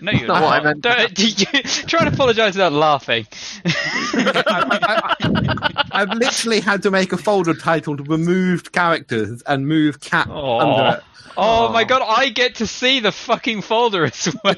[0.00, 0.64] no, you're not what I not.
[0.64, 0.80] meant.
[0.82, 3.26] Don't, you, try to apologise without laughing.
[3.64, 5.14] I,
[5.92, 10.58] have literally had to make a folder titled "Removed Characters" and move Cat Aw.
[10.58, 11.04] under it.
[11.36, 11.72] Oh Aw.
[11.72, 14.54] my god, I get to see the fucking folder as well.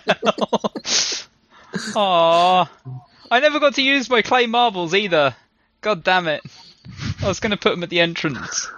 [1.95, 2.69] Aww.
[3.31, 5.35] I never got to use my clay marbles either.
[5.81, 6.43] God damn it.
[7.23, 8.69] I was going to put them at the entrance.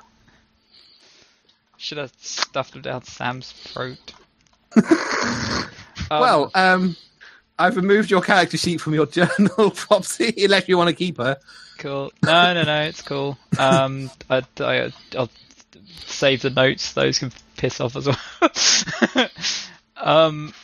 [1.85, 4.15] Should have stuffed them down Sam's throat.
[4.75, 5.69] Um,
[6.11, 6.97] well, um,
[7.59, 11.37] I've removed your character sheet from your journal, Popsy, unless you want to keep her.
[11.77, 12.11] cool.
[12.25, 13.37] No, no, no, it's cool.
[13.59, 15.29] Um, I, I, I'll
[16.07, 16.95] save the notes.
[16.95, 19.29] Those can piss off as well.
[19.99, 20.55] um,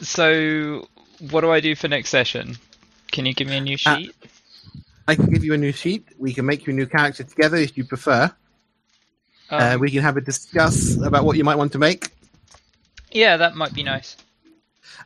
[0.00, 0.86] so
[1.30, 2.56] what do I do for next session?
[3.10, 4.14] Can you give me a new Uh, sheet?
[5.08, 6.06] I can give you a new sheet.
[6.16, 8.32] We can make you a new character together if you prefer.
[9.50, 12.10] Uh, Um, we can have a discuss about what you might want to make.
[13.12, 14.16] yeah, that might be nice.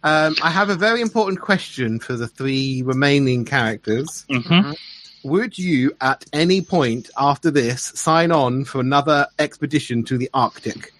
[0.02, 4.24] Um, I have a very important question for the three remaining characters.
[4.30, 4.72] hmm
[5.24, 10.92] Would you, at any point after this, sign on for another expedition to the Arctic?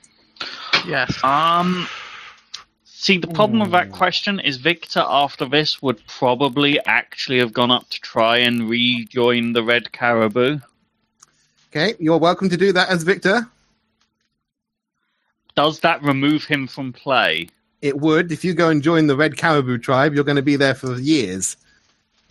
[0.86, 1.22] Yes.
[1.22, 1.86] Um,
[2.84, 7.70] see, the problem with that question is Victor, after this, would probably actually have gone
[7.70, 10.58] up to try and rejoin the Red Caribou.
[11.78, 13.46] Okay, you're welcome to do that as Victor.
[15.54, 17.50] Does that remove him from play?
[17.82, 18.32] It would.
[18.32, 20.98] If you go and join the Red Caribou tribe, you're going to be there for
[20.98, 21.56] years.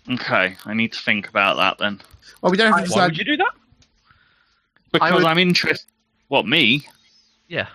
[0.10, 2.02] Okay, I need to think about that then.
[2.42, 3.18] Well, we don't have to Why would decide.
[3.20, 3.54] you do that?
[4.92, 5.88] Because would- I'm interested.
[6.28, 6.86] What, me?
[7.48, 7.68] Yeah.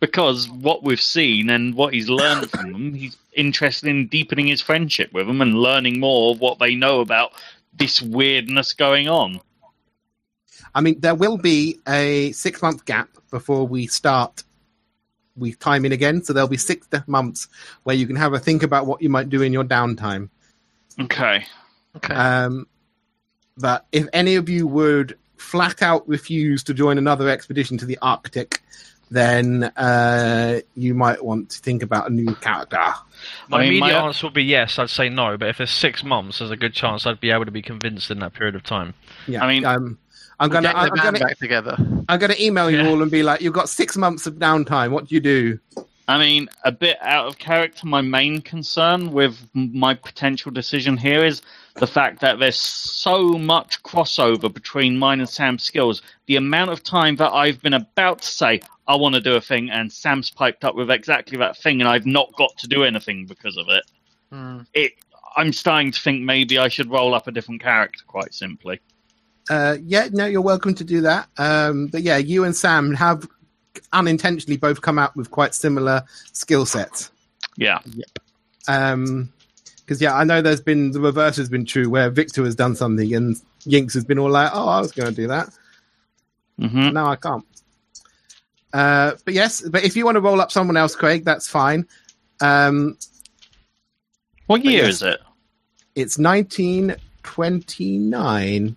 [0.00, 4.62] Because what we've seen and what he's learned from them, he's interested in deepening his
[4.62, 7.32] friendship with them and learning more of what they know about
[7.74, 9.38] this weirdness going on.
[10.74, 14.42] I mean, there will be a six month gap before we start.
[15.36, 17.48] We time in again, so there'll be six months
[17.82, 20.28] where you can have a think about what you might do in your downtime.
[21.00, 21.44] Okay.
[21.96, 22.14] Okay.
[22.14, 22.66] Um,
[23.56, 27.98] but if any of you would flat out refuse to join another expedition to the
[28.00, 28.62] Arctic,
[29.10, 32.76] then uh, you might want to think about a new character.
[33.48, 34.78] My I mean, immediate my- answer would be yes.
[34.78, 37.44] I'd say no, but if it's six months, there's a good chance I'd be able
[37.44, 38.94] to be convinced in that period of time.
[39.26, 39.98] Yeah, I mean- um,
[40.40, 41.76] I'm gonna, Get I'm the band gonna, back together.
[42.08, 42.88] I'm gonna email you Yeah.
[42.88, 44.90] all and be like, you've got six months of downtime.
[44.90, 45.58] What do you do?
[46.06, 47.86] I mean, a bit out of character.
[47.86, 51.40] My main concern with my potential decision here is
[51.76, 56.02] the fact that there's so much crossover between mine and Sam's skills.
[56.26, 59.40] The amount of time that I've been about to say, I want to do a
[59.40, 62.84] thing, and Sam's piped up with exactly that thing, and I've not got to do
[62.84, 63.84] anything because of it.
[64.30, 64.60] Hmm.
[64.74, 64.92] It.
[65.36, 68.78] I'm starting to think maybe I should roll up a different character, quite simply.
[69.50, 71.28] Uh, yeah, no, you're welcome to do that.
[71.36, 73.28] Um, but yeah, you and Sam have
[73.92, 77.10] unintentionally both come out with quite similar skill sets.
[77.56, 77.80] Yeah.
[78.68, 79.30] Um,
[79.80, 82.74] because yeah, I know there's been the reverse has been true where Victor has done
[82.74, 85.50] something and Yinks has been all like, "Oh, I was going to do that.
[86.58, 86.94] Mm-hmm.
[86.94, 87.44] No, I can't."
[88.72, 91.86] Uh, but yes, but if you want to roll up someone else, Craig, that's fine.
[92.40, 92.96] Um,
[94.46, 94.94] What year yes.
[94.94, 95.20] is it?
[95.94, 98.76] it's 1929,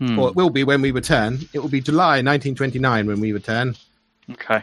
[0.00, 0.18] Hmm.
[0.18, 1.40] or it will be when we return.
[1.52, 3.76] It will be July 1929 when we return.
[4.30, 4.62] Okay.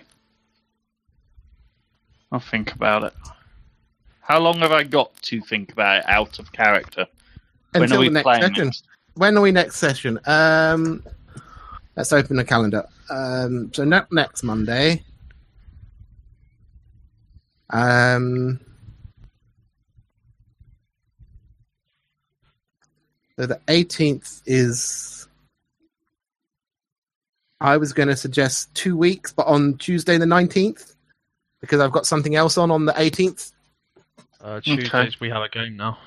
[2.32, 3.14] I'll think about it.
[4.22, 7.06] How long have I got to think about it out of character?
[7.72, 8.66] When Until are we the next session.
[8.66, 8.84] next?
[9.14, 10.20] When are we next session?
[10.26, 11.04] Um,
[11.96, 12.84] let's open the calendar.
[13.10, 15.04] Um, so next Monday.
[17.70, 18.60] Um,
[23.38, 25.17] so the 18th is.
[27.60, 30.94] I was going to suggest two weeks, but on Tuesday the 19th,
[31.62, 33.52] because I've got something else on on the 18th.
[34.42, 35.98] Uh, Tuesdays we have a game now.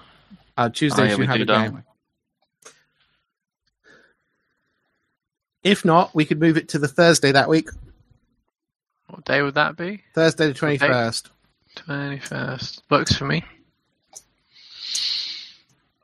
[0.56, 1.74] Uh, Tuesday Oh, yeah, should we have a don't game.
[1.74, 1.80] we?
[5.62, 7.68] If not, we could move it to the Thursday that week.
[9.08, 10.02] What day would that be?
[10.14, 11.28] Thursday the 21st.
[11.76, 12.82] Twenty first.
[12.90, 13.44] Works for me.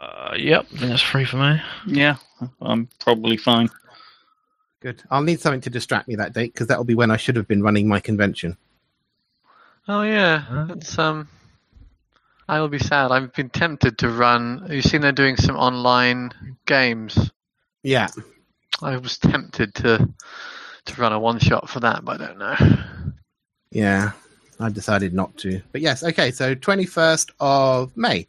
[0.00, 1.60] Uh, yep, that's free for me.
[1.86, 2.16] Yeah,
[2.60, 3.68] I'm probably fine.
[4.87, 5.03] Good.
[5.11, 7.49] I'll need something to distract me that date because that'll be when I should have
[7.49, 8.57] been running my convention.
[9.89, 10.67] Oh yeah, Huh?
[10.71, 11.27] it's um.
[12.47, 13.11] I will be sad.
[13.11, 14.61] I've been tempted to run.
[14.61, 16.31] Have you seen they're doing some online
[16.67, 17.33] games?
[17.83, 18.07] Yeah.
[18.81, 20.09] I was tempted to
[20.85, 22.85] to run a one shot for that, but I don't know.
[23.73, 24.13] Yeah.
[24.61, 25.63] I decided not to.
[25.73, 28.29] But yes, okay, so 21st of May.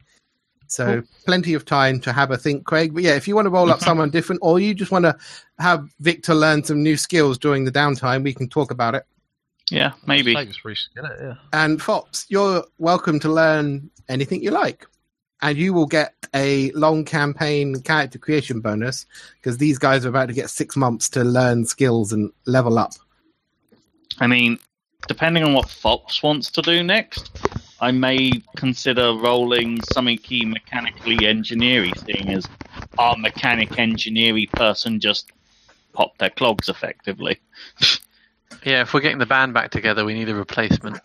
[0.71, 2.93] So plenty of time to have a think, Craig.
[2.93, 5.17] But yeah, if you want to roll up someone different or you just want to
[5.59, 9.05] have Victor learn some new skills during the downtime, we can talk about it.
[9.69, 10.33] Yeah, maybe.
[10.33, 11.35] Say just reskill it, yeah.
[11.53, 14.85] And Fops, you're welcome to learn anything you like.
[15.41, 19.05] And you will get a long campaign character creation bonus
[19.35, 22.93] because these guys are about to get six months to learn skills and level up.
[24.19, 24.57] I mean,
[25.07, 27.31] depending on what Fox wants to do next,
[27.79, 32.47] I may consider rolling something key mechanically engineering, seeing as
[32.97, 35.31] our mechanic engineering person just
[35.93, 37.39] popped their clogs effectively.
[38.65, 40.99] Yeah, if we're getting the band back together, we need a replacement.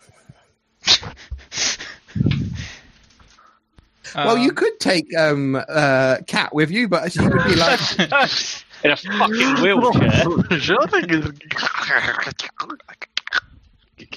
[4.15, 7.79] well, you Um, could take um, uh, Cat with you, but she would be like,
[8.83, 10.23] In a fucking wheelchair.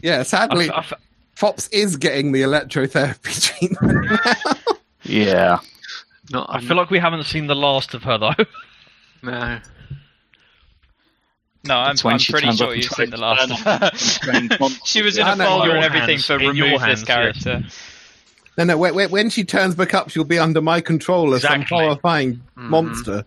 [0.03, 0.87] yeah, sadly, I, I,
[1.35, 4.67] Fops is getting the electrotherapy treatment.
[5.03, 5.59] Yeah.
[6.31, 8.45] Not, I feel like we haven't seen the last of her though.
[9.23, 9.61] no.
[11.65, 14.69] No, I'm, That's when I'm she pretty sure you've seen the last of her.
[14.85, 17.17] she was in I a know, folder and everything for in remove hands, this yes.
[17.43, 17.63] character.
[18.57, 18.79] No, no.
[18.79, 21.67] When, when- when she turns back up, she'll be under my control as Exactly.
[21.67, 22.69] some horrifying Mhm.
[22.71, 23.25] monster.